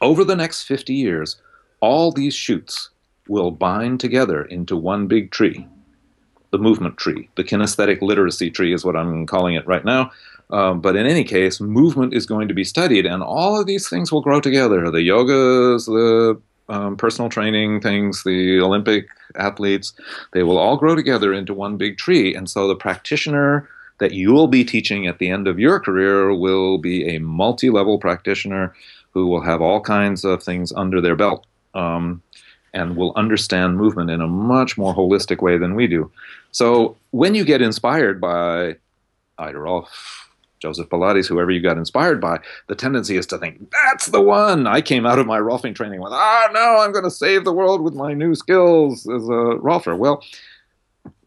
Over 0.00 0.22
the 0.22 0.36
next 0.36 0.62
50 0.62 0.94
years, 0.94 1.36
all 1.80 2.12
these 2.12 2.34
shoots 2.34 2.90
will 3.28 3.50
bind 3.50 4.00
together 4.00 4.42
into 4.42 4.76
one 4.76 5.06
big 5.06 5.30
tree 5.30 5.66
the 6.50 6.58
movement 6.58 6.96
tree. 6.96 7.28
The 7.36 7.44
kinesthetic 7.44 8.00
literacy 8.00 8.50
tree 8.50 8.72
is 8.72 8.84
what 8.84 8.96
I'm 8.96 9.26
calling 9.26 9.54
it 9.54 9.66
right 9.66 9.84
now. 9.84 10.10
Um, 10.50 10.80
but 10.80 10.96
in 10.96 11.06
any 11.06 11.24
case, 11.24 11.60
movement 11.60 12.14
is 12.14 12.24
going 12.24 12.48
to 12.48 12.54
be 12.54 12.64
studied, 12.64 13.04
and 13.04 13.22
all 13.22 13.60
of 13.60 13.66
these 13.66 13.86
things 13.86 14.10
will 14.10 14.22
grow 14.22 14.40
together 14.40 14.90
the 14.90 15.06
yogas, 15.06 15.84
the 15.84 16.40
um, 16.70 16.96
personal 16.96 17.28
training 17.28 17.80
things, 17.80 18.24
the 18.24 18.60
Olympic 18.60 19.08
athletes, 19.36 19.92
they 20.32 20.42
will 20.42 20.58
all 20.58 20.76
grow 20.76 20.94
together 20.94 21.32
into 21.32 21.54
one 21.54 21.76
big 21.76 21.98
tree. 21.98 22.34
And 22.34 22.48
so 22.48 22.68
the 22.68 22.74
practitioner 22.76 23.68
that 23.98 24.12
you 24.12 24.32
will 24.32 24.48
be 24.48 24.64
teaching 24.64 25.06
at 25.06 25.18
the 25.18 25.28
end 25.28 25.48
of 25.48 25.58
your 25.58 25.80
career 25.80 26.34
will 26.34 26.78
be 26.78 27.08
a 27.08 27.20
multi 27.20 27.70
level 27.70 27.98
practitioner 27.98 28.74
who 29.12 29.26
will 29.26 29.40
have 29.40 29.60
all 29.60 29.80
kinds 29.80 30.24
of 30.24 30.42
things 30.42 30.72
under 30.72 31.00
their 31.00 31.16
belt 31.16 31.46
um, 31.78 32.22
and 32.74 32.96
will 32.96 33.12
understand 33.16 33.76
movement 33.76 34.10
in 34.10 34.20
a 34.20 34.26
much 34.26 34.76
more 34.76 34.94
holistic 34.94 35.40
way 35.40 35.56
than 35.56 35.74
we 35.74 35.86
do. 35.86 36.10
So 36.50 36.96
when 37.10 37.34
you 37.34 37.44
get 37.44 37.62
inspired 37.62 38.20
by 38.20 38.76
Ida 39.38 39.58
Rolf, 39.58 40.28
Joseph 40.58 40.88
Pilates, 40.88 41.28
whoever 41.28 41.52
you 41.52 41.60
got 41.60 41.78
inspired 41.78 42.20
by, 42.20 42.40
the 42.66 42.74
tendency 42.74 43.16
is 43.16 43.26
to 43.26 43.38
think, 43.38 43.70
that's 43.70 44.06
the 44.06 44.20
one. 44.20 44.66
I 44.66 44.80
came 44.80 45.06
out 45.06 45.20
of 45.20 45.26
my 45.26 45.38
Rolfing 45.38 45.74
training 45.74 46.00
with, 46.00 46.12
ah, 46.12 46.48
no, 46.52 46.78
I'm 46.80 46.92
going 46.92 47.04
to 47.04 47.10
save 47.12 47.44
the 47.44 47.52
world 47.52 47.80
with 47.80 47.94
my 47.94 48.12
new 48.12 48.34
skills 48.34 49.08
as 49.08 49.22
a 49.28 49.56
Rolfer. 49.62 49.96
Well, 49.96 50.24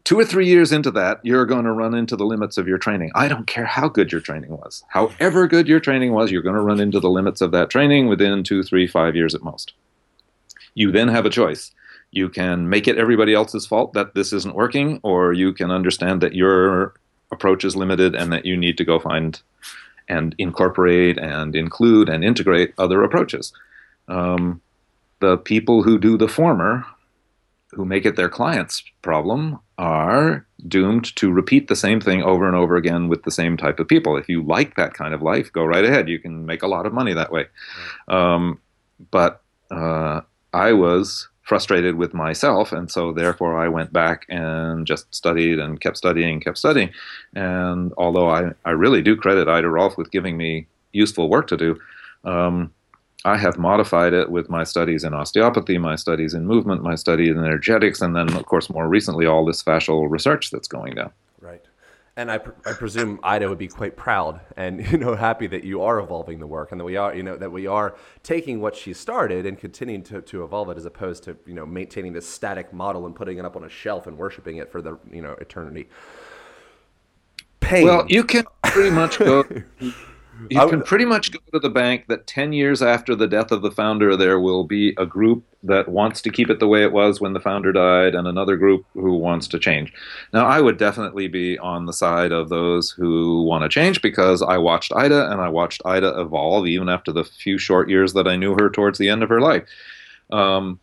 two 0.04 0.18
or 0.18 0.24
three 0.26 0.46
years 0.46 0.70
into 0.70 0.90
that, 0.90 1.20
you're 1.22 1.46
going 1.46 1.64
to 1.64 1.72
run 1.72 1.94
into 1.94 2.14
the 2.14 2.26
limits 2.26 2.58
of 2.58 2.68
your 2.68 2.76
training. 2.76 3.10
I 3.14 3.26
don't 3.26 3.46
care 3.46 3.64
how 3.64 3.88
good 3.88 4.12
your 4.12 4.20
training 4.20 4.50
was. 4.50 4.84
However 4.88 5.48
good 5.48 5.66
your 5.66 5.80
training 5.80 6.12
was, 6.12 6.30
you're 6.30 6.42
going 6.42 6.56
to 6.56 6.60
run 6.60 6.80
into 6.80 7.00
the 7.00 7.10
limits 7.10 7.40
of 7.40 7.52
that 7.52 7.70
training 7.70 8.08
within 8.08 8.44
two, 8.44 8.62
three, 8.62 8.86
five 8.86 9.16
years 9.16 9.34
at 9.34 9.42
most. 9.42 9.72
You 10.74 10.90
then 10.92 11.08
have 11.08 11.26
a 11.26 11.30
choice. 11.30 11.72
You 12.10 12.28
can 12.28 12.68
make 12.68 12.86
it 12.86 12.98
everybody 12.98 13.34
else's 13.34 13.66
fault 13.66 13.94
that 13.94 14.14
this 14.14 14.32
isn't 14.32 14.54
working, 14.54 15.00
or 15.02 15.32
you 15.32 15.52
can 15.52 15.70
understand 15.70 16.20
that 16.20 16.34
your 16.34 16.94
approach 17.32 17.64
is 17.64 17.74
limited 17.74 18.14
and 18.14 18.32
that 18.32 18.44
you 18.44 18.56
need 18.56 18.76
to 18.78 18.84
go 18.84 18.98
find 18.98 19.40
and 20.08 20.34
incorporate 20.38 21.18
and 21.18 21.56
include 21.56 22.08
and 22.08 22.22
integrate 22.22 22.74
other 22.76 23.02
approaches. 23.02 23.52
Um, 24.08 24.60
the 25.20 25.38
people 25.38 25.82
who 25.82 25.98
do 25.98 26.18
the 26.18 26.28
former, 26.28 26.84
who 27.70 27.84
make 27.84 28.04
it 28.04 28.16
their 28.16 28.28
client's 28.28 28.82
problem, 29.00 29.58
are 29.78 30.44
doomed 30.68 31.16
to 31.16 31.32
repeat 31.32 31.68
the 31.68 31.76
same 31.76 32.00
thing 32.00 32.22
over 32.22 32.46
and 32.46 32.56
over 32.56 32.76
again 32.76 33.08
with 33.08 33.22
the 33.22 33.30
same 33.30 33.56
type 33.56 33.80
of 33.80 33.88
people. 33.88 34.16
If 34.16 34.28
you 34.28 34.42
like 34.42 34.76
that 34.76 34.94
kind 34.94 35.14
of 35.14 35.22
life, 35.22 35.50
go 35.52 35.64
right 35.64 35.84
ahead. 35.84 36.08
You 36.08 36.18
can 36.18 36.44
make 36.44 36.62
a 36.62 36.68
lot 36.68 36.86
of 36.86 36.92
money 36.92 37.14
that 37.14 37.32
way. 37.32 37.46
Um, 38.08 38.60
but 39.10 39.42
uh, 39.70 40.20
I 40.52 40.72
was 40.72 41.28
frustrated 41.42 41.96
with 41.96 42.14
myself, 42.14 42.72
and 42.72 42.90
so 42.90 43.12
therefore 43.12 43.58
I 43.58 43.68
went 43.68 43.92
back 43.92 44.26
and 44.28 44.86
just 44.86 45.12
studied 45.14 45.58
and 45.58 45.80
kept 45.80 45.96
studying, 45.96 46.40
kept 46.40 46.58
studying. 46.58 46.90
And 47.34 47.92
although 47.96 48.30
I, 48.30 48.52
I 48.64 48.70
really 48.70 49.02
do 49.02 49.16
credit 49.16 49.48
Ida 49.48 49.68
Rolf 49.68 49.98
with 49.98 50.10
giving 50.10 50.36
me 50.36 50.66
useful 50.92 51.28
work 51.28 51.48
to 51.48 51.56
do, 51.56 51.80
um, 52.24 52.72
I 53.24 53.36
have 53.36 53.58
modified 53.58 54.12
it 54.12 54.30
with 54.30 54.50
my 54.50 54.64
studies 54.64 55.04
in 55.04 55.14
osteopathy, 55.14 55.78
my 55.78 55.96
studies 55.96 56.34
in 56.34 56.46
movement, 56.46 56.82
my 56.82 56.96
study 56.96 57.28
in 57.28 57.38
energetics, 57.38 58.00
and 58.00 58.16
then, 58.16 58.32
of 58.34 58.46
course, 58.46 58.68
more 58.68 58.88
recently, 58.88 59.26
all 59.26 59.44
this 59.44 59.62
fascial 59.62 60.10
research 60.10 60.50
that's 60.50 60.68
going 60.68 60.94
down. 60.94 61.12
And 62.14 62.30
I, 62.30 62.40
I 62.66 62.72
presume 62.74 63.20
Ida 63.22 63.48
would 63.48 63.56
be 63.56 63.68
quite 63.68 63.96
proud 63.96 64.40
and 64.56 64.86
you 64.92 64.98
know 64.98 65.14
happy 65.14 65.46
that 65.46 65.64
you 65.64 65.82
are 65.82 65.98
evolving 65.98 66.40
the 66.40 66.46
work 66.46 66.70
and 66.70 66.80
that 66.80 66.84
we 66.84 66.96
are 66.96 67.14
you 67.14 67.22
know 67.22 67.36
that 67.36 67.50
we 67.50 67.66
are 67.66 67.96
taking 68.22 68.60
what 68.60 68.76
she 68.76 68.92
started 68.92 69.46
and 69.46 69.58
continuing 69.58 70.02
to, 70.02 70.20
to 70.20 70.44
evolve 70.44 70.68
it 70.68 70.76
as 70.76 70.84
opposed 70.84 71.24
to 71.24 71.36
you 71.46 71.54
know 71.54 71.64
maintaining 71.64 72.12
this 72.12 72.28
static 72.28 72.72
model 72.72 73.06
and 73.06 73.16
putting 73.16 73.38
it 73.38 73.44
up 73.44 73.56
on 73.56 73.64
a 73.64 73.68
shelf 73.68 74.06
and 74.06 74.18
worshiping 74.18 74.58
it 74.58 74.70
for 74.70 74.82
the 74.82 74.98
you 75.10 75.22
know 75.22 75.32
eternity. 75.40 75.88
Pain. 77.60 77.86
Well, 77.86 78.04
you 78.08 78.24
can 78.24 78.44
pretty 78.62 78.90
much 78.90 79.18
go 79.18 79.44
You 80.50 80.66
can 80.68 80.82
pretty 80.82 81.04
much 81.04 81.30
go 81.30 81.38
to 81.52 81.58
the 81.58 81.70
bank 81.70 82.06
that 82.08 82.26
10 82.26 82.52
years 82.52 82.82
after 82.82 83.14
the 83.14 83.28
death 83.28 83.52
of 83.52 83.62
the 83.62 83.70
founder, 83.70 84.16
there 84.16 84.40
will 84.40 84.64
be 84.64 84.94
a 84.98 85.06
group 85.06 85.44
that 85.64 85.88
wants 85.88 86.20
to 86.22 86.30
keep 86.30 86.50
it 86.50 86.58
the 86.58 86.66
way 86.66 86.82
it 86.82 86.92
was 86.92 87.20
when 87.20 87.32
the 87.32 87.40
founder 87.40 87.72
died, 87.72 88.14
and 88.14 88.26
another 88.26 88.56
group 88.56 88.84
who 88.94 89.16
wants 89.16 89.46
to 89.48 89.58
change. 89.58 89.92
Now, 90.32 90.46
I 90.46 90.60
would 90.60 90.76
definitely 90.76 91.28
be 91.28 91.58
on 91.58 91.86
the 91.86 91.92
side 91.92 92.32
of 92.32 92.48
those 92.48 92.90
who 92.90 93.44
want 93.44 93.62
to 93.62 93.68
change 93.68 94.02
because 94.02 94.42
I 94.42 94.58
watched 94.58 94.92
Ida 94.94 95.30
and 95.30 95.40
I 95.40 95.48
watched 95.48 95.82
Ida 95.84 96.20
evolve 96.20 96.66
even 96.66 96.88
after 96.88 97.12
the 97.12 97.24
few 97.24 97.58
short 97.58 97.88
years 97.88 98.12
that 98.14 98.26
I 98.26 98.36
knew 98.36 98.54
her 98.54 98.70
towards 98.70 98.98
the 98.98 99.08
end 99.08 99.22
of 99.22 99.28
her 99.28 99.40
life. 99.40 99.64
Um, 100.30 100.80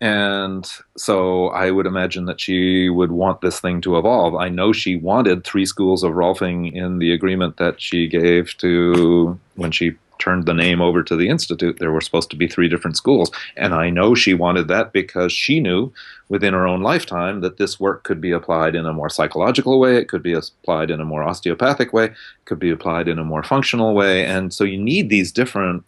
and 0.00 0.70
so 0.96 1.48
I 1.48 1.70
would 1.70 1.86
imagine 1.86 2.26
that 2.26 2.40
she 2.40 2.88
would 2.88 3.10
want 3.10 3.40
this 3.40 3.58
thing 3.58 3.80
to 3.80 3.98
evolve. 3.98 4.36
I 4.36 4.48
know 4.48 4.72
she 4.72 4.96
wanted 4.96 5.44
three 5.44 5.66
schools 5.66 6.04
of 6.04 6.12
Rolfing 6.12 6.72
in 6.72 6.98
the 6.98 7.12
agreement 7.12 7.56
that 7.56 7.80
she 7.80 8.06
gave 8.06 8.56
to 8.58 9.38
when 9.56 9.72
she 9.72 9.96
turned 10.18 10.46
the 10.46 10.54
name 10.54 10.80
over 10.80 11.02
to 11.02 11.16
the 11.16 11.28
institute. 11.28 11.78
There 11.78 11.92
were 11.92 12.00
supposed 12.00 12.30
to 12.30 12.36
be 12.36 12.48
three 12.48 12.68
different 12.68 12.96
schools. 12.96 13.30
And 13.56 13.74
I 13.74 13.90
know 13.90 14.14
she 14.14 14.34
wanted 14.34 14.68
that 14.68 14.92
because 14.92 15.32
she 15.32 15.60
knew 15.60 15.92
within 16.28 16.54
her 16.54 16.66
own 16.66 16.82
lifetime 16.82 17.40
that 17.40 17.56
this 17.56 17.80
work 17.80 18.04
could 18.04 18.20
be 18.20 18.32
applied 18.32 18.74
in 18.74 18.86
a 18.86 18.92
more 18.92 19.08
psychological 19.08 19.80
way, 19.80 19.96
it 19.96 20.08
could 20.08 20.22
be 20.22 20.32
applied 20.32 20.90
in 20.90 21.00
a 21.00 21.04
more 21.04 21.22
osteopathic 21.22 21.92
way, 21.92 22.06
it 22.06 22.14
could 22.44 22.58
be 22.58 22.70
applied 22.70 23.08
in 23.08 23.18
a 23.18 23.24
more 23.24 23.42
functional 23.42 23.94
way. 23.94 24.24
And 24.24 24.52
so 24.52 24.64
you 24.64 24.78
need 24.78 25.08
these 25.08 25.32
different 25.32 25.84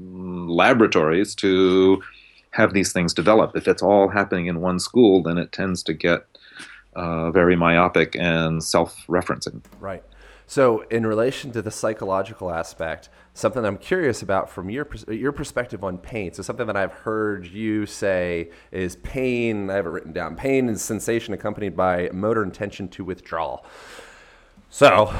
mm, 0.00 0.48
laboratories 0.48 1.34
to 1.36 2.02
have 2.52 2.72
these 2.72 2.92
things 2.92 3.14
develop. 3.14 3.56
If 3.56 3.68
it's 3.68 3.82
all 3.82 4.08
happening 4.08 4.46
in 4.46 4.60
one 4.60 4.78
school, 4.80 5.22
then 5.22 5.38
it 5.38 5.52
tends 5.52 5.82
to 5.84 5.92
get 5.92 6.26
uh, 6.94 7.30
very 7.30 7.56
myopic 7.56 8.16
and 8.16 8.62
self-referencing. 8.62 9.62
Right. 9.78 10.02
So, 10.50 10.80
in 10.90 11.06
relation 11.06 11.52
to 11.52 11.62
the 11.62 11.70
psychological 11.70 12.50
aspect, 12.50 13.08
something 13.34 13.64
I'm 13.64 13.78
curious 13.78 14.20
about 14.20 14.50
from 14.50 14.68
your 14.68 14.88
your 15.08 15.30
perspective 15.30 15.84
on 15.84 15.96
pain. 15.96 16.32
So, 16.32 16.42
something 16.42 16.66
that 16.66 16.76
I've 16.76 16.92
heard 16.92 17.46
you 17.46 17.86
say 17.86 18.50
is 18.72 18.96
pain. 18.96 19.70
I 19.70 19.74
have 19.74 19.86
it 19.86 19.90
written 19.90 20.12
down. 20.12 20.34
Pain 20.34 20.68
is 20.68 20.82
sensation 20.82 21.34
accompanied 21.34 21.76
by 21.76 22.10
motor 22.12 22.42
intention 22.42 22.88
to 22.88 23.04
withdraw. 23.04 23.60
So, 24.70 25.14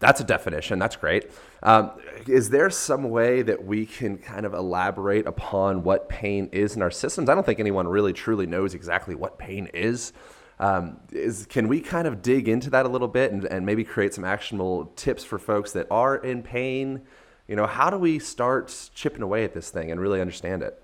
that's 0.00 0.20
a 0.20 0.24
definition. 0.24 0.78
That's 0.78 0.96
great. 0.96 1.30
Um, 1.62 1.92
is 2.26 2.50
there 2.50 2.68
some 2.68 3.08
way 3.08 3.40
that 3.40 3.64
we 3.64 3.86
can 3.86 4.18
kind 4.18 4.44
of 4.44 4.52
elaborate 4.52 5.26
upon 5.26 5.82
what 5.82 6.10
pain 6.10 6.50
is 6.52 6.76
in 6.76 6.82
our 6.82 6.90
systems? 6.90 7.30
I 7.30 7.34
don't 7.34 7.46
think 7.46 7.58
anyone 7.58 7.88
really 7.88 8.12
truly 8.12 8.46
knows 8.46 8.74
exactly 8.74 9.14
what 9.14 9.38
pain 9.38 9.70
is. 9.72 10.12
Um, 10.60 11.00
is 11.10 11.46
can 11.46 11.68
we 11.68 11.80
kind 11.80 12.06
of 12.06 12.22
dig 12.22 12.48
into 12.48 12.70
that 12.70 12.86
a 12.86 12.88
little 12.88 13.08
bit 13.08 13.32
and, 13.32 13.44
and 13.44 13.66
maybe 13.66 13.84
create 13.84 14.14
some 14.14 14.24
actionable 14.24 14.86
tips 14.96 15.24
for 15.24 15.38
folks 15.38 15.72
that 15.72 15.86
are 15.90 16.16
in 16.16 16.42
pain? 16.42 17.02
You 17.48 17.56
know, 17.56 17.66
how 17.66 17.90
do 17.90 17.98
we 17.98 18.18
start 18.18 18.90
chipping 18.94 19.22
away 19.22 19.44
at 19.44 19.52
this 19.52 19.70
thing 19.70 19.90
and 19.90 20.00
really 20.00 20.20
understand 20.20 20.62
it? 20.62 20.80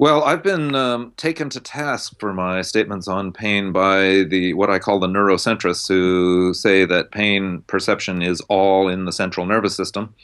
Well, 0.00 0.22
I've 0.22 0.44
been 0.44 0.76
um, 0.76 1.12
taken 1.16 1.50
to 1.50 1.60
task 1.60 2.20
for 2.20 2.32
my 2.32 2.62
statements 2.62 3.08
on 3.08 3.32
pain 3.32 3.72
by 3.72 4.22
the 4.28 4.54
what 4.54 4.70
I 4.70 4.78
call 4.78 5.00
the 5.00 5.08
neurocentrists, 5.08 5.88
who 5.88 6.54
say 6.54 6.84
that 6.84 7.10
pain 7.10 7.62
perception 7.66 8.22
is 8.22 8.40
all 8.42 8.88
in 8.88 9.06
the 9.06 9.12
central 9.12 9.44
nervous 9.44 9.74
system. 9.74 10.14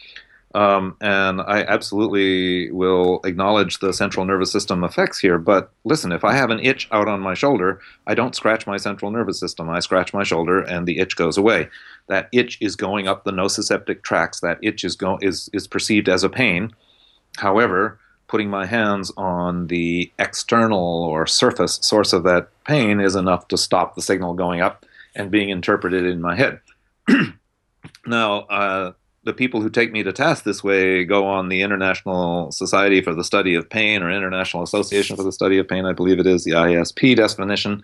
Um, 0.55 0.97
and 1.01 1.41
I 1.41 1.65
absolutely 1.65 2.71
will 2.71 3.21
acknowledge 3.25 3.81
the 3.81 3.93
central 3.93 4.25
nervous 4.25 4.53
system 4.53 4.85
effects 4.85 5.19
here. 5.19 5.37
But 5.37 5.73
listen, 5.83 6.13
if 6.13 6.25
I 6.25 6.33
have 6.35 6.51
an 6.51 6.61
itch 6.61 6.87
out 6.93 7.09
on 7.09 7.21
my 7.21 7.35
shoulder, 7.35 7.81
I 8.07 8.15
don't 8.15 8.37
scratch 8.37 8.65
my 8.65 8.77
central 8.77 9.11
nervous 9.11 9.41
system. 9.41 9.69
I 9.69 9.81
scratch 9.81 10.15
my 10.15 10.23
shoulder, 10.23 10.61
and 10.61 10.87
the 10.87 11.01
itch 11.01 11.17
goes 11.17 11.37
away. 11.37 11.69
That 12.07 12.29
itch 12.31 12.57
is 12.61 12.77
going 12.77 13.09
up 13.09 13.25
the 13.25 13.33
nociceptive 13.33 14.03
tracts. 14.03 14.41
That 14.41 14.59
itch 14.63 14.85
is 14.85 14.95
go- 14.95 15.19
is 15.21 15.51
is 15.53 15.67
perceived 15.67 16.09
as 16.09 16.23
a 16.23 16.29
pain. 16.31 16.71
However, 17.39 17.99
putting 18.29 18.49
my 18.49 18.67
hands 18.67 19.11
on 19.17 19.67
the 19.67 20.13
external 20.21 21.03
or 21.03 21.27
surface 21.27 21.81
source 21.83 22.13
of 22.13 22.23
that 22.25 22.49
pain 22.65 23.01
is 23.01 23.17
enough 23.17 23.49
to 23.49 23.57
stop 23.57 23.97
the 23.97 24.03
signal 24.03 24.35
going 24.35 24.61
up 24.61 24.87
and 25.17 25.33
being 25.33 25.49
interpreted 25.49 26.05
in 26.05 26.21
my 26.21 26.37
head. 26.37 26.61
now, 28.07 28.41
uh, 28.43 28.93
the 29.25 29.33
people 29.33 29.61
who 29.61 29.71
take 29.71 29.93
me 29.93 30.03
to 30.03 30.13
task 30.13 30.45
this 30.45 30.63
way 30.63 31.05
go 31.05 31.27
on 31.27 31.49
the 31.49 31.63
International 31.63 32.53
Society 32.53 33.01
for 33.01 33.15
the 33.15 33.25
Study 33.25 33.55
of 33.55 33.69
Pain 33.69 34.03
or 34.03 34.11
International 34.11 34.63
Association 34.63 35.17
for 35.17 35.23
the 35.23 35.33
Study 35.33 35.59
of 35.59 35.67
Pain, 35.67 35.87
I 35.87 35.93
believe 35.93 36.19
it 36.19 36.27
is, 36.27 36.45
the 36.45 36.53
ISP 36.53 37.17
definition. 37.17 37.83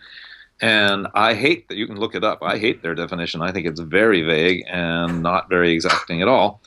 And 0.60 1.06
I 1.14 1.34
hate 1.34 1.68
that 1.68 1.76
you 1.76 1.86
can 1.86 1.98
look 1.98 2.14
it 2.14 2.22
up. 2.22 2.42
I 2.42 2.58
hate 2.58 2.82
their 2.82 2.94
definition. 2.94 3.40
I 3.40 3.50
think 3.50 3.66
it's 3.66 3.80
very 3.80 4.22
vague 4.22 4.64
and 4.68 5.22
not 5.22 5.48
very 5.48 5.72
exacting 5.72 6.20
at 6.20 6.28
all. 6.28 6.60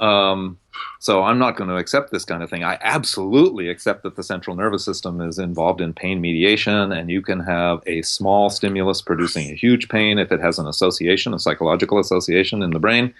Um, 0.00 0.58
so 1.00 1.22
I'm 1.22 1.38
not 1.38 1.56
going 1.56 1.70
to 1.70 1.76
accept 1.76 2.10
this 2.10 2.24
kind 2.24 2.42
of 2.42 2.50
thing. 2.50 2.62
I 2.62 2.78
absolutely 2.82 3.68
accept 3.68 4.02
that 4.02 4.16
the 4.16 4.22
central 4.22 4.54
nervous 4.54 4.84
system 4.84 5.20
is 5.20 5.38
involved 5.38 5.80
in 5.80 5.94
pain 5.94 6.20
mediation, 6.20 6.92
and 6.92 7.10
you 7.10 7.22
can 7.22 7.40
have 7.40 7.82
a 7.86 8.02
small 8.02 8.50
stimulus 8.50 9.00
producing 9.00 9.50
a 9.50 9.54
huge 9.54 9.88
pain 9.88 10.18
if 10.18 10.30
it 10.30 10.40
has 10.40 10.58
an 10.58 10.66
association, 10.66 11.34
a 11.34 11.38
psychological 11.38 11.98
association 11.98 12.62
in 12.62 12.70
the 12.70 12.78
brain. 12.78 13.14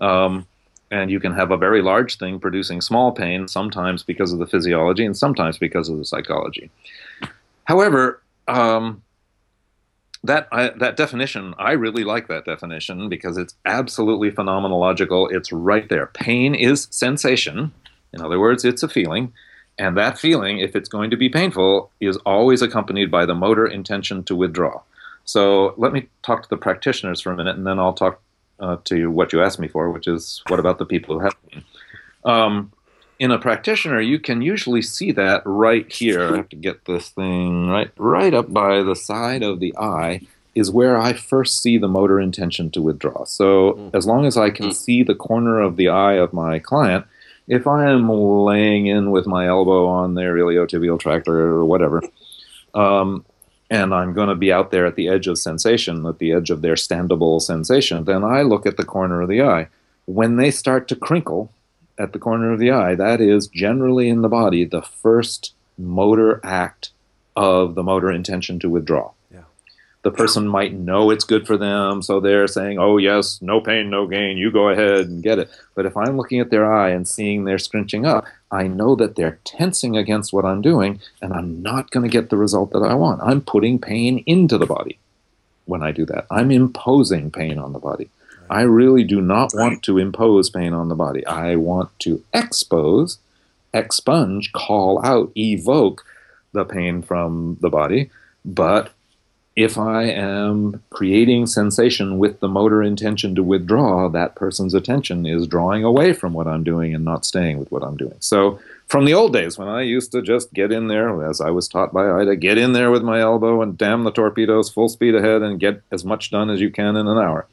Um, 0.00 0.46
and 0.90 1.10
you 1.10 1.18
can 1.18 1.32
have 1.32 1.50
a 1.50 1.56
very 1.56 1.82
large 1.82 2.18
thing 2.18 2.38
producing 2.38 2.80
small 2.80 3.12
pain, 3.12 3.48
sometimes 3.48 4.02
because 4.02 4.32
of 4.32 4.38
the 4.38 4.46
physiology 4.46 5.04
and 5.04 5.16
sometimes 5.16 5.58
because 5.58 5.88
of 5.88 5.98
the 5.98 6.04
psychology. 6.04 6.70
However, 7.64 8.22
um, 8.46 9.02
that 10.22 10.48
I, 10.52 10.70
that 10.70 10.96
definition, 10.96 11.54
I 11.58 11.72
really 11.72 12.04
like 12.04 12.28
that 12.28 12.44
definition 12.44 13.08
because 13.08 13.36
it's 13.36 13.54
absolutely 13.66 14.30
phenomenological. 14.30 15.32
It's 15.32 15.52
right 15.52 15.88
there. 15.88 16.06
Pain 16.06 16.54
is 16.54 16.88
sensation. 16.90 17.72
In 18.12 18.22
other 18.22 18.38
words, 18.38 18.64
it's 18.64 18.82
a 18.82 18.88
feeling. 18.88 19.32
And 19.78 19.96
that 19.96 20.18
feeling, 20.18 20.60
if 20.60 20.76
it's 20.76 20.88
going 20.88 21.10
to 21.10 21.16
be 21.16 21.28
painful, 21.28 21.90
is 22.00 22.16
always 22.18 22.62
accompanied 22.62 23.10
by 23.10 23.26
the 23.26 23.34
motor 23.34 23.66
intention 23.66 24.22
to 24.24 24.36
withdraw. 24.36 24.80
So 25.24 25.74
let 25.76 25.92
me 25.92 26.08
talk 26.22 26.42
to 26.44 26.48
the 26.48 26.56
practitioners 26.56 27.20
for 27.20 27.32
a 27.32 27.36
minute, 27.36 27.56
and 27.56 27.66
then 27.66 27.78
I'll 27.78 27.94
talk 27.94 28.20
uh, 28.64 28.78
to 28.84 29.10
what 29.10 29.32
you 29.32 29.42
asked 29.42 29.58
me 29.58 29.68
for, 29.68 29.90
which 29.90 30.08
is 30.08 30.42
what 30.48 30.58
about 30.58 30.78
the 30.78 30.86
people 30.86 31.18
who 31.18 31.24
have 31.24 31.36
pain? 31.48 31.64
Um, 32.24 32.72
in 33.18 33.30
a 33.30 33.38
practitioner, 33.38 34.00
you 34.00 34.18
can 34.18 34.42
usually 34.42 34.82
see 34.82 35.12
that 35.12 35.42
right 35.44 35.90
here. 35.92 36.32
I 36.32 36.36
have 36.38 36.48
to 36.48 36.56
get 36.56 36.86
this 36.86 37.10
thing 37.10 37.68
right, 37.68 37.90
right 37.98 38.32
up 38.32 38.52
by 38.52 38.82
the 38.82 38.96
side 38.96 39.42
of 39.42 39.60
the 39.60 39.76
eye 39.76 40.22
is 40.54 40.70
where 40.70 40.98
I 40.98 41.12
first 41.12 41.60
see 41.60 41.78
the 41.78 41.88
motor 41.88 42.20
intention 42.20 42.70
to 42.70 42.82
withdraw. 42.82 43.24
So 43.24 43.90
as 43.92 44.06
long 44.06 44.24
as 44.24 44.36
I 44.36 44.50
can 44.50 44.72
see 44.72 45.02
the 45.02 45.14
corner 45.14 45.60
of 45.60 45.76
the 45.76 45.88
eye 45.88 46.14
of 46.14 46.32
my 46.32 46.58
client, 46.58 47.06
if 47.46 47.66
I 47.66 47.90
am 47.90 48.08
laying 48.08 48.86
in 48.86 49.10
with 49.10 49.26
my 49.26 49.46
elbow 49.46 49.86
on 49.86 50.14
their 50.14 50.34
iliotibial 50.34 50.98
tract 50.98 51.28
or 51.28 51.64
whatever, 51.64 52.02
um, 52.72 53.24
and 53.70 53.94
I'm 53.94 54.12
going 54.12 54.28
to 54.28 54.34
be 54.34 54.52
out 54.52 54.70
there 54.70 54.86
at 54.86 54.96
the 54.96 55.08
edge 55.08 55.26
of 55.26 55.38
sensation, 55.38 56.06
at 56.06 56.18
the 56.18 56.32
edge 56.32 56.50
of 56.50 56.62
their 56.62 56.74
standable 56.74 57.40
sensation, 57.40 58.04
then 58.04 58.22
I 58.22 58.42
look 58.42 58.66
at 58.66 58.76
the 58.76 58.84
corner 58.84 59.22
of 59.22 59.28
the 59.28 59.42
eye. 59.42 59.68
When 60.06 60.36
they 60.36 60.50
start 60.50 60.86
to 60.88 60.96
crinkle 60.96 61.50
at 61.98 62.12
the 62.12 62.18
corner 62.18 62.52
of 62.52 62.58
the 62.58 62.70
eye, 62.70 62.94
that 62.94 63.20
is 63.20 63.46
generally 63.46 64.08
in 64.08 64.22
the 64.22 64.28
body 64.28 64.64
the 64.64 64.82
first 64.82 65.54
motor 65.78 66.40
act 66.44 66.90
of 67.36 67.74
the 67.74 67.82
motor 67.82 68.10
intention 68.10 68.58
to 68.60 68.70
withdraw. 68.70 69.10
The 70.04 70.10
person 70.10 70.46
might 70.46 70.74
know 70.74 71.10
it's 71.10 71.24
good 71.24 71.46
for 71.46 71.56
them, 71.56 72.02
so 72.02 72.20
they're 72.20 72.46
saying, 72.46 72.78
oh, 72.78 72.98
yes, 72.98 73.40
no 73.40 73.58
pain, 73.58 73.88
no 73.88 74.06
gain, 74.06 74.36
you 74.36 74.50
go 74.50 74.68
ahead 74.68 75.08
and 75.08 75.22
get 75.22 75.38
it. 75.38 75.50
But 75.74 75.86
if 75.86 75.96
I'm 75.96 76.18
looking 76.18 76.40
at 76.40 76.50
their 76.50 76.70
eye 76.70 76.90
and 76.90 77.08
seeing 77.08 77.44
they're 77.44 77.58
scrunching 77.58 78.04
up, 78.04 78.26
I 78.50 78.66
know 78.66 78.94
that 78.96 79.16
they're 79.16 79.38
tensing 79.44 79.96
against 79.96 80.30
what 80.30 80.44
I'm 80.44 80.60
doing, 80.60 81.00
and 81.22 81.32
I'm 81.32 81.62
not 81.62 81.90
going 81.90 82.04
to 82.04 82.12
get 82.12 82.28
the 82.28 82.36
result 82.36 82.70
that 82.72 82.82
I 82.82 82.92
want. 82.92 83.22
I'm 83.22 83.40
putting 83.40 83.78
pain 83.78 84.22
into 84.26 84.58
the 84.58 84.66
body 84.66 84.98
when 85.64 85.82
I 85.82 85.90
do 85.90 86.04
that. 86.06 86.26
I'm 86.30 86.50
imposing 86.50 87.30
pain 87.30 87.58
on 87.58 87.72
the 87.72 87.78
body. 87.78 88.10
I 88.50 88.60
really 88.60 89.04
do 89.04 89.22
not 89.22 89.52
want 89.54 89.82
to 89.84 89.96
impose 89.96 90.50
pain 90.50 90.74
on 90.74 90.90
the 90.90 90.94
body. 90.94 91.26
I 91.26 91.56
want 91.56 91.98
to 92.00 92.22
expose, 92.34 93.16
expunge, 93.72 94.52
call 94.52 95.02
out, 95.02 95.32
evoke 95.34 96.04
the 96.52 96.66
pain 96.66 97.00
from 97.00 97.56
the 97.62 97.70
body. 97.70 98.10
But 98.44 98.92
if 99.56 99.78
I 99.78 100.04
am 100.04 100.82
creating 100.90 101.46
sensation 101.46 102.18
with 102.18 102.40
the 102.40 102.48
motor 102.48 102.82
intention 102.82 103.36
to 103.36 103.42
withdraw, 103.42 104.08
that 104.08 104.34
person's 104.34 104.74
attention 104.74 105.26
is 105.26 105.46
drawing 105.46 105.84
away 105.84 106.12
from 106.12 106.32
what 106.32 106.48
I'm 106.48 106.64
doing 106.64 106.92
and 106.94 107.04
not 107.04 107.24
staying 107.24 107.58
with 107.58 107.70
what 107.70 107.84
I'm 107.84 107.96
doing. 107.96 108.16
So, 108.18 108.58
from 108.88 109.04
the 109.06 109.14
old 109.14 109.32
days 109.32 109.56
when 109.56 109.68
I 109.68 109.82
used 109.82 110.12
to 110.12 110.20
just 110.20 110.52
get 110.52 110.70
in 110.70 110.88
there, 110.88 111.24
as 111.24 111.40
I 111.40 111.50
was 111.50 111.68
taught 111.68 111.92
by 111.92 112.10
Ida, 112.10 112.36
get 112.36 112.58
in 112.58 112.72
there 112.72 112.90
with 112.90 113.02
my 113.02 113.20
elbow 113.20 113.62
and 113.62 113.78
damn 113.78 114.04
the 114.04 114.10
torpedoes 114.10 114.70
full 114.70 114.88
speed 114.88 115.14
ahead 115.14 115.40
and 115.42 115.60
get 115.60 115.82
as 115.90 116.04
much 116.04 116.30
done 116.30 116.50
as 116.50 116.60
you 116.60 116.70
can 116.70 116.96
in 116.96 117.06
an 117.06 117.16
hour. 117.16 117.46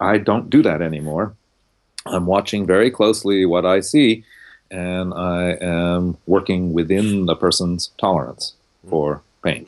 I 0.00 0.18
don't 0.18 0.48
do 0.48 0.62
that 0.62 0.80
anymore. 0.80 1.34
I'm 2.06 2.26
watching 2.26 2.66
very 2.66 2.90
closely 2.90 3.44
what 3.44 3.66
I 3.66 3.80
see, 3.80 4.24
and 4.70 5.12
I 5.12 5.56
am 5.60 6.16
working 6.26 6.72
within 6.72 7.26
the 7.26 7.36
person's 7.36 7.90
tolerance 7.98 8.54
for 8.88 9.22
pain. 9.42 9.66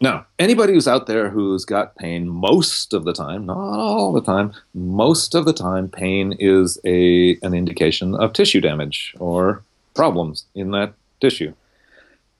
Now, 0.00 0.26
anybody 0.38 0.74
who's 0.74 0.88
out 0.88 1.06
there 1.06 1.30
who's 1.30 1.64
got 1.64 1.96
pain 1.96 2.28
most 2.28 2.92
of 2.92 3.04
the 3.04 3.14
time, 3.14 3.46
not 3.46 3.56
all 3.56 4.12
the 4.12 4.20
time, 4.20 4.52
most 4.74 5.34
of 5.34 5.46
the 5.46 5.54
time, 5.54 5.88
pain 5.88 6.36
is 6.38 6.78
a 6.84 7.38
an 7.42 7.54
indication 7.54 8.14
of 8.14 8.34
tissue 8.34 8.60
damage 8.60 9.14
or 9.18 9.62
problems 9.94 10.44
in 10.54 10.70
that 10.72 10.92
tissue. 11.20 11.54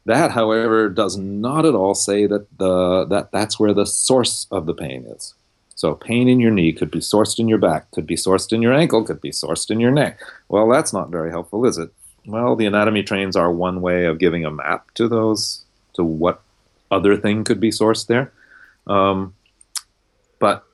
That, 0.05 0.31
however, 0.31 0.89
does 0.89 1.17
not 1.17 1.65
at 1.65 1.75
all 1.75 1.95
say 1.95 2.27
that 2.27 2.47
the 2.59 3.07
that 3.07 3.33
that's 3.33 3.59
where 3.59 3.73
the 3.73 3.87
source 3.87 4.47
of 4.51 4.67
the 4.67 4.75
pain 4.75 5.07
is. 5.07 5.35
So, 5.75 5.95
pain 5.95 6.29
in 6.29 6.41
your 6.41 6.51
knee 6.51 6.73
could 6.73 6.91
be 6.91 7.01
sourced 7.01 7.39
in 7.39 7.49
your 7.49 7.59
back, 7.59 7.91
could 7.91 8.07
be 8.07 8.17
sourced 8.17 8.53
in 8.53 8.63
your 8.63 8.75
ankle, 8.75 9.03
could 9.05 9.21
be 9.21 9.31
sourced 9.31 9.71
in 9.71 9.81
your 9.81 9.91
neck. 9.91 10.21
Well, 10.49 10.69
that's 10.69 10.93
not 10.93 11.11
very 11.11 11.31
helpful, 11.31 11.65
is 11.65 11.79
it? 11.79 11.91
Well, 12.27 12.55
the 12.55 12.67
anatomy 12.67 13.03
trains 13.03 13.37
are 13.37 13.51
one 13.51 13.81
way 13.81 14.05
of 14.05 14.19
giving 14.19 14.45
a 14.45 14.51
map 14.51 14.93
to 14.95 15.09
those 15.09 15.65
to 15.95 16.05
what 16.05 16.43
other 16.91 17.17
thing 17.17 17.45
could 17.45 17.61
be 17.61 17.71
sourced 17.71 18.07
there. 18.07 18.33
Um, 18.87 19.35
but 20.39 20.65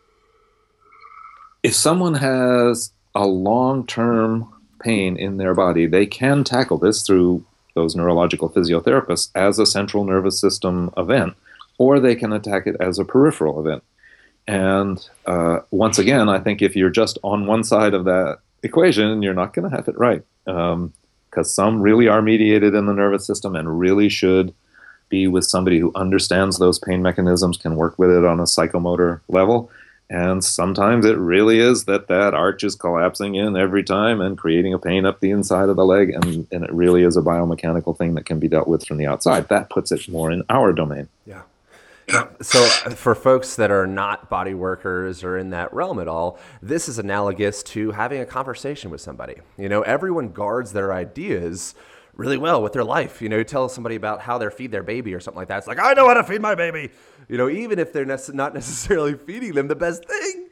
if 1.63 1.75
someone 1.75 2.15
has 2.15 2.93
a 3.15 3.27
long 3.27 3.87
term 3.87 4.53
pain 4.81 5.17
in 5.17 5.37
their 5.37 5.55
body, 5.55 5.87
they 5.87 6.07
can 6.07 6.45
tackle 6.45 6.79
this 6.79 7.07
through 7.07 7.45
those 7.75 7.97
neurological 7.97 8.51
physiotherapists 8.51 9.31
as 9.35 9.59
a 9.59 9.67
central 9.67 10.05
nervous 10.05 10.41
system 10.41 10.93
event, 10.97 11.35
or 11.79 12.01
they 12.01 12.15
can 12.15 12.33
attack 12.33 12.67
it 12.67 12.77
as 12.81 12.99
a 12.99 13.05
peripheral 13.05 13.61
event. 13.61 13.83
And 14.47 15.09
uh, 15.27 15.61
once 15.71 15.99
again, 15.99 16.29
I 16.29 16.41
think 16.41 16.63
if 16.63 16.75
you're 16.75 16.91
just 16.91 17.19
on 17.23 17.47
one 17.47 17.65
side 17.65 17.95
of 17.95 18.05
that 18.05 18.39
equation, 18.63 19.23
you're 19.23 19.35
not 19.35 19.55
going 19.55 19.71
to 19.71 19.77
have 19.77 19.89
it 19.89 19.99
right. 19.99 20.23
Because 20.45 20.75
um, 20.75 21.45
some 21.45 21.81
really 21.81 22.09
are 22.09 22.23
mediated 22.23 22.75
in 22.75 22.87
the 22.87 22.93
nervous 22.93 23.27
system 23.27 23.55
and 23.55 23.79
really 23.79 24.09
should 24.09 24.53
be 25.13 25.29
with 25.29 25.45
somebody 25.45 25.79
who 25.79 25.93
understands 25.95 26.59
those 26.59 26.79
pain 26.79 27.03
mechanisms, 27.03 27.59
can 27.59 27.77
work 27.77 27.99
with 27.99 28.11
it 28.11 28.25
on 28.25 28.41
a 28.41 28.45
psychomotor 28.45 29.21
level. 29.29 29.71
And 30.09 30.43
sometimes 30.43 31.05
it 31.05 31.17
really 31.17 31.59
is 31.59 31.85
that 31.85 32.09
that 32.09 32.35
arch 32.35 32.65
is 32.65 32.75
collapsing 32.75 33.35
in 33.35 33.57
every 33.57 33.85
time 33.85 34.21
and 34.21 34.37
creating 34.37 34.75
a 34.75 34.79
pain 34.79 35.07
up 35.07 35.21
the 35.21 35.31
inside 35.31 35.69
of 35.69 35.77
the 35.77 35.85
leg. 35.85 36.11
And, 36.11 36.47
and 36.51 36.65
it 36.65 36.73
really 36.73 37.03
is 37.03 37.17
a 37.17 37.23
biomechanical 37.23 37.97
thing 37.97 38.15
that 38.15 38.27
can 38.27 38.39
be 38.39 38.49
dealt 38.49 38.69
with 38.69 38.87
from 38.87 38.97
the 38.97 39.07
outside. 39.07 39.49
That 39.49 39.71
puts 39.71 39.93
it 39.93 40.09
more 40.09 40.31
in 40.31 40.43
our 40.49 40.73
domain. 40.73 41.09
Yeah. 41.27 41.43
So, 42.41 42.67
for 42.91 43.15
folks 43.15 43.57
that 43.57 43.71
are 43.71 43.87
not 43.87 44.29
body 44.29 44.55
workers 44.55 45.23
or 45.23 45.39
in 45.39 45.51
that 45.51 45.73
realm 45.73 45.99
at 45.99 46.09
all, 46.09 46.39
this 46.61 46.89
is 46.89 46.99
analogous 46.99 47.63
to 47.63 47.93
having 47.93 48.21
a 48.21 48.27
conversation 48.27 48.91
with 48.91 49.01
somebody. 49.01 49.37
You 49.57 49.69
know, 49.69 49.83
everyone 49.83 50.33
guards 50.33 50.73
their 50.73 50.93
ideas 50.93 51.75
really 52.15 52.37
well 52.37 52.63
with 52.63 52.73
their 52.73 52.85
life. 52.85 53.23
You 53.23 53.29
know, 53.29 53.39
you 53.39 53.45
tell 53.45 53.69
somebody 53.69 53.97
about 53.97 54.21
how 54.21 54.39
they 54.39 54.49
feed 54.51 54.71
their 54.71 54.83
baby 54.83 55.15
or 55.15 55.21
something 55.21 55.39
like 55.39 55.49
that. 55.49 55.59
It's 55.59 55.67
like, 55.67 55.79
I 55.79 55.95
know 55.95 56.09
how 56.09 56.15
to 56.15 56.25
feed 56.25 56.41
my 56.41 56.55
baby. 56.55 56.91
You 57.29 57.39
know, 57.39 57.49
even 57.49 57.79
if 57.79 57.93
they're 57.93 58.05
ne- 58.05 58.17
not 58.33 58.55
necessarily 58.55 59.15
feeding 59.15 59.55
them 59.55 59.69
the 59.69 59.77
best 59.77 60.05
thing. 60.07 60.49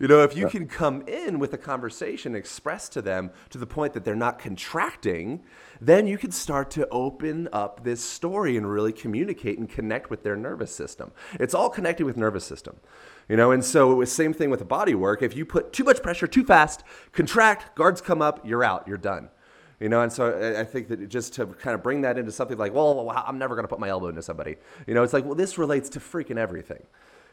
You 0.00 0.08
know, 0.08 0.22
if 0.22 0.34
you 0.34 0.48
can 0.48 0.66
come 0.66 1.02
in 1.02 1.38
with 1.38 1.52
a 1.52 1.58
conversation, 1.58 2.34
expressed 2.34 2.92
to 2.92 3.02
them 3.02 3.30
to 3.50 3.58
the 3.58 3.66
point 3.66 3.92
that 3.92 4.04
they're 4.04 4.16
not 4.16 4.38
contracting, 4.38 5.42
then 5.80 6.06
you 6.06 6.16
can 6.16 6.30
start 6.30 6.70
to 6.70 6.88
open 6.88 7.48
up 7.52 7.84
this 7.84 8.02
story 8.02 8.56
and 8.56 8.70
really 8.70 8.92
communicate 8.92 9.58
and 9.58 9.68
connect 9.68 10.08
with 10.08 10.22
their 10.22 10.36
nervous 10.36 10.74
system. 10.74 11.12
It's 11.38 11.52
all 11.54 11.68
connected 11.68 12.06
with 12.06 12.16
nervous 12.16 12.44
system. 12.44 12.76
You 13.28 13.36
know, 13.36 13.50
and 13.50 13.64
so 13.64 13.92
it 13.92 13.96
was 13.96 14.10
same 14.10 14.32
thing 14.32 14.48
with 14.48 14.58
the 14.58 14.64
body 14.64 14.94
work. 14.94 15.22
If 15.22 15.36
you 15.36 15.44
put 15.44 15.72
too 15.72 15.84
much 15.84 16.02
pressure 16.02 16.26
too 16.26 16.44
fast, 16.44 16.82
contract, 17.12 17.76
guards 17.76 18.00
come 18.00 18.22
up, 18.22 18.46
you're 18.46 18.64
out, 18.64 18.88
you're 18.88 18.96
done. 18.96 19.28
You 19.82 19.88
know, 19.88 20.00
and 20.00 20.12
so 20.12 20.56
I 20.56 20.62
think 20.62 20.86
that 20.88 21.08
just 21.08 21.34
to 21.34 21.46
kind 21.46 21.74
of 21.74 21.82
bring 21.82 22.02
that 22.02 22.16
into 22.16 22.30
something 22.30 22.56
like, 22.56 22.72
well, 22.72 23.10
I'm 23.10 23.36
never 23.36 23.56
going 23.56 23.64
to 23.64 23.68
put 23.68 23.80
my 23.80 23.88
elbow 23.88 24.10
into 24.10 24.22
somebody. 24.22 24.54
You 24.86 24.94
know, 24.94 25.02
it's 25.02 25.12
like, 25.12 25.24
well, 25.24 25.34
this 25.34 25.58
relates 25.58 25.88
to 25.90 25.98
freaking 25.98 26.36
everything. 26.36 26.84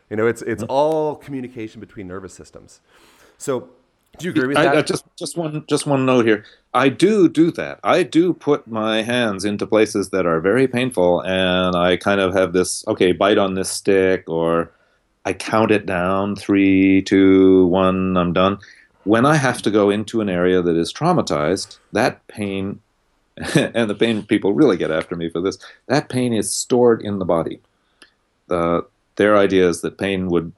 You 0.09 0.17
know, 0.17 0.25
it's 0.25 0.41
it's 0.41 0.63
mm-hmm. 0.63 0.71
all 0.71 1.15
communication 1.15 1.79
between 1.79 2.07
nervous 2.07 2.33
systems. 2.33 2.81
So, 3.37 3.69
do 4.17 4.25
you 4.25 4.31
agree 4.31 4.47
with 4.47 4.57
that? 4.57 4.75
I, 4.75 4.81
just 4.81 5.05
just 5.15 5.37
one 5.37 5.63
just 5.69 5.85
one 5.85 6.07
note 6.07 6.25
here. 6.25 6.43
I 6.73 6.89
do 6.89 7.29
do 7.29 7.51
that. 7.51 7.79
I 7.83 8.01
do 8.01 8.33
put 8.33 8.67
my 8.67 9.03
hands 9.03 9.45
into 9.45 9.67
places 9.67 10.09
that 10.09 10.25
are 10.25 10.41
very 10.41 10.67
painful, 10.67 11.21
and 11.21 11.75
I 11.75 11.97
kind 11.97 12.19
of 12.19 12.33
have 12.33 12.53
this 12.53 12.83
okay, 12.87 13.11
bite 13.11 13.37
on 13.37 13.53
this 13.53 13.69
stick, 13.69 14.27
or 14.27 14.71
I 15.23 15.33
count 15.33 15.69
it 15.69 15.85
down 15.85 16.35
three, 16.35 17.03
two, 17.03 17.67
one, 17.67 18.17
I'm 18.17 18.33
done 18.33 18.57
when 19.09 19.25
I 19.25 19.37
have 19.37 19.63
to 19.63 19.71
go 19.71 19.89
into 19.89 20.21
an 20.21 20.29
area 20.29 20.61
that 20.61 20.75
is 20.75 20.93
traumatized, 20.93 21.79
that 21.93 22.27
pain, 22.27 22.79
and 23.55 23.89
the 23.89 23.95
pain 23.95 24.21
people 24.21 24.53
really 24.53 24.77
get 24.77 24.91
after 24.91 25.15
me 25.15 25.31
for 25.31 25.41
this, 25.41 25.57
that 25.87 26.09
pain 26.09 26.31
is 26.31 26.53
stored 26.53 27.01
in 27.01 27.17
the 27.17 27.25
body. 27.25 27.59
Uh, 28.51 28.81
their 29.15 29.35
idea 29.35 29.67
is 29.67 29.81
that 29.81 29.97
pain 29.97 30.27
would 30.29 30.53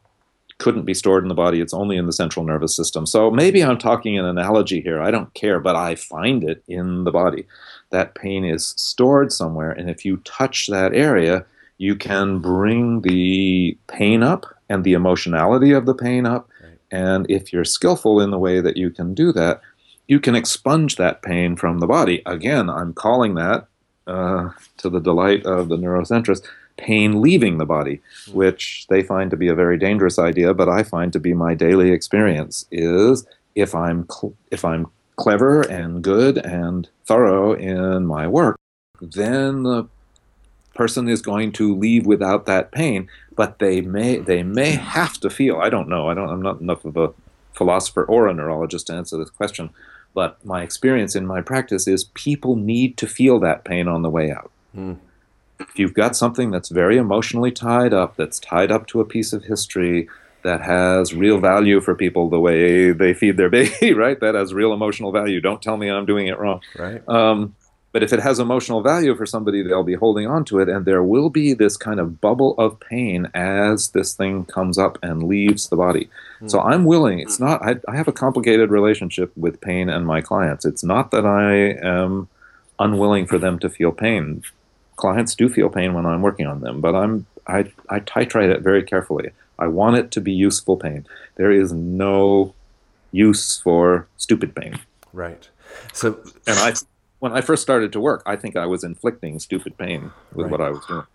couldn't 0.57 0.83
be 0.83 0.93
stored 0.93 1.23
in 1.23 1.29
the 1.29 1.33
body; 1.45 1.61
it's 1.61 1.73
only 1.73 1.95
in 1.95 2.07
the 2.07 2.13
central 2.13 2.45
nervous 2.45 2.75
system. 2.75 3.05
So 3.05 3.31
maybe 3.31 3.63
I'm 3.63 3.77
talking 3.77 4.19
an 4.19 4.25
analogy 4.25 4.81
here. 4.81 5.01
I 5.01 5.11
don't 5.11 5.33
care, 5.33 5.61
but 5.61 5.77
I 5.77 5.95
find 5.95 6.43
it 6.43 6.61
in 6.67 7.05
the 7.05 7.11
body. 7.11 7.47
That 7.91 8.15
pain 8.15 8.43
is 8.43 8.73
stored 8.75 9.31
somewhere, 9.31 9.71
and 9.71 9.89
if 9.89 10.03
you 10.03 10.17
touch 10.25 10.67
that 10.67 10.93
area, 10.93 11.45
you 11.77 11.95
can 11.95 12.39
bring 12.39 13.01
the 13.01 13.77
pain 13.87 14.23
up 14.23 14.45
and 14.67 14.83
the 14.83 14.93
emotionality 14.93 15.71
of 15.71 15.85
the 15.85 15.95
pain 15.95 16.25
up 16.25 16.49
and 16.91 17.25
if 17.29 17.53
you're 17.53 17.65
skillful 17.65 18.19
in 18.19 18.31
the 18.31 18.39
way 18.39 18.59
that 18.61 18.77
you 18.77 18.89
can 18.89 19.13
do 19.13 19.31
that, 19.33 19.61
you 20.07 20.19
can 20.19 20.35
expunge 20.35 20.97
that 20.97 21.21
pain 21.21 21.55
from 21.55 21.79
the 21.79 21.87
body. 21.87 22.21
Again, 22.25 22.69
I'm 22.69 22.93
calling 22.93 23.35
that, 23.35 23.67
uh, 24.07 24.49
to 24.77 24.89
the 24.89 24.99
delight 24.99 25.45
of 25.45 25.69
the 25.69 25.77
neurocentrist, 25.77 26.43
pain 26.77 27.21
leaving 27.21 27.57
the 27.57 27.65
body, 27.65 28.01
hmm. 28.25 28.33
which 28.33 28.85
they 28.89 29.03
find 29.03 29.31
to 29.31 29.37
be 29.37 29.47
a 29.47 29.55
very 29.55 29.77
dangerous 29.77 30.19
idea, 30.19 30.53
but 30.53 30.69
I 30.69 30.83
find 30.83 31.13
to 31.13 31.19
be 31.19 31.33
my 31.33 31.53
daily 31.53 31.91
experience. 31.91 32.65
Is 32.71 33.25
if 33.55 33.73
I'm 33.75 34.05
cl- 34.09 34.35
if 34.51 34.65
I'm 34.65 34.87
clever 35.15 35.61
and 35.61 36.01
good 36.01 36.37
and 36.39 36.89
thorough 37.05 37.53
in 37.53 38.05
my 38.05 38.27
work, 38.27 38.57
then 38.99 39.63
the 39.63 39.87
person 40.81 41.07
is 41.07 41.21
going 41.21 41.51
to 41.51 41.75
leave 41.75 42.07
without 42.07 42.47
that 42.47 42.71
pain, 42.71 43.07
but 43.35 43.59
they 43.59 43.81
may 43.81 44.17
they 44.17 44.41
may 44.41 44.71
have 44.71 45.13
to 45.19 45.29
feel. 45.29 45.57
I 45.57 45.69
don't 45.69 45.87
know. 45.87 46.09
I 46.09 46.15
don't. 46.15 46.29
I'm 46.29 46.41
not 46.41 46.59
enough 46.59 46.83
of 46.85 46.97
a 46.97 47.13
philosopher 47.53 48.03
or 48.03 48.27
a 48.27 48.33
neurologist 48.33 48.87
to 48.87 48.93
answer 48.93 49.15
this 49.15 49.29
question. 49.29 49.69
But 50.15 50.43
my 50.43 50.63
experience 50.63 51.15
in 51.15 51.27
my 51.27 51.39
practice 51.41 51.87
is 51.87 52.05
people 52.15 52.55
need 52.55 52.97
to 52.97 53.05
feel 53.05 53.39
that 53.41 53.63
pain 53.63 53.87
on 53.87 54.01
the 54.01 54.09
way 54.09 54.31
out. 54.31 54.49
If 55.59 55.77
you've 55.77 55.93
got 55.93 56.15
something 56.15 56.49
that's 56.49 56.69
very 56.69 56.97
emotionally 56.97 57.51
tied 57.51 57.93
up, 57.93 58.15
that's 58.15 58.39
tied 58.39 58.71
up 58.71 58.87
to 58.87 59.01
a 59.01 59.05
piece 59.05 59.33
of 59.33 59.43
history, 59.43 60.09
that 60.41 60.61
has 60.61 61.13
real 61.13 61.39
value 61.39 61.79
for 61.79 61.93
people 61.93 62.27
the 62.27 62.39
way 62.39 62.91
they 62.91 63.13
feed 63.13 63.37
their 63.37 63.49
baby, 63.59 63.93
right? 63.93 64.19
That 64.19 64.33
has 64.33 64.51
real 64.51 64.73
emotional 64.73 65.11
value. 65.11 65.39
Don't 65.41 65.61
tell 65.61 65.77
me 65.77 65.91
I'm 65.91 66.07
doing 66.07 66.25
it 66.25 66.39
wrong. 66.39 66.61
Right. 66.75 67.07
Um, 67.07 67.55
but 67.91 68.03
if 68.03 68.13
it 68.13 68.21
has 68.21 68.39
emotional 68.39 68.81
value 68.81 69.15
for 69.15 69.25
somebody, 69.25 69.61
they'll 69.63 69.83
be 69.83 69.95
holding 69.95 70.25
on 70.27 70.45
to 70.45 70.59
it, 70.59 70.69
and 70.69 70.85
there 70.85 71.03
will 71.03 71.29
be 71.29 71.53
this 71.53 71.75
kind 71.75 71.99
of 71.99 72.21
bubble 72.21 72.55
of 72.57 72.79
pain 72.79 73.29
as 73.33 73.89
this 73.89 74.13
thing 74.13 74.45
comes 74.45 74.77
up 74.77 74.97
and 75.03 75.23
leaves 75.23 75.67
the 75.67 75.75
body. 75.75 76.09
So 76.47 76.59
hmm. 76.59 76.67
I'm 76.67 76.85
willing. 76.85 77.19
It's 77.19 77.37
hmm. 77.37 77.45
not. 77.45 77.61
I, 77.61 77.75
I 77.87 77.95
have 77.95 78.07
a 78.07 78.13
complicated 78.13 78.69
relationship 78.69 79.35
with 79.35 79.61
pain 79.61 79.89
and 79.89 80.05
my 80.05 80.21
clients. 80.21 80.65
It's 80.65 80.83
not 80.83 81.11
that 81.11 81.25
I 81.25 81.85
am 81.85 82.29
unwilling 82.79 83.27
for 83.27 83.37
them 83.37 83.59
to 83.59 83.69
feel 83.69 83.91
pain. 83.91 84.43
Clients 84.95 85.35
do 85.35 85.49
feel 85.49 85.69
pain 85.69 85.93
when 85.93 86.05
I'm 86.05 86.21
working 86.21 86.47
on 86.47 86.61
them, 86.61 86.79
but 86.81 86.95
I'm 86.95 87.25
I, 87.47 87.71
I 87.89 87.99
titrate 87.99 88.53
it 88.53 88.61
very 88.61 88.83
carefully. 88.83 89.31
I 89.59 89.67
want 89.67 89.97
it 89.97 90.11
to 90.11 90.21
be 90.21 90.31
useful 90.31 90.77
pain. 90.77 91.05
There 91.35 91.51
is 91.51 91.71
no 91.71 92.53
use 93.11 93.59
for 93.59 94.07
stupid 94.17 94.55
pain. 94.55 94.79
Right. 95.13 95.47
So 95.93 96.19
And 96.47 96.57
I, 96.59 96.73
when 97.21 97.31
I 97.31 97.41
first 97.41 97.61
started 97.61 97.93
to 97.93 97.99
work, 97.99 98.23
I 98.25 98.35
think 98.35 98.57
I 98.57 98.65
was 98.65 98.83
inflicting 98.83 99.37
stupid 99.37 99.77
pain 99.77 100.11
with 100.33 100.49
what 100.49 100.59
I 100.59 100.71
was 100.71 100.83
doing. 100.87 101.05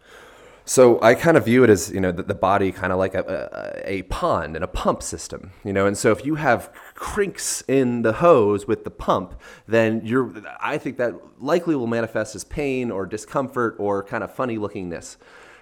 So 0.65 1.01
I 1.03 1.17
kind 1.17 1.37
of 1.37 1.45
view 1.45 1.65
it 1.65 1.71
as 1.71 1.91
you 1.93 2.01
know 2.01 2.13
the, 2.13 2.23
the 2.23 2.35
body 2.35 2.71
kind 2.71 2.93
of 2.93 2.99
like 2.99 3.15
a, 3.15 3.83
a, 3.85 3.91
a 3.99 4.03
pond 4.03 4.55
and 4.55 4.65
a 4.65 4.69
pump 4.69 5.03
system, 5.03 5.51
you 5.65 5.73
know. 5.73 5.85
And 5.85 5.99
so 5.99 6.13
if 6.13 6.25
you 6.25 6.37
have 6.37 6.73
crinks 6.95 7.63
in 7.67 8.03
the 8.03 8.15
hose 8.15 8.69
with 8.69 8.85
the 8.85 8.91
pump, 8.91 9.41
then 9.67 10.01
you're 10.05 10.33
I 10.61 10.79
think 10.79 10.97
that 10.99 11.15
likely 11.41 11.75
will 11.75 11.89
manifest 11.89 12.37
as 12.37 12.45
pain 12.45 12.93
or 12.93 13.05
discomfort 13.05 13.75
or 13.79 14.05
kind 14.05 14.23
of 14.23 14.33
funny 14.33 14.59
lookingness. 14.59 15.17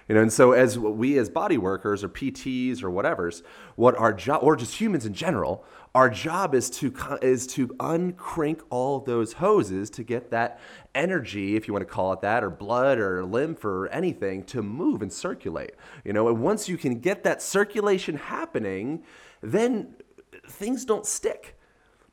You 0.07 0.13
know, 0.13 0.21
and 0.21 0.31
so 0.31 0.51
as 0.51 0.77
we 0.77 1.17
as 1.17 1.29
body 1.29 1.57
workers 1.57 2.03
or 2.03 2.09
PTs 2.09 2.83
or 2.83 2.91
whatever's, 2.91 3.41
what 3.75 3.97
our 3.97 4.13
job 4.13 4.43
or 4.43 4.55
just 4.55 4.79
humans 4.79 5.07
in 5.07 5.15
general, 5.15 5.65
our 5.95 6.09
job 6.09 6.53
is 6.53 6.69
to 6.69 6.93
is 7.21 7.47
to 7.47 7.69
uncrink 7.69 8.59
all 8.69 8.99
those 8.99 9.31
hoses 9.31 9.89
to 9.91 10.03
get 10.03 10.29
that 10.31 10.59
energy, 10.93 11.55
if 11.55 11.67
you 11.67 11.73
want 11.73 11.87
to 11.87 11.91
call 11.91 12.11
it 12.11 12.19
that, 12.19 12.43
or 12.43 12.49
blood 12.49 12.99
or 12.99 13.23
lymph 13.23 13.63
or 13.63 13.87
anything 13.87 14.43
to 14.43 14.61
move 14.61 15.01
and 15.01 15.11
circulate. 15.11 15.71
You 16.03 16.11
know, 16.11 16.27
and 16.27 16.41
once 16.41 16.67
you 16.67 16.77
can 16.77 16.99
get 16.99 17.23
that 17.23 17.41
circulation 17.41 18.17
happening, 18.17 19.03
then 19.41 19.95
things 20.49 20.83
don't 20.83 21.05
stick. 21.05 21.57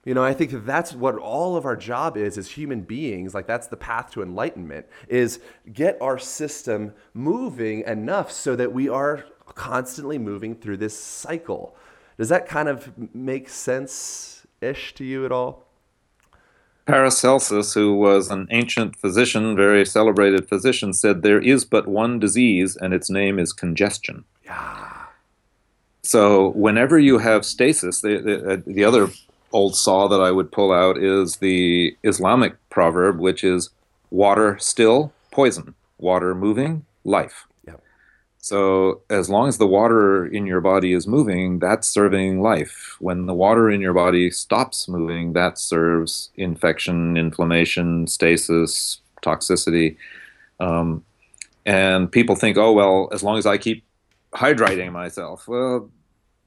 You 0.05 0.14
know, 0.14 0.22
I 0.22 0.33
think 0.33 0.53
that 0.53 0.64
that's 0.64 0.95
what 0.95 1.16
all 1.16 1.57
of 1.57 1.64
our 1.64 1.76
job 1.76 2.16
is 2.16 2.39
as 2.39 2.49
human 2.49 2.83
beings. 2.83 3.35
Like 3.35 3.49
that's 3.49 3.66
the 3.66 3.76
path 3.76 4.12
to 4.12 4.22
enlightenment 4.22 4.87
is 5.09 5.41
get 5.72 5.99
our 6.01 6.18
system 6.18 6.95
moving 7.14 7.80
enough 7.80 8.30
so 8.30 8.55
that 8.55 8.72
we 8.72 8.89
are 8.89 9.24
constantly 9.55 10.18
moving 10.18 10.55
through 10.55 10.76
this 10.76 10.97
cycle. 10.97 11.76
Does 12.23 12.29
that 12.29 12.47
kind 12.47 12.68
of 12.68 12.93
make 13.12 13.49
sense 13.49 14.47
ish 14.61 14.95
to 14.95 15.05
you 15.05 15.25
at 15.25 15.33
all? 15.33 15.64
Paracelsus, 16.87 17.75
who 17.75 17.97
was 17.97 18.31
an 18.31 18.47
ancient 18.53 18.95
physician, 18.95 19.57
very 19.57 19.85
celebrated 19.85 20.49
physician, 20.49 20.93
said 20.93 21.23
there 21.23 21.41
is 21.41 21.64
but 21.64 21.89
one 21.89 22.20
disease, 22.20 22.77
and 22.77 22.95
its 22.95 23.11
name 23.11 23.41
is 23.41 23.53
congestion. 23.53 24.23
So 26.05 26.51
whenever 26.51 26.97
you 26.97 27.18
have 27.18 27.45
stasis, 27.45 28.03
the, 28.03 28.18
the, 28.18 28.53
uh, 28.53 28.57
the 28.68 28.85
other 28.85 29.09
old 29.53 29.75
saw 29.75 30.07
that 30.07 30.20
I 30.20 30.31
would 30.31 30.53
pull 30.53 30.70
out 30.73 30.99
is 30.99 31.39
the 31.39 31.97
Islamic 32.05 32.55
proverb, 32.70 33.18
which 33.18 33.43
is 33.43 33.70
water 34.12 34.59
still, 34.61 35.12
poison. 35.33 35.75
Water 35.99 36.37
moving, 36.37 36.85
life. 37.03 37.49
So 38.43 39.03
as 39.09 39.30
long 39.30 39.47
as 39.47 39.59
the 39.59 39.68
water 39.68 40.26
in 40.26 40.47
your 40.47 40.61
body 40.61 40.95
is 40.95 41.07
moving, 41.07 41.61
that's 41.61 41.86
serving 41.86 42.43
life. 42.43 42.97
When 42.99 43.26
the 43.26 43.34
water 43.34 43.70
in 43.70 43.80
your 43.80 43.93
body 43.93 44.32
stops 44.32 44.88
moving, 44.88 45.32
that 45.34 45.59
serves 45.59 46.30
infection, 46.36 47.16
inflammation, 47.16 48.09
stasis, 48.09 49.01
toxicity. 49.22 49.97
Um, 50.59 51.05
and 51.64 52.11
people 52.11 52.34
think, 52.34 52.57
oh 52.59 52.72
well, 52.72 53.09
as 53.12 53.22
long 53.22 53.38
as 53.38 53.47
I 53.47 53.59
keep 53.59 53.84
hydrating 54.32 54.90
myself, 54.90 55.47
well, 55.47 55.88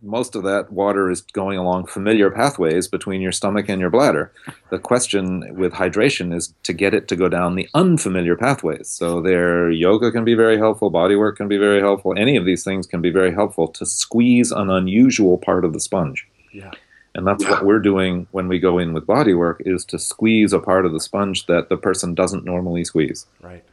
most 0.02 0.36
of 0.36 0.44
that 0.44 0.72
water 0.72 1.10
is 1.10 1.22
going 1.22 1.58
along 1.58 1.88
familiar 1.88 2.30
pathways 2.30 2.88
between 2.88 3.22
your 3.22 3.32
stomach 3.32 3.70
and 3.70 3.82
your 3.82 3.90
bladder. 3.90 4.32
The 4.70 4.80
question 4.80 5.56
with 5.56 5.74
hydration 5.74 6.34
is 6.34 6.54
to 6.64 6.74
get 6.74 6.94
it 6.94 7.08
to 7.08 7.16
go 7.16 7.28
down 7.30 7.56
the 7.56 7.70
unfamiliar 7.74 8.36
pathways. 8.36 8.88
So 8.88 9.22
there 9.22 9.72
yoga 9.72 10.12
can 10.12 10.24
be 10.24 10.36
very 10.36 10.58
helpful, 10.58 10.90
body 10.90 11.16
work 11.16 11.38
can 11.38 11.48
be 11.48 11.58
very 11.58 11.80
helpful, 11.80 12.14
any 12.18 12.38
of 12.38 12.46
these 12.46 12.64
things 12.64 12.86
can 12.86 13.02
be 13.02 13.10
very 13.10 13.34
helpful 13.34 13.68
to 13.70 13.86
squeeze 13.86 14.52
an 14.52 14.70
unusual 14.70 15.38
part 15.38 15.66
of 15.66 15.74
the 15.74 15.80
sponge. 15.80 16.28
Yeah. 16.54 16.72
And 17.16 17.26
that's 17.26 17.46
what 17.46 17.66
we're 17.66 17.80
doing 17.80 18.28
when 18.32 18.50
we 18.50 18.60
go 18.60 18.78
in 18.78 18.94
with 18.94 19.08
body 19.08 19.34
work 19.34 19.62
is 19.66 19.86
to 19.86 19.98
squeeze 19.98 20.52
a 20.52 20.60
part 20.60 20.86
of 20.86 20.92
the 20.92 21.00
sponge 21.00 21.46
that 21.46 21.70
the 21.70 21.78
person 21.78 22.14
doesn't 22.14 22.44
normally 22.44 22.84
squeeze. 22.84 23.26
Right. 23.42 23.64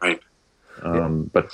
Right. 0.00 0.20
Um, 0.82 1.30
But 1.32 1.50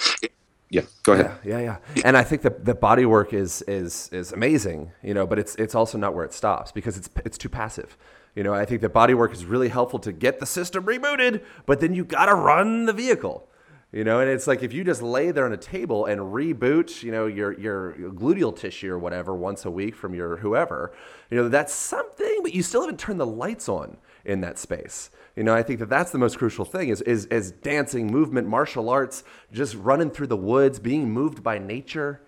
yeah, 0.73 0.83
go 1.03 1.13
ahead. 1.13 1.31
Yeah, 1.45 1.59
yeah, 1.59 1.79
yeah. 1.95 2.03
And 2.03 2.17
I 2.17 2.23
think 2.23 2.41
that 2.43 2.65
the 2.65 2.75
body 2.75 3.05
work 3.05 3.35
is 3.35 3.61
is 3.69 4.09
is 4.11 4.33
amazing, 4.33 4.91
you 5.03 5.13
know, 5.13 5.27
but 5.27 5.39
it's 5.39 5.55
it's 5.57 5.75
also 5.75 5.99
not 5.99 6.15
where 6.15 6.25
it 6.25 6.33
stops 6.33 6.73
because 6.73 6.97
it's 6.97 7.11
it's 7.27 7.37
too 7.37 7.51
passive. 7.51 7.99
You 8.35 8.43
know, 8.43 8.55
I 8.55 8.65
think 8.65 8.81
that 8.81 8.95
body 8.95 9.13
work 9.13 9.35
is 9.35 9.45
really 9.45 9.69
helpful 9.69 9.99
to 9.99 10.13
get 10.13 10.41
the 10.41 10.47
system 10.47 10.85
rebooted, 10.85 11.45
but 11.67 11.81
then 11.81 11.95
you 11.95 12.07
got 12.07 12.27
to 12.27 12.35
run 12.35 12.87
the 12.87 12.95
vehicle. 12.95 13.47
You 13.93 14.05
know, 14.05 14.21
and 14.21 14.31
it's 14.31 14.47
like 14.47 14.63
if 14.63 14.73
you 14.73 14.83
just 14.85 15.03
lay 15.03 15.31
there 15.33 15.45
on 15.45 15.53
a 15.53 15.59
table 15.59 16.07
and 16.07 16.19
reboot, 16.19 17.03
you 17.03 17.13
know, 17.13 17.27
your 17.27 17.53
your 17.61 17.93
gluteal 18.15 18.57
tissue 18.57 18.91
or 18.91 18.99
whatever 18.99 19.35
once 19.35 19.67
a 19.67 19.71
week 19.71 19.95
from 19.95 20.15
your 20.15 20.39
whoever, 20.39 20.95
you 21.31 21.37
know, 21.37 21.51
that's 21.51 21.75
something, 21.75 22.39
but 22.41 22.55
you 22.55 22.63
still 22.63 22.81
haven't 22.81 22.99
turned 22.99 23.21
the 23.21 23.27
lights 23.27 23.69
on 23.69 23.99
in 24.25 24.41
that 24.41 24.59
space. 24.59 25.11
You 25.37 25.43
know, 25.43 25.55
I 25.55 25.63
think 25.63 25.79
that 25.81 25.89
that's 25.89 26.11
the 26.11 26.19
most 26.19 26.39
crucial 26.39 26.65
thing 26.65 26.89
is 26.89 27.01
is 27.03 27.27
is 27.27 27.53
dancing, 27.53 28.07
movement, 28.07 28.49
martial 28.49 28.89
arts, 28.89 29.25
just 29.53 29.75
running 29.77 30.11
through 30.11 30.27
the 30.27 30.37
woods, 30.37 30.79
being 30.79 31.11
moved 31.11 31.43
by 31.43 31.59
nature. 31.59 32.21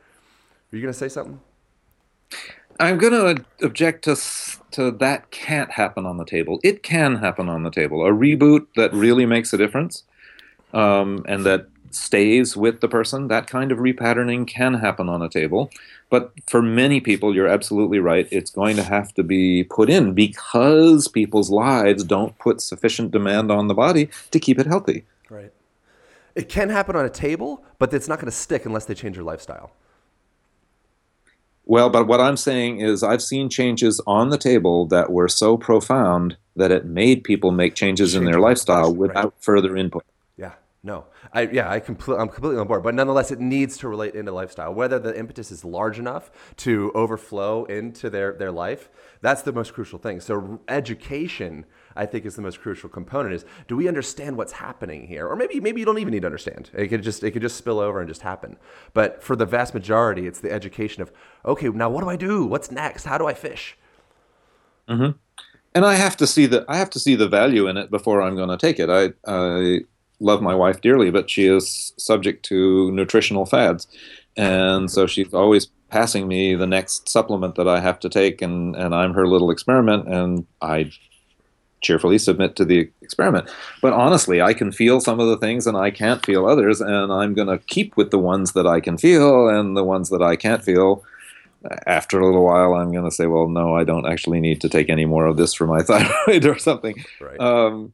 Are 0.73 0.77
you 0.77 0.83
gonna 0.83 0.93
say 0.93 1.09
something? 1.09 1.41
I'm 2.81 2.99
going 2.99 3.13
to 3.13 3.45
object 3.65 4.05
to 4.05 4.17
to 4.73 4.91
that 4.91 5.31
can't 5.31 5.71
happen 5.71 6.07
on 6.07 6.17
the 6.17 6.25
table. 6.25 6.59
It 6.65 6.83
can 6.83 7.17
happen 7.17 7.49
on 7.49 7.63
the 7.63 7.71
table. 7.71 8.05
A 8.05 8.11
reboot 8.11 8.67
that 8.75 8.93
really 8.93 9.27
makes 9.27 9.53
a 9.53 9.57
difference, 9.57 10.03
um, 10.73 11.25
and 11.29 11.47
that 11.47 11.69
stays 11.91 12.57
with 12.57 12.81
the 12.81 12.89
person. 12.89 13.29
That 13.29 13.47
kind 13.47 13.71
of 13.71 13.79
repatterning 13.79 14.49
can 14.49 14.75
happen 14.75 15.09
on 15.09 15.23
a 15.23 15.29
table, 15.29 15.71
but 16.11 16.33
for 16.47 16.63
many 16.63 17.01
people, 17.01 17.35
you're 17.35 17.49
absolutely 17.49 17.99
right. 17.99 18.29
It's 18.31 18.51
going 18.51 18.77
to 18.77 18.83
have 18.83 19.13
to 19.15 19.23
be 19.23 19.65
put 19.65 19.91
in 19.91 20.15
because 20.15 21.09
people's 21.09 21.51
lives 21.51 22.05
don't 22.05 22.39
put 22.39 22.61
sufficient 22.61 23.11
demand 23.11 23.51
on 23.51 23.69
the 23.69 23.75
body 23.75 24.09
to 24.31 24.39
keep 24.39 24.59
it 24.59 24.67
healthy. 24.67 25.05
Right. 25.29 25.53
It 26.35 26.49
can 26.49 26.69
happen 26.71 26.97
on 26.97 27.05
a 27.05 27.11
table, 27.11 27.65
but 27.79 27.93
it's 27.93 28.09
not 28.09 28.19
going 28.19 28.31
to 28.31 28.37
stick 28.37 28.67
unless 28.67 28.85
they 28.85 28.95
change 28.95 29.17
their 29.17 29.25
lifestyle. 29.25 29.73
Well, 31.67 31.89
but 31.89 32.07
what 32.07 32.21
I'm 32.21 32.37
saying 32.37 32.81
is, 32.81 33.03
I've 33.03 33.23
seen 33.23 33.49
changes 33.49 34.01
on 34.07 34.29
the 34.29 34.37
table 34.37 34.87
that 34.87 35.11
were 35.11 35.29
so 35.29 35.57
profound 35.57 36.37
that 36.57 36.71
it 36.71 36.85
made 36.85 37.25
people 37.25 37.53
make 37.53 37.75
changes 37.75 38.15
in 38.15 38.25
their 38.25 38.39
lifestyle 38.39 38.91
lifestyle, 38.91 38.91
right. 38.91 38.99
without 38.99 39.35
further 39.41 39.77
input. 39.77 40.05
No. 40.85 41.07
I 41.33 41.43
yeah, 41.45 41.71
I 41.71 41.77
I'm 41.77 42.29
completely 42.29 42.59
on 42.59 42.69
board. 42.69 42.85
But 42.85 42.95
nonetheless, 42.95 43.33
it 43.33 43.41
needs 43.41 43.79
to 43.79 43.89
relate 43.89 44.15
into 44.15 44.33
lifestyle. 44.33 44.75
Whether 44.75 44.99
the 45.01 45.19
impetus 45.19 45.51
is 45.51 45.65
large 45.65 45.99
enough 45.99 46.31
to 46.59 46.93
overflow 46.95 47.65
into 47.67 48.11
their, 48.11 48.35
their 48.35 48.53
life, 48.53 48.91
that's 49.23 49.43
the 49.43 49.53
most 49.53 49.75
crucial 49.75 49.99
thing. 49.99 50.21
So 50.21 50.61
education, 50.69 51.67
I 51.97 52.07
think, 52.07 52.27
is 52.27 52.37
the 52.37 52.43
most 52.43 52.61
crucial 52.61 52.91
component. 52.91 53.35
Is 53.35 53.47
do 53.69 53.77
we 53.77 53.89
understand 53.89 54.37
what's 54.37 54.53
happening 54.55 55.09
here, 55.09 55.27
or 55.27 55.37
maybe 55.37 55.61
maybe 55.61 55.81
you 55.81 55.87
don't 55.87 55.99
even 55.99 56.13
need 56.13 56.23
to 56.23 56.29
understand. 56.29 56.71
It 56.75 56.89
could 56.89 57.03
just 57.03 57.25
it 57.25 57.33
could 57.33 57.43
just 57.43 57.57
spill 57.57 57.81
over 57.81 58.01
and 58.01 58.09
just 58.09 58.23
happen. 58.23 58.59
But 58.95 59.23
for 59.23 59.37
the 59.37 59.47
vast 59.47 59.75
majority, 59.75 60.27
it's 60.29 60.41
the 60.41 60.53
education 60.53 61.03
of 61.03 61.13
okay, 61.47 61.71
now 61.71 61.91
what 61.91 62.03
do 62.03 62.11
I 62.11 62.17
do? 62.17 62.47
What's 62.47 62.71
next? 62.71 63.05
How 63.05 63.19
do 63.19 63.27
I 63.27 63.35
fish? 63.35 63.79
Mm-hmm. 64.89 65.19
and 65.75 65.85
I 65.87 65.95
have 65.95 66.17
to 66.19 66.27
see 66.27 66.47
the 66.47 66.65
I 66.69 66.77
have 66.77 66.91
to 66.91 67.01
see 67.01 67.15
the 67.17 67.29
value 67.29 67.69
in 67.69 67.77
it 67.77 67.91
before 67.91 68.23
I'm 68.23 68.37
going 68.37 68.51
to 68.51 68.57
take 68.59 68.79
it. 68.81 68.91
I 68.91 69.13
I 69.27 69.81
love 70.25 70.43
my 70.43 70.55
wife 70.55 70.81
dearly, 70.81 71.11
but 71.11 71.31
she 71.31 71.47
is 71.47 71.93
subject 71.99 72.45
to 72.47 72.91
nutritional 72.93 73.47
fads, 73.47 73.87
and 74.37 74.91
so 74.91 75.07
she's 75.07 75.33
always 75.33 75.67
passing 75.91 76.27
me 76.27 76.55
the 76.55 76.67
next 76.67 77.09
supplement 77.09 77.55
that 77.55 77.69
I 77.69 77.81
have 77.81 78.01
to 78.01 78.09
take, 78.09 78.43
and 78.43 78.75
and 78.75 78.95
I'm 78.95 79.15
her 79.15 79.27
little 79.27 79.51
experiment, 79.51 80.09
and 80.09 80.47
I 80.61 80.91
cheerfully 81.81 82.19
submit 82.19 82.57
to 82.57 82.65
the 82.65 82.91
experiment. 83.03 83.51
But 83.83 83.93
honestly, 83.93 84.41
I 84.41 84.55
can 84.55 84.73
feel 84.73 85.01
some 85.01 85.21
of 85.21 85.29
the 85.29 85.37
things 85.37 85.67
and 85.67 85.77
I 85.77 85.91
can't 85.91 86.25
feel 86.25 86.47
others, 86.47 86.81
and 86.81 87.13
I'm 87.13 87.35
going 87.35 87.49
to 87.49 87.59
keep 87.59 87.97
with 87.97 88.11
the 88.11 88.19
ones 88.19 88.53
that 88.53 88.67
I 88.67 88.81
can 88.81 88.97
feel, 88.97 89.49
and 89.49 89.77
the 89.77 89.85
ones 89.85 90.09
that 90.09 90.23
I 90.23 90.35
can't 90.35 90.65
feel 90.65 91.05
after 91.87 92.21
a 92.21 92.27
little 92.27 92.45
while, 92.45 92.75
I'm 92.75 92.93
going 92.93 93.05
to 93.05 93.11
say, 93.11 93.27
well, 93.27 93.49
no, 93.49 93.75
I 93.75 93.85
don't 93.85 94.07
actually 94.07 94.41
need 94.41 94.61
to 94.63 94.69
take 94.69 94.89
any 94.91 95.05
more 95.05 95.27
of 95.27 95.37
this 95.37 95.55
for 95.55 95.67
my 95.67 95.83
thyroid 95.89 96.45
or 96.47 96.59
something. 96.59 97.03
Right. 97.21 97.41
Um, 97.41 97.93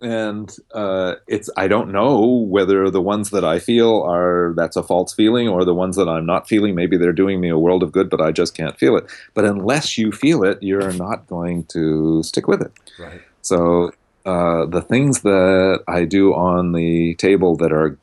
and 0.00 0.54
uh, 0.72 1.16
it's 1.26 1.50
I 1.56 1.68
don't 1.68 1.90
know 1.90 2.24
whether 2.26 2.90
the 2.90 3.00
ones 3.00 3.30
that 3.30 3.44
I 3.44 3.58
feel 3.58 4.02
are 4.02 4.54
that's 4.56 4.76
a 4.76 4.82
false 4.82 5.12
feeling 5.12 5.48
or 5.48 5.64
the 5.64 5.74
ones 5.74 5.96
that 5.96 6.08
I'm 6.08 6.26
not 6.26 6.48
feeling. 6.48 6.74
Maybe 6.74 6.96
they're 6.96 7.12
doing 7.12 7.40
me 7.40 7.48
a 7.48 7.58
world 7.58 7.82
of 7.82 7.92
good, 7.92 8.08
but 8.08 8.20
I 8.20 8.32
just 8.32 8.56
can't 8.56 8.78
feel 8.78 8.96
it. 8.96 9.06
But 9.34 9.44
unless 9.44 9.98
you 9.98 10.12
feel 10.12 10.44
it, 10.44 10.62
you're 10.62 10.92
not 10.92 11.26
going 11.26 11.64
to 11.66 12.22
stick 12.22 12.46
with 12.46 12.62
it. 12.62 12.72
right. 12.98 13.20
So 13.42 13.92
uh, 14.24 14.66
the 14.66 14.82
things 14.82 15.22
that 15.22 15.82
I 15.88 16.04
do 16.04 16.34
on 16.34 16.72
the 16.72 17.14
table 17.14 17.56
that 17.56 17.72
are 17.72 17.96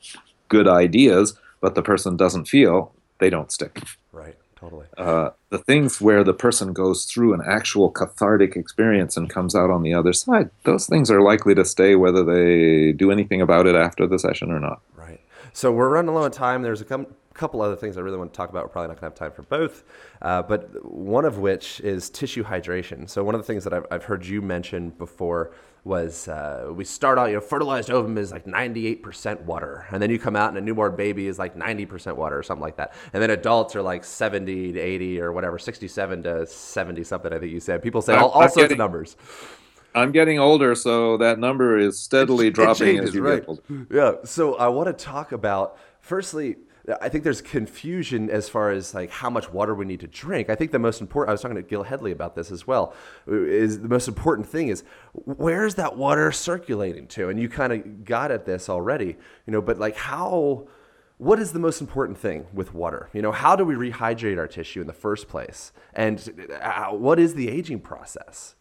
good 0.49 0.67
ideas, 0.67 1.37
but 1.61 1.75
the 1.75 1.81
person 1.81 2.17
doesn't 2.17 2.47
feel, 2.47 2.93
they 3.19 3.29
don't 3.29 3.51
stick. 3.51 3.79
Totally. 4.65 4.87
Uh, 4.97 5.29
the 5.49 5.59
things 5.59 6.01
where 6.01 6.23
the 6.23 6.33
person 6.33 6.73
goes 6.73 7.05
through 7.05 7.35
an 7.35 7.41
actual 7.47 7.91
cathartic 7.91 8.55
experience 8.55 9.15
and 9.15 9.29
comes 9.29 9.55
out 9.55 9.69
on 9.69 9.83
the 9.83 9.93
other 9.93 10.11
side, 10.11 10.49
those 10.63 10.87
things 10.87 11.11
are 11.11 11.21
likely 11.21 11.53
to 11.53 11.63
stay 11.63 11.95
whether 11.95 12.23
they 12.23 12.91
do 12.91 13.11
anything 13.11 13.41
about 13.41 13.67
it 13.67 13.75
after 13.75 14.07
the 14.07 14.17
session 14.17 14.51
or 14.51 14.59
not. 14.59 14.81
Right. 14.95 15.21
So 15.53 15.71
we're 15.71 15.89
running 15.89 16.15
low 16.15 16.23
on 16.23 16.31
time. 16.31 16.63
There's 16.63 16.81
a 16.81 16.85
com- 16.85 17.07
couple 17.35 17.61
other 17.61 17.75
things 17.75 17.95
I 17.95 18.01
really 18.01 18.17
want 18.17 18.33
to 18.33 18.37
talk 18.37 18.49
about. 18.49 18.63
We're 18.63 18.69
probably 18.69 18.87
not 18.87 18.99
going 18.99 19.11
to 19.11 19.21
have 19.21 19.31
time 19.31 19.31
for 19.31 19.43
both, 19.43 19.83
uh, 20.21 20.41
but 20.41 20.83
one 20.83 21.25
of 21.25 21.37
which 21.37 21.79
is 21.81 22.09
tissue 22.09 22.43
hydration. 22.43 23.07
So 23.07 23.23
one 23.23 23.35
of 23.35 23.41
the 23.41 23.45
things 23.45 23.63
that 23.65 23.73
I've, 23.73 23.85
I've 23.91 24.03
heard 24.05 24.25
you 24.25 24.41
mention 24.41 24.89
before 24.89 25.51
was 25.85 26.27
uh, 26.27 26.71
we 26.73 26.83
start 26.83 27.17
out, 27.17 27.27
you 27.27 27.35
know, 27.35 27.39
fertilized 27.41 27.91
ovum 27.91 28.17
is 28.17 28.31
like 28.31 28.45
98% 28.45 29.41
water, 29.41 29.85
and 29.91 30.01
then 30.01 30.09
you 30.09 30.17
come 30.19 30.35
out 30.35 30.49
and 30.49 30.57
a 30.57 30.61
newborn 30.61 30.95
baby 30.95 31.27
is 31.27 31.37
like 31.37 31.55
90% 31.55 32.15
water 32.15 32.37
or 32.37 32.43
something 32.43 32.63
like 32.63 32.77
that, 32.77 32.93
and 33.13 33.21
then 33.21 33.29
adults 33.29 33.75
are 33.75 33.83
like 33.83 34.03
70 34.03 34.73
to 34.73 34.79
80 34.79 35.21
or 35.21 35.31
whatever, 35.31 35.59
67 35.59 36.23
to 36.23 36.47
70 36.47 37.03
something. 37.03 37.31
I 37.31 37.39
think 37.39 37.51
you 37.51 37.59
said. 37.59 37.81
People 37.83 38.01
say 38.01 38.13
I'm- 38.13 38.23
all, 38.23 38.31
all 38.31 38.41
I'm 38.41 38.49
sorts 38.49 38.71
of 38.71 38.77
numbers. 38.77 39.15
I'm 39.93 40.11
getting 40.11 40.39
older, 40.39 40.75
so 40.75 41.15
that 41.17 41.39
number 41.39 41.77
is 41.77 41.97
steadily 41.97 42.49
dropping 42.49 42.87
changes, 42.87 43.09
as 43.09 43.15
you 43.15 43.21
right. 43.23 43.39
get 43.39 43.47
older. 43.47 43.87
Yeah. 43.89 44.11
So 44.25 44.55
I 44.55 44.67
want 44.67 44.87
to 44.87 45.05
talk 45.05 45.31
about 45.31 45.77
firstly. 46.01 46.57
I 47.01 47.09
think 47.09 47.23
there's 47.23 47.41
confusion 47.41 48.29
as 48.29 48.47
far 48.47 48.71
as 48.71 48.93
like 48.93 49.09
how 49.09 49.29
much 49.29 49.51
water 49.51 49.73
we 49.73 49.85
need 49.85 50.01
to 50.01 50.07
drink. 50.07 50.49
I 50.49 50.55
think 50.55 50.71
the 50.71 50.79
most 50.79 51.01
important. 51.01 51.29
I 51.29 51.33
was 51.33 51.41
talking 51.41 51.55
to 51.55 51.63
Gil 51.63 51.83
Hedley 51.83 52.11
about 52.11 52.35
this 52.35 52.51
as 52.51 52.67
well. 52.67 52.93
Is 53.27 53.81
the 53.81 53.87
most 53.87 54.07
important 54.07 54.47
thing 54.47 54.67
is 54.67 54.83
where's 55.13 55.75
that 55.75 55.97
water 55.97 56.31
circulating 56.31 57.07
to? 57.07 57.29
And 57.29 57.39
you 57.39 57.49
kind 57.49 57.73
of 57.73 58.05
got 58.05 58.31
at 58.31 58.45
this 58.45 58.69
already, 58.69 59.17
you 59.47 59.51
know. 59.51 59.61
But 59.61 59.79
like 59.79 59.95
how, 59.95 60.67
what 61.17 61.39
is 61.39 61.53
the 61.53 61.59
most 61.59 61.81
important 61.81 62.19
thing 62.19 62.45
with 62.53 62.73
water? 62.73 63.09
You 63.13 63.21
know, 63.21 63.31
how 63.31 63.55
do 63.55 63.65
we 63.65 63.73
rehydrate 63.73 64.37
our 64.37 64.47
tissue 64.47 64.81
in 64.81 64.87
the 64.87 64.93
first 64.93 65.27
place? 65.27 65.71
And 65.93 66.49
uh, 66.61 66.89
what 66.91 67.19
is 67.19 67.33
the 67.33 67.49
aging 67.49 67.79
process? 67.79 68.55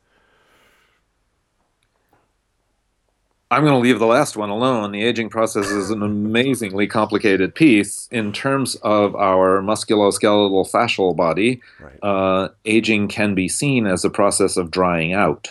I'm 3.54 3.62
going 3.62 3.74
to 3.74 3.78
leave 3.78 4.00
the 4.00 4.06
last 4.06 4.36
one 4.36 4.50
alone. 4.50 4.90
The 4.90 5.04
aging 5.04 5.28
process 5.28 5.66
is 5.66 5.90
an 5.90 6.02
amazingly 6.02 6.88
complicated 6.88 7.54
piece 7.54 8.08
in 8.10 8.32
terms 8.32 8.74
of 8.82 9.14
our 9.14 9.62
musculoskeletal 9.62 10.68
fascial 10.72 11.14
body. 11.14 11.62
Right. 11.78 12.02
Uh, 12.02 12.48
aging 12.64 13.06
can 13.06 13.36
be 13.36 13.46
seen 13.46 13.86
as 13.86 14.04
a 14.04 14.10
process 14.10 14.56
of 14.56 14.72
drying 14.72 15.12
out. 15.12 15.50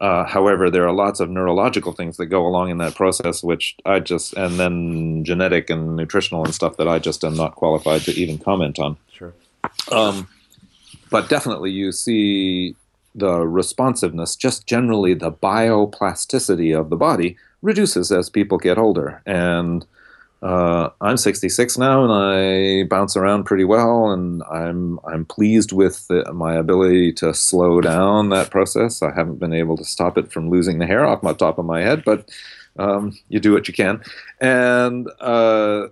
Uh, 0.00 0.24
however, 0.24 0.70
there 0.70 0.88
are 0.88 0.92
lots 0.92 1.20
of 1.20 1.30
neurological 1.30 1.92
things 1.92 2.16
that 2.16 2.26
go 2.26 2.44
along 2.44 2.70
in 2.70 2.78
that 2.78 2.96
process, 2.96 3.44
which 3.44 3.76
I 3.86 4.00
just, 4.00 4.32
and 4.32 4.58
then 4.58 5.24
genetic 5.24 5.70
and 5.70 5.94
nutritional 5.94 6.44
and 6.44 6.52
stuff 6.52 6.78
that 6.78 6.88
I 6.88 6.98
just 6.98 7.22
am 7.22 7.36
not 7.36 7.54
qualified 7.54 8.00
to 8.02 8.12
even 8.12 8.38
comment 8.38 8.80
on. 8.80 8.96
Sure. 9.12 9.32
Um, 9.92 10.26
but 11.10 11.28
definitely, 11.28 11.70
you 11.70 11.92
see 11.92 12.74
the 13.14 13.46
responsiveness, 13.46 14.36
just 14.36 14.66
generally 14.66 15.14
the 15.14 15.32
bioplasticity 15.32 16.78
of 16.78 16.90
the 16.90 16.96
body 16.96 17.36
reduces 17.62 18.10
as 18.12 18.30
people 18.30 18.58
get 18.58 18.78
older. 18.78 19.22
And 19.26 19.84
uh, 20.42 20.88
I'm 21.02 21.18
66 21.18 21.76
now, 21.76 22.02
and 22.02 22.12
I 22.12 22.84
bounce 22.88 23.16
around 23.16 23.44
pretty 23.44 23.64
well, 23.64 24.10
and 24.10 24.42
I'm 24.44 24.98
I'm 25.06 25.26
pleased 25.26 25.72
with 25.72 26.08
the, 26.08 26.32
my 26.32 26.54
ability 26.54 27.12
to 27.14 27.34
slow 27.34 27.82
down 27.82 28.30
that 28.30 28.50
process. 28.50 29.02
I 29.02 29.12
haven't 29.14 29.38
been 29.38 29.52
able 29.52 29.76
to 29.76 29.84
stop 29.84 30.16
it 30.16 30.32
from 30.32 30.48
losing 30.48 30.78
the 30.78 30.86
hair 30.86 31.04
off 31.04 31.22
my 31.22 31.34
top 31.34 31.58
of 31.58 31.66
my 31.66 31.82
head, 31.82 32.04
but 32.06 32.30
um, 32.78 33.18
you 33.28 33.38
do 33.38 33.52
what 33.52 33.68
you 33.68 33.74
can. 33.74 34.02
And 34.40 35.10
uh, 35.20 35.88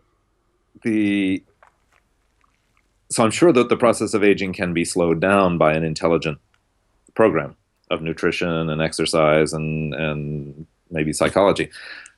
the 0.83 1.43
so 3.11 3.25
I'm 3.25 3.31
sure 3.31 3.53
that 3.53 3.69
the 3.69 3.77
process 3.77 4.15
of 4.15 4.25
aging 4.25 4.55
can 4.55 4.73
be 4.73 4.85
slowed 4.85 5.21
down 5.21 5.59
by 5.59 5.75
an 5.75 5.85
intelligent 5.85 6.39
program 7.19 7.57
of 7.91 8.01
nutrition 8.01 8.71
and 8.71 8.81
exercise 8.81 9.53
and 9.53 9.93
and 9.93 10.67
maybe 10.97 11.13
psychology. 11.13 11.69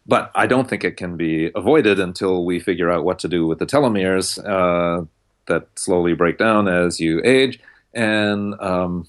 But 0.07 0.31
I 0.35 0.47
don't 0.47 0.69
think 0.69 0.85
it 0.85 0.97
can 0.99 1.17
be 1.17 1.51
avoided 1.55 1.99
until 1.99 2.45
we 2.45 2.61
figure 2.61 2.91
out 2.91 3.05
what 3.05 3.19
to 3.21 3.29
do 3.29 3.47
with 3.47 3.59
the 3.59 3.67
telomeres 3.67 4.29
uh, 4.57 5.07
that 5.47 5.65
slowly 5.75 6.15
break 6.15 6.37
down 6.37 6.69
as 6.69 7.01
you 7.01 7.23
age. 7.25 7.61
And 7.95 8.61
um, 8.61 9.09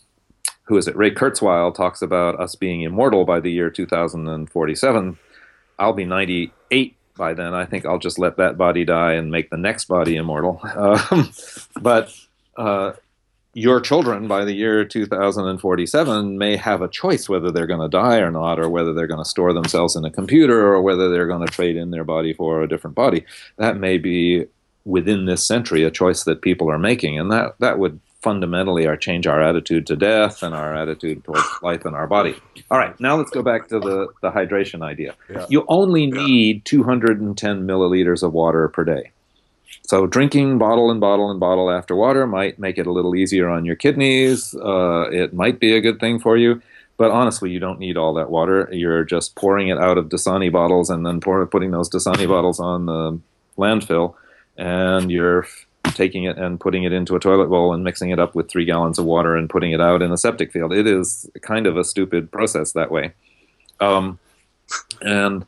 who 0.63 0.77
is 0.77 0.87
it? 0.87 0.95
Ray 0.95 1.11
Kurzweil 1.11 1.75
talks 1.75 2.01
about 2.01 2.39
us 2.39 2.55
being 2.55 2.81
immortal 2.81 3.25
by 3.25 3.39
the 3.41 3.51
year 3.51 3.69
2047. 3.69 5.17
I'll 5.77 5.93
be 5.93 6.05
98 6.05 6.95
by 7.17 7.33
then. 7.33 7.53
I 7.53 7.65
think 7.65 7.85
I'll 7.85 8.05
just 8.07 8.19
let 8.19 8.37
that 8.37 8.57
body 8.57 8.85
die 8.85 9.13
and 9.13 9.29
make 9.31 9.49
the 9.49 9.57
next 9.57 9.85
body 9.85 10.15
immortal. 10.15 10.61
Um, 10.85 11.31
but 11.81 12.05
uh, 12.55 12.93
your 13.53 13.81
children 13.81 14.27
by 14.27 14.45
the 14.45 14.53
year 14.53 14.85
2047 14.85 16.37
may 16.37 16.55
have 16.55 16.81
a 16.81 16.87
choice 16.87 17.27
whether 17.27 17.51
they're 17.51 17.67
going 17.67 17.81
to 17.81 17.89
die 17.89 18.19
or 18.19 18.31
not, 18.31 18.59
or 18.59 18.69
whether 18.69 18.93
they're 18.93 19.07
going 19.07 19.23
to 19.23 19.29
store 19.29 19.53
themselves 19.53 19.95
in 19.95 20.05
a 20.05 20.11
computer, 20.11 20.73
or 20.73 20.81
whether 20.81 21.09
they're 21.09 21.27
going 21.27 21.45
to 21.45 21.53
trade 21.53 21.75
in 21.75 21.91
their 21.91 22.03
body 22.03 22.33
for 22.33 22.61
a 22.61 22.67
different 22.67 22.95
body. 22.95 23.25
That 23.57 23.77
may 23.77 23.97
be 23.97 24.45
within 24.85 25.25
this 25.25 25.45
century 25.45 25.83
a 25.83 25.91
choice 25.91 26.23
that 26.23 26.41
people 26.41 26.71
are 26.71 26.79
making, 26.79 27.19
and 27.19 27.31
that 27.31 27.55
that 27.59 27.77
would 27.77 27.99
fundamentally 28.21 28.85
our 28.85 28.95
change 28.95 29.25
our 29.25 29.41
attitude 29.41 29.87
to 29.87 29.95
death 29.95 30.43
and 30.43 30.53
our 30.53 30.75
attitude 30.75 31.23
towards 31.23 31.43
life 31.61 31.85
and 31.85 31.95
our 31.95 32.07
body. 32.07 32.35
All 32.69 32.77
right, 32.77 32.97
now 32.99 33.17
let's 33.17 33.31
go 33.31 33.41
back 33.41 33.67
to 33.69 33.79
the, 33.79 34.07
the 34.21 34.31
hydration 34.31 34.83
idea. 34.83 35.15
Yeah. 35.29 35.45
You 35.49 35.65
only 35.67 36.05
need 36.05 36.63
210 36.65 37.67
milliliters 37.67 38.21
of 38.21 38.33
water 38.33 38.67
per 38.67 38.83
day. 38.83 39.11
So 39.83 40.07
drinking 40.07 40.57
bottle 40.57 40.89
and 40.89 41.01
bottle 41.01 41.29
and 41.31 41.39
bottle 41.39 41.69
after 41.69 41.95
water 41.95 42.25
might 42.25 42.59
make 42.59 42.77
it 42.77 42.87
a 42.87 42.91
little 42.91 43.15
easier 43.15 43.49
on 43.49 43.65
your 43.65 43.75
kidneys. 43.75 44.55
Uh, 44.55 45.09
it 45.11 45.33
might 45.33 45.59
be 45.59 45.75
a 45.75 45.81
good 45.81 45.99
thing 45.99 46.19
for 46.19 46.37
you, 46.37 46.61
but 46.97 47.11
honestly, 47.11 47.51
you 47.51 47.59
don't 47.59 47.79
need 47.79 47.97
all 47.97 48.13
that 48.13 48.29
water. 48.29 48.69
You're 48.71 49.03
just 49.03 49.35
pouring 49.35 49.67
it 49.67 49.77
out 49.77 49.97
of 49.97 50.07
Dasani 50.07 50.51
bottles 50.51 50.89
and 50.89 51.05
then 51.05 51.19
pour, 51.19 51.45
putting 51.45 51.71
those 51.71 51.89
Dasani 51.89 52.27
bottles 52.27 52.59
on 52.59 52.85
the 52.85 53.19
landfill, 53.57 54.15
and 54.57 55.11
you're 55.11 55.45
taking 55.83 56.23
it 56.23 56.37
and 56.37 56.59
putting 56.59 56.83
it 56.83 56.93
into 56.93 57.15
a 57.15 57.19
toilet 57.19 57.47
bowl 57.47 57.73
and 57.73 57.83
mixing 57.83 58.11
it 58.11 58.19
up 58.19 58.33
with 58.33 58.49
three 58.49 58.65
gallons 58.65 58.97
of 58.97 59.05
water 59.05 59.35
and 59.35 59.49
putting 59.49 59.71
it 59.71 59.81
out 59.81 60.01
in 60.01 60.11
a 60.11 60.17
septic 60.17 60.51
field. 60.51 60.71
It 60.71 60.87
is 60.87 61.29
kind 61.41 61.67
of 61.67 61.75
a 61.75 61.83
stupid 61.83 62.31
process 62.31 62.71
that 62.73 62.91
way. 62.91 63.13
Um, 63.79 64.19
and 65.01 65.45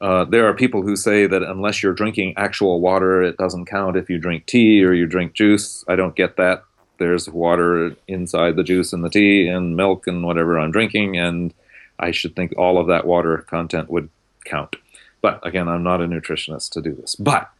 uh, 0.00 0.24
there 0.24 0.46
are 0.46 0.54
people 0.54 0.82
who 0.82 0.96
say 0.96 1.26
that 1.26 1.42
unless 1.42 1.82
you're 1.82 1.92
drinking 1.92 2.34
actual 2.36 2.80
water, 2.80 3.22
it 3.22 3.36
doesn't 3.36 3.66
count 3.66 3.96
if 3.96 4.08
you 4.08 4.18
drink 4.18 4.46
tea 4.46 4.84
or 4.84 4.92
you 4.92 5.06
drink 5.06 5.34
juice. 5.34 5.84
I 5.88 5.96
don't 5.96 6.14
get 6.14 6.36
that. 6.36 6.64
There's 6.98 7.28
water 7.28 7.94
inside 8.06 8.56
the 8.56 8.64
juice 8.64 8.92
and 8.92 9.04
the 9.04 9.10
tea 9.10 9.46
and 9.48 9.76
milk 9.76 10.06
and 10.06 10.24
whatever 10.24 10.58
I'm 10.58 10.72
drinking, 10.72 11.16
and 11.16 11.54
I 11.98 12.10
should 12.10 12.34
think 12.34 12.54
all 12.56 12.78
of 12.78 12.86
that 12.88 13.06
water 13.06 13.38
content 13.48 13.90
would 13.90 14.08
count. 14.44 14.76
But 15.20 15.44
again, 15.46 15.68
I'm 15.68 15.82
not 15.82 16.00
a 16.00 16.06
nutritionist 16.06 16.70
to 16.70 16.80
do 16.80 16.94
this. 16.94 17.14
But 17.14 17.50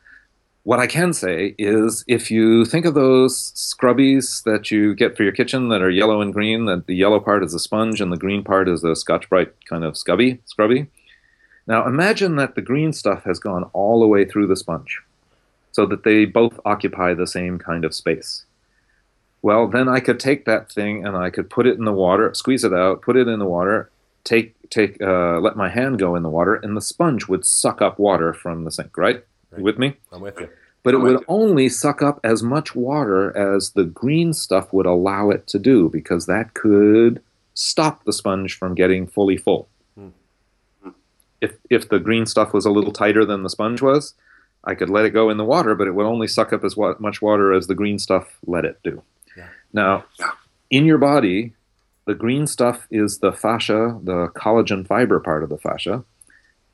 what 0.68 0.80
I 0.80 0.86
can 0.86 1.12
say 1.12 1.54
is 1.56 2.04
if 2.08 2.30
you 2.30 2.64
think 2.64 2.84
of 2.84 2.94
those 2.94 3.52
scrubbies 3.52 4.42
that 4.44 4.70
you 4.70 4.94
get 4.94 5.16
for 5.16 5.22
your 5.22 5.32
kitchen 5.32 5.68
that 5.70 5.82
are 5.82 5.90
yellow 5.90 6.20
and 6.20 6.32
green, 6.32 6.66
that 6.66 6.86
the 6.86 6.94
yellow 6.94 7.20
part 7.20 7.42
is 7.42 7.54
a 7.54 7.58
sponge 7.58 8.00
and 8.00 8.12
the 8.12 8.18
green 8.18 8.44
part 8.44 8.68
is 8.68 8.84
a 8.84 8.94
Scotch 8.94 9.28
Brite 9.30 9.52
kind 9.64 9.82
of 9.82 9.94
scubby, 9.94 10.40
scrubby. 10.44 10.86
Now 11.68 11.86
imagine 11.86 12.36
that 12.36 12.54
the 12.54 12.62
green 12.62 12.92
stuff 12.92 13.24
has 13.24 13.38
gone 13.38 13.64
all 13.74 14.00
the 14.00 14.08
way 14.08 14.24
through 14.24 14.46
the 14.46 14.56
sponge 14.56 15.02
so 15.70 15.86
that 15.86 16.02
they 16.02 16.24
both 16.24 16.58
occupy 16.64 17.14
the 17.14 17.26
same 17.26 17.58
kind 17.58 17.84
of 17.84 17.94
space. 17.94 18.46
Well, 19.42 19.68
then 19.68 19.88
I 19.88 20.00
could 20.00 20.18
take 20.18 20.46
that 20.46 20.72
thing 20.72 21.06
and 21.06 21.16
I 21.16 21.30
could 21.30 21.48
put 21.50 21.66
it 21.66 21.78
in 21.78 21.84
the 21.84 21.92
water, 21.92 22.32
squeeze 22.34 22.64
it 22.64 22.72
out, 22.72 23.02
put 23.02 23.16
it 23.16 23.28
in 23.28 23.38
the 23.38 23.46
water, 23.46 23.90
take 24.24 24.54
take 24.70 25.00
uh, 25.00 25.38
let 25.40 25.56
my 25.56 25.68
hand 25.68 25.98
go 25.98 26.16
in 26.16 26.22
the 26.22 26.30
water, 26.30 26.54
and 26.54 26.76
the 26.76 26.80
sponge 26.80 27.28
would 27.28 27.44
suck 27.44 27.80
up 27.80 27.98
water 27.98 28.32
from 28.32 28.64
the 28.64 28.70
sink. 28.70 28.96
Right? 28.96 29.24
You 29.56 29.62
with 29.62 29.78
me? 29.78 29.96
I'm 30.10 30.22
with 30.22 30.40
you. 30.40 30.48
But 30.82 30.94
it 30.94 30.98
would 30.98 31.24
only 31.28 31.68
suck 31.68 32.02
up 32.02 32.18
as 32.24 32.42
much 32.42 32.74
water 32.74 33.36
as 33.36 33.72
the 33.72 33.84
green 33.84 34.32
stuff 34.32 34.72
would 34.72 34.86
allow 34.86 35.28
it 35.28 35.46
to 35.48 35.58
do, 35.58 35.90
because 35.90 36.26
that 36.26 36.54
could 36.54 37.20
stop 37.52 38.04
the 38.04 38.12
sponge 38.12 38.56
from 38.56 38.74
getting 38.74 39.06
fully 39.06 39.36
full. 39.36 39.68
If 41.40 41.56
if 41.70 41.88
the 41.88 41.98
green 41.98 42.26
stuff 42.26 42.52
was 42.52 42.66
a 42.66 42.70
little 42.70 42.92
tighter 42.92 43.24
than 43.24 43.42
the 43.42 43.50
sponge 43.50 43.80
was, 43.82 44.14
I 44.64 44.74
could 44.74 44.90
let 44.90 45.04
it 45.04 45.10
go 45.10 45.30
in 45.30 45.36
the 45.36 45.44
water, 45.44 45.74
but 45.74 45.86
it 45.86 45.94
would 45.94 46.06
only 46.06 46.26
suck 46.26 46.52
up 46.52 46.64
as 46.64 46.76
wa- 46.76 46.96
much 46.98 47.22
water 47.22 47.52
as 47.52 47.66
the 47.66 47.74
green 47.74 47.98
stuff 47.98 48.38
let 48.46 48.64
it 48.64 48.78
do. 48.82 49.02
Now, 49.72 50.04
in 50.70 50.84
your 50.84 50.98
body, 50.98 51.54
the 52.06 52.14
green 52.14 52.46
stuff 52.46 52.86
is 52.90 53.18
the 53.18 53.32
fascia, 53.32 53.98
the 54.02 54.28
collagen 54.28 54.86
fiber 54.86 55.20
part 55.20 55.42
of 55.42 55.48
the 55.48 55.58
fascia, 55.58 56.04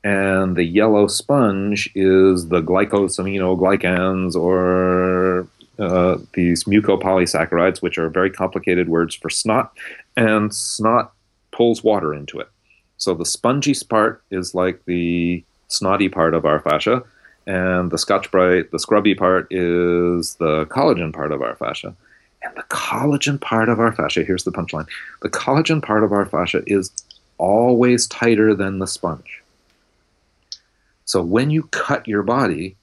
and 0.03 0.55
the 0.55 0.63
yellow 0.63 1.07
sponge 1.07 1.89
is 1.95 2.49
the 2.49 2.61
glycosaminoglycans 2.61 4.35
or 4.35 5.47
uh, 5.77 6.17
these 6.33 6.63
mucopolysaccharides, 6.65 7.81
which 7.81 7.97
are 7.97 8.09
very 8.09 8.29
complicated 8.29 8.87
words 8.87 9.13
for 9.13 9.29
snot, 9.29 9.77
and 10.15 10.53
snot 10.53 11.13
pulls 11.51 11.83
water 11.83 12.13
into 12.13 12.39
it. 12.39 12.49
So 12.97 13.13
the 13.13 13.25
spongy 13.25 13.75
part 13.87 14.21
is 14.31 14.55
like 14.55 14.83
the 14.85 15.43
snotty 15.67 16.09
part 16.09 16.33
of 16.33 16.45
our 16.45 16.59
fascia, 16.59 17.03
and 17.47 17.91
the 17.91 17.97
Scotch 17.97 18.31
Brite, 18.31 18.71
the 18.71 18.79
scrubby 18.79 19.13
part, 19.13 19.47
is 19.51 20.35
the 20.35 20.65
collagen 20.65 21.13
part 21.13 21.31
of 21.31 21.41
our 21.41 21.55
fascia. 21.55 21.95
And 22.41 22.55
the 22.55 22.63
collagen 22.63 23.39
part 23.39 23.69
of 23.69 23.79
our 23.79 23.91
fascia, 23.91 24.23
here's 24.23 24.43
the 24.43 24.51
punchline 24.51 24.87
the 25.21 25.29
collagen 25.29 25.81
part 25.81 26.03
of 26.03 26.11
our 26.11 26.25
fascia 26.25 26.63
is 26.67 26.91
always 27.37 28.07
tighter 28.07 28.53
than 28.53 28.79
the 28.79 28.87
sponge. 28.87 29.41
So 31.05 31.21
when 31.21 31.49
you 31.49 31.63
cut 31.63 32.07
your 32.07 32.23
body, 32.23 32.75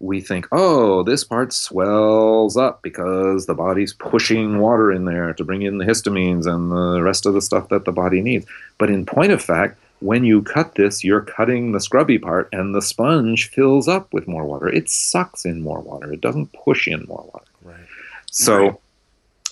we 0.00 0.20
think, 0.20 0.46
oh, 0.52 1.02
this 1.02 1.24
part 1.24 1.52
swells 1.52 2.56
up 2.56 2.82
because 2.82 3.46
the 3.46 3.54
body's 3.54 3.92
pushing 3.92 4.58
water 4.58 4.92
in 4.92 5.04
there 5.06 5.32
to 5.34 5.44
bring 5.44 5.62
in 5.62 5.78
the 5.78 5.84
histamines 5.84 6.46
and 6.46 6.70
the 6.70 7.02
rest 7.02 7.26
of 7.26 7.34
the 7.34 7.42
stuff 7.42 7.68
that 7.68 7.84
the 7.84 7.92
body 7.92 8.20
needs. 8.20 8.46
But 8.78 8.90
in 8.90 9.04
point 9.04 9.32
of 9.32 9.42
fact, 9.42 9.78
when 10.00 10.22
you 10.24 10.42
cut 10.42 10.76
this, 10.76 11.02
you're 11.02 11.22
cutting 11.22 11.72
the 11.72 11.80
scrubby 11.80 12.18
part, 12.18 12.48
and 12.52 12.72
the 12.72 12.82
sponge 12.82 13.50
fills 13.50 13.88
up 13.88 14.12
with 14.12 14.28
more 14.28 14.44
water. 14.44 14.68
It 14.68 14.88
sucks 14.88 15.44
in 15.44 15.62
more 15.62 15.80
water. 15.80 16.12
It 16.12 16.20
doesn't 16.20 16.52
push 16.52 16.86
in 16.86 17.04
more 17.08 17.28
water. 17.32 17.46
Right. 17.64 17.86
So 18.30 18.58
Right. 18.58 18.74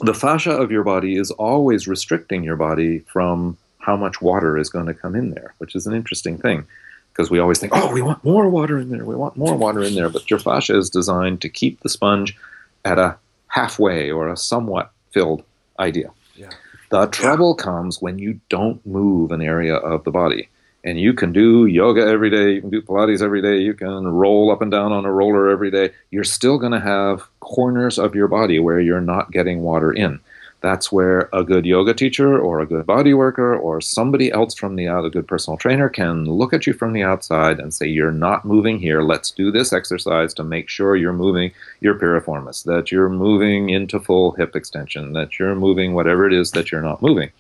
the 0.03 0.15
fascia 0.15 0.53
of 0.53 0.71
your 0.71 0.85
body 0.85 1.17
is 1.17 1.33
always 1.33 1.89
restricting 1.89 2.45
your 2.45 2.55
body 2.55 3.01
from 3.01 3.57
how 3.79 3.97
much 3.97 4.23
water 4.23 4.57
is 4.57 4.69
going 4.69 4.87
to 4.87 4.95
come 4.95 5.17
in 5.17 5.31
there, 5.31 5.55
which 5.59 5.75
is 5.75 5.89
an 5.89 5.95
interesting 5.95 6.39
thing 6.39 6.67
because 7.17 7.31
we 7.31 7.39
always 7.39 7.59
think, 7.59 7.73
oh, 7.75 7.93
we 7.93 8.03
want 8.03 8.23
more 8.25 8.49
water 8.49 8.79
in 8.79 8.91
there. 8.91 9.05
We 9.05 9.15
want 9.15 9.37
more 9.39 9.57
water 9.57 9.83
in 9.83 9.95
there. 9.95 10.11
But 10.11 10.29
your 10.29 10.39
fascia 10.39 10.77
is 10.77 10.91
designed 10.91 11.41
to 11.41 11.49
keep 11.49 11.81
the 11.81 11.89
sponge 11.89 12.37
at 12.85 12.99
a 12.99 13.17
halfway 13.49 14.11
or 14.11 14.29
a 14.29 14.37
somewhat 14.37 14.91
filled 15.13 15.43
idea. 15.79 16.11
Yeah. 16.35 16.51
The 16.91 17.07
trouble 17.07 17.55
comes 17.55 18.03
when 18.03 18.19
you 18.19 18.41
don't 18.51 18.85
move 18.85 19.33
an 19.33 19.41
area 19.41 19.77
of 19.77 20.05
the 20.05 20.11
body. 20.11 20.49
And 20.85 21.01
you 21.01 21.15
can 21.15 21.33
do 21.33 21.67
yoga 21.67 22.07
every 22.07 22.31
day, 22.31 22.53
you 22.53 22.61
can 22.61 22.71
do 22.71 22.83
Pilates 22.83 23.23
every 23.23 23.43
day, 23.43 23.59
you 23.59 23.75
can 23.75 24.07
roll 24.07 24.53
up 24.53 24.63
and 24.63 24.71
down 24.71 24.93
on 24.93 25.05
a 25.05 25.11
roller 25.11 25.49
every 25.49 25.71
day. 25.71 25.91
You're 26.11 26.23
still 26.23 26.59
going 26.59 26.73
to 26.73 26.81
have 26.81 27.29
corners 27.41 27.99
of 27.99 28.15
your 28.15 28.29
body 28.29 28.61
where 28.61 28.79
you're 28.79 29.01
not 29.01 29.33
getting 29.33 29.63
water 29.63 29.91
in. 29.91 30.21
That's 30.63 30.91
where 30.91 31.29
a 31.33 31.45
good 31.45 31.67
yoga 31.67 31.93
teacher 31.93 32.39
or 32.39 32.61
a 32.61 32.67
good 32.67 32.87
body 32.87 33.13
worker 33.15 33.55
or 33.55 33.81
somebody 33.81 34.33
else 34.33 34.55
from 34.55 34.77
the 34.77 34.89
out, 34.89 35.05
a 35.05 35.11
good 35.11 35.29
personal 35.29 35.59
trainer 35.59 35.89
can 35.89 36.25
look 36.25 36.53
at 36.53 36.67
you 36.67 36.73
from 36.73 36.93
the 36.93 37.03
outside 37.03 37.61
and 37.61 37.75
say, 37.75 37.87
You're 37.87 38.11
not 38.11 38.45
moving 38.45 38.79
here. 38.79 39.03
Let's 39.03 39.31
do 39.31 39.51
this 39.51 39.73
exercise 39.73 40.33
to 40.35 40.45
make 40.45 40.69
sure 40.69 40.97
you're 40.97 41.13
moving 41.13 41.53
your 41.81 41.95
piriformis, 41.95 42.65
that 42.65 42.91
you're 42.91 43.11
moving 43.11 43.69
into 43.71 44.01
full 44.01 44.33
hip 44.33 44.57
extension, 44.57 45.13
that 45.13 45.39
you're 45.39 45.55
moving 45.55 45.95
whatever 45.95 46.27
it 46.27 46.33
is 46.33 46.53
that 46.53 46.73
you're 46.73 46.83
not 46.83 47.03
moving. 47.03 47.31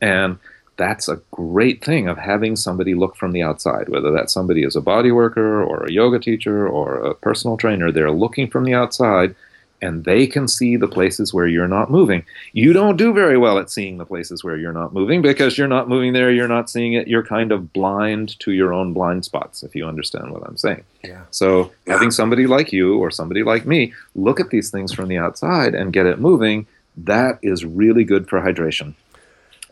And 0.00 0.38
that's 0.76 1.08
a 1.08 1.20
great 1.30 1.84
thing 1.84 2.08
of 2.08 2.18
having 2.18 2.56
somebody 2.56 2.94
look 2.94 3.16
from 3.16 3.32
the 3.32 3.42
outside, 3.42 3.88
whether 3.88 4.10
that 4.12 4.30
somebody 4.30 4.64
is 4.64 4.76
a 4.76 4.80
body 4.80 5.12
worker 5.12 5.62
or 5.62 5.84
a 5.84 5.92
yoga 5.92 6.18
teacher 6.18 6.66
or 6.68 6.96
a 6.96 7.14
personal 7.14 7.56
trainer. 7.56 7.92
They're 7.92 8.10
looking 8.10 8.48
from 8.48 8.64
the 8.64 8.74
outside 8.74 9.34
and 9.82 10.04
they 10.04 10.26
can 10.26 10.48
see 10.48 10.76
the 10.76 10.88
places 10.88 11.34
where 11.34 11.46
you're 11.46 11.68
not 11.68 11.90
moving. 11.90 12.24
You 12.52 12.72
don't 12.72 12.96
do 12.96 13.12
very 13.12 13.36
well 13.36 13.58
at 13.58 13.70
seeing 13.70 13.98
the 13.98 14.06
places 14.06 14.42
where 14.42 14.56
you're 14.56 14.72
not 14.72 14.94
moving 14.94 15.22
because 15.22 15.58
you're 15.58 15.68
not 15.68 15.88
moving 15.88 16.12
there, 16.12 16.30
you're 16.30 16.48
not 16.48 16.70
seeing 16.70 16.94
it, 16.94 17.08
you're 17.08 17.24
kind 17.24 17.52
of 17.52 17.72
blind 17.72 18.38
to 18.40 18.52
your 18.52 18.72
own 18.72 18.92
blind 18.92 19.24
spots, 19.24 19.62
if 19.62 19.74
you 19.74 19.86
understand 19.86 20.30
what 20.30 20.46
I'm 20.46 20.56
saying. 20.56 20.84
Yeah. 21.02 21.24
So 21.30 21.72
having 21.86 22.10
somebody 22.10 22.46
like 22.46 22.72
you 22.72 22.98
or 22.98 23.10
somebody 23.10 23.42
like 23.42 23.66
me 23.66 23.92
look 24.14 24.40
at 24.40 24.50
these 24.50 24.70
things 24.70 24.92
from 24.92 25.08
the 25.08 25.18
outside 25.18 25.74
and 25.74 25.92
get 25.92 26.06
it 26.06 26.18
moving, 26.18 26.66
that 26.96 27.38
is 27.42 27.64
really 27.64 28.04
good 28.04 28.28
for 28.28 28.40
hydration. 28.40 28.94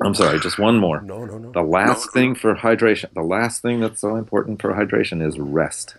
I'm 0.01 0.15
sorry, 0.15 0.41
just 0.41 0.59
one 0.59 0.79
more. 0.79 1.01
No, 1.13 1.25
no, 1.25 1.39
no. 1.39 1.53
The 1.53 1.63
last 1.63 2.13
thing 2.13 2.35
for 2.35 2.55
hydration, 2.55 3.13
the 3.15 3.23
last 3.23 3.63
thing 3.63 3.81
that's 3.81 4.01
so 4.01 4.17
important 4.17 4.61
for 4.61 4.73
hydration 4.73 5.27
is 5.27 5.39
rest. 5.39 5.97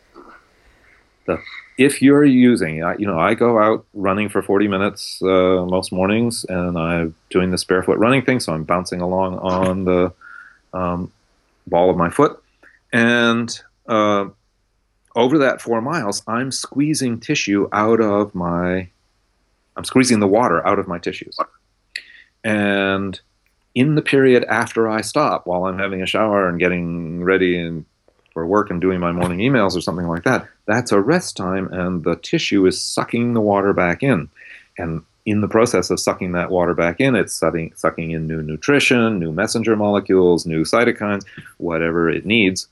If 1.78 2.02
you're 2.02 2.26
using, 2.26 2.78
you 3.00 3.08
know, 3.08 3.20
I 3.20 3.34
go 3.34 3.60
out 3.60 3.86
running 3.94 4.30
for 4.30 4.42
40 4.42 4.68
minutes 4.68 5.20
uh, 5.24 5.66
most 5.66 5.92
mornings, 5.92 6.46
and 6.48 6.78
I'm 6.78 7.16
doing 7.30 7.52
this 7.52 7.64
barefoot 7.64 7.98
running 7.98 8.24
thing, 8.24 8.40
so 8.40 8.54
I'm 8.54 8.64
bouncing 8.64 9.02
along 9.02 9.40
on 9.40 9.86
the 9.86 10.14
um, 10.74 11.12
ball 11.68 11.90
of 11.90 11.98
my 11.98 12.10
foot, 12.10 12.42
and 12.92 13.60
uh, 13.88 14.26
over 15.16 15.38
that 15.40 15.62
four 15.62 15.82
miles, 15.82 16.22
I'm 16.28 16.52
squeezing 16.52 17.20
tissue 17.20 17.68
out 17.72 18.02
of 18.02 18.36
my, 18.36 18.90
I'm 19.76 19.84
squeezing 19.84 20.20
the 20.20 20.28
water 20.28 20.66
out 20.68 20.78
of 20.78 20.88
my 20.88 21.00
tissues, 21.00 21.38
and 22.44 23.20
in 23.74 23.96
the 23.96 24.02
period 24.04 24.44
after 24.46 24.88
I 24.88 25.02
stop, 25.02 25.48
while 25.48 25.66
I'm 25.66 25.80
having 25.80 26.04
a 26.04 26.06
shower 26.06 26.48
and 26.48 26.60
getting 26.60 27.24
ready 27.24 27.58
and 27.58 27.86
for 28.34 28.46
work 28.46 28.70
and 28.70 28.82
doing 28.82 29.00
my 29.00 29.12
morning 29.12 29.40
emails 29.40 29.76
or 29.76 29.82
something 29.82 30.08
like 30.08 30.24
that, 30.24 30.48
that's 30.66 30.92
a 30.92 31.00
rest 31.00 31.38
time, 31.38 31.72
and 31.72 32.04
the 32.04 32.16
tissue 32.18 32.66
is 32.66 32.82
sucking 32.82 33.34
the 33.34 33.42
water 33.42 33.74
back 33.74 34.04
in. 34.04 34.30
And 34.78 35.04
in 35.26 35.42
the 35.42 35.48
process 35.48 35.90
of 35.90 36.00
sucking 36.00 36.34
that 36.34 36.52
water 36.52 36.74
back 36.74 37.00
in, 37.00 37.16
it's 37.16 37.34
sucking, 37.34 37.74
sucking 37.76 38.12
in 38.12 38.28
new 38.28 38.42
nutrition, 38.42 39.20
new 39.20 39.32
messenger 39.32 39.76
molecules, 39.76 40.46
new 40.46 40.64
cytokines, 40.64 41.26
whatever 41.58 42.10
it 42.10 42.26
needs. 42.26 42.68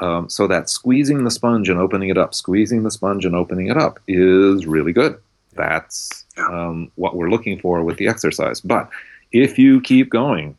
Um, 0.00 0.28
so 0.28 0.46
that 0.48 0.68
squeezing 0.68 1.22
the 1.22 1.30
sponge 1.30 1.68
and 1.68 1.78
opening 1.78 2.08
it 2.08 2.18
up, 2.18 2.34
squeezing 2.34 2.82
the 2.82 2.90
sponge 2.90 3.24
and 3.24 3.36
opening 3.36 3.68
it 3.68 3.76
up 3.76 4.00
is 4.08 4.66
really 4.66 4.92
good. 4.92 5.20
That's 5.54 6.24
um, 6.36 6.90
what 6.96 7.14
we're 7.14 7.30
looking 7.30 7.60
for 7.60 7.82
with 7.84 7.98
the 7.98 8.08
exercise. 8.08 8.60
But 8.60 8.90
if 9.30 9.56
you 9.56 9.80
keep 9.80 10.10
going, 10.10 10.56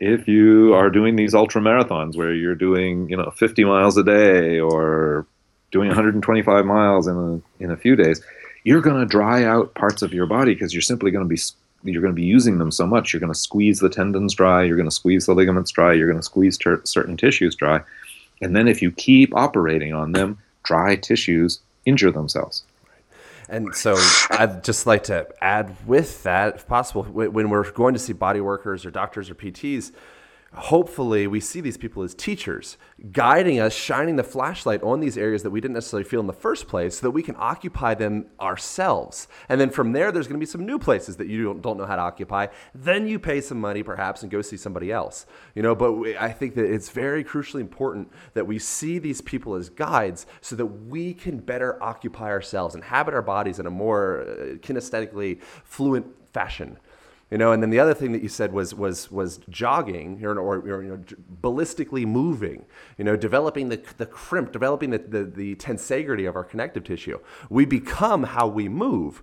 if 0.00 0.28
you 0.28 0.74
are 0.74 0.90
doing 0.90 1.16
these 1.16 1.34
ultra 1.34 1.60
marathons 1.60 2.16
where 2.16 2.32
you're 2.32 2.54
doing, 2.54 3.08
you 3.08 3.16
know, 3.16 3.30
50 3.30 3.64
miles 3.64 3.96
a 3.96 4.04
day 4.04 4.58
or 4.58 5.26
doing 5.70 5.88
125 5.88 6.64
miles 6.64 7.06
in 7.06 7.16
a, 7.16 7.64
in 7.64 7.70
a 7.70 7.76
few 7.76 7.96
days, 7.96 8.22
you're 8.64 8.80
going 8.80 9.00
to 9.00 9.06
dry 9.06 9.44
out 9.44 9.74
parts 9.74 10.02
of 10.02 10.12
your 10.12 10.26
body 10.26 10.54
because 10.54 10.72
you're 10.72 10.82
simply 10.82 11.10
going 11.10 11.24
to 11.24 11.28
be 11.28 11.40
you're 11.84 12.02
going 12.02 12.12
to 12.12 12.20
be 12.20 12.26
using 12.26 12.58
them 12.58 12.72
so 12.72 12.86
much. 12.86 13.12
You're 13.12 13.20
going 13.20 13.32
to 13.32 13.38
squeeze 13.38 13.78
the 13.78 13.88
tendons 13.88 14.34
dry. 14.34 14.64
You're 14.64 14.76
going 14.76 14.88
to 14.88 14.94
squeeze 14.94 15.26
the 15.26 15.34
ligaments 15.34 15.70
dry. 15.70 15.92
You're 15.92 16.08
going 16.08 16.18
to 16.18 16.24
squeeze 16.24 16.58
ter- 16.58 16.82
certain 16.84 17.16
tissues 17.16 17.54
dry. 17.54 17.82
And 18.42 18.56
then 18.56 18.66
if 18.66 18.82
you 18.82 18.90
keep 18.90 19.34
operating 19.34 19.94
on 19.94 20.10
them, 20.10 20.38
dry 20.64 20.96
tissues 20.96 21.60
injure 21.86 22.10
themselves. 22.10 22.64
And 23.48 23.74
so 23.74 23.96
I'd 24.30 24.62
just 24.62 24.86
like 24.86 25.04
to 25.04 25.26
add 25.40 25.74
with 25.86 26.22
that, 26.24 26.56
if 26.56 26.66
possible, 26.66 27.04
when 27.04 27.48
we're 27.48 27.70
going 27.70 27.94
to 27.94 28.00
see 28.00 28.12
body 28.12 28.40
workers 28.40 28.84
or 28.84 28.90
doctors 28.90 29.30
or 29.30 29.34
PTs, 29.34 29.92
hopefully 30.54 31.26
we 31.26 31.40
see 31.40 31.60
these 31.60 31.76
people 31.76 32.02
as 32.02 32.14
teachers, 32.14 32.78
guiding 33.12 33.60
us, 33.60 33.74
shining 33.74 34.16
the 34.16 34.24
flashlight 34.24 34.82
on 34.82 34.98
these 34.98 35.18
areas 35.18 35.42
that 35.42 35.50
we 35.50 35.60
didn't 35.60 35.74
necessarily 35.74 36.08
feel 36.08 36.20
in 36.20 36.26
the 36.26 36.32
first 36.32 36.66
place 36.66 36.98
so 36.98 37.06
that 37.06 37.10
we 37.10 37.22
can 37.22 37.36
occupy 37.38 37.94
them 37.94 38.24
ourselves. 38.40 39.28
And 39.50 39.60
then 39.60 39.68
from 39.68 39.92
there, 39.92 40.10
there's 40.10 40.26
going 40.26 40.38
to 40.38 40.44
be 40.44 40.50
some 40.50 40.64
new 40.64 40.78
places 40.78 41.16
that 41.16 41.28
you 41.28 41.54
don't, 41.60 41.78
know 41.78 41.84
how 41.84 41.96
to 41.96 42.02
occupy. 42.02 42.46
Then 42.74 43.06
you 43.06 43.18
pay 43.18 43.42
some 43.42 43.60
money 43.60 43.82
perhaps 43.82 44.22
and 44.22 44.32
go 44.32 44.40
see 44.40 44.56
somebody 44.56 44.90
else. 44.90 45.26
You 45.54 45.62
know, 45.62 45.74
but 45.74 45.92
we, 45.92 46.16
I 46.16 46.32
think 46.32 46.54
that 46.54 46.64
it's 46.64 46.88
very 46.88 47.22
crucially 47.22 47.60
important 47.60 48.10
that 48.32 48.46
we 48.46 48.58
see 48.58 48.98
these 48.98 49.20
people 49.20 49.54
as 49.54 49.68
guides 49.68 50.26
so 50.40 50.56
that 50.56 50.66
we 50.66 51.12
can 51.12 51.38
better 51.38 51.80
occupy 51.82 52.30
ourselves 52.30 52.74
and 52.74 52.82
habit 52.82 53.12
our 53.12 53.22
bodies 53.22 53.58
in 53.58 53.66
a 53.66 53.70
more 53.70 54.22
uh, 54.22 54.26
kinesthetically 54.56 55.42
fluent 55.64 56.06
fashion. 56.32 56.78
You 57.30 57.36
know, 57.36 57.52
and 57.52 57.62
then 57.62 57.68
the 57.68 57.78
other 57.78 57.92
thing 57.92 58.12
that 58.12 58.22
you 58.22 58.28
said 58.28 58.52
was 58.52 58.74
was 58.74 59.10
was 59.10 59.38
jogging 59.50 60.24
or, 60.24 60.38
or, 60.38 60.56
or 60.60 60.82
you 60.82 60.88
know, 60.88 61.04
ballistically 61.42 62.06
moving. 62.06 62.64
You 62.96 63.04
know, 63.04 63.16
developing 63.16 63.68
the 63.68 63.82
the 63.98 64.06
crimp, 64.06 64.52
developing 64.52 64.90
the, 64.90 64.98
the 64.98 65.24
the 65.24 65.54
tensegrity 65.56 66.26
of 66.28 66.36
our 66.36 66.44
connective 66.44 66.84
tissue. 66.84 67.18
We 67.50 67.66
become 67.66 68.22
how 68.24 68.46
we 68.46 68.68
move. 68.68 69.22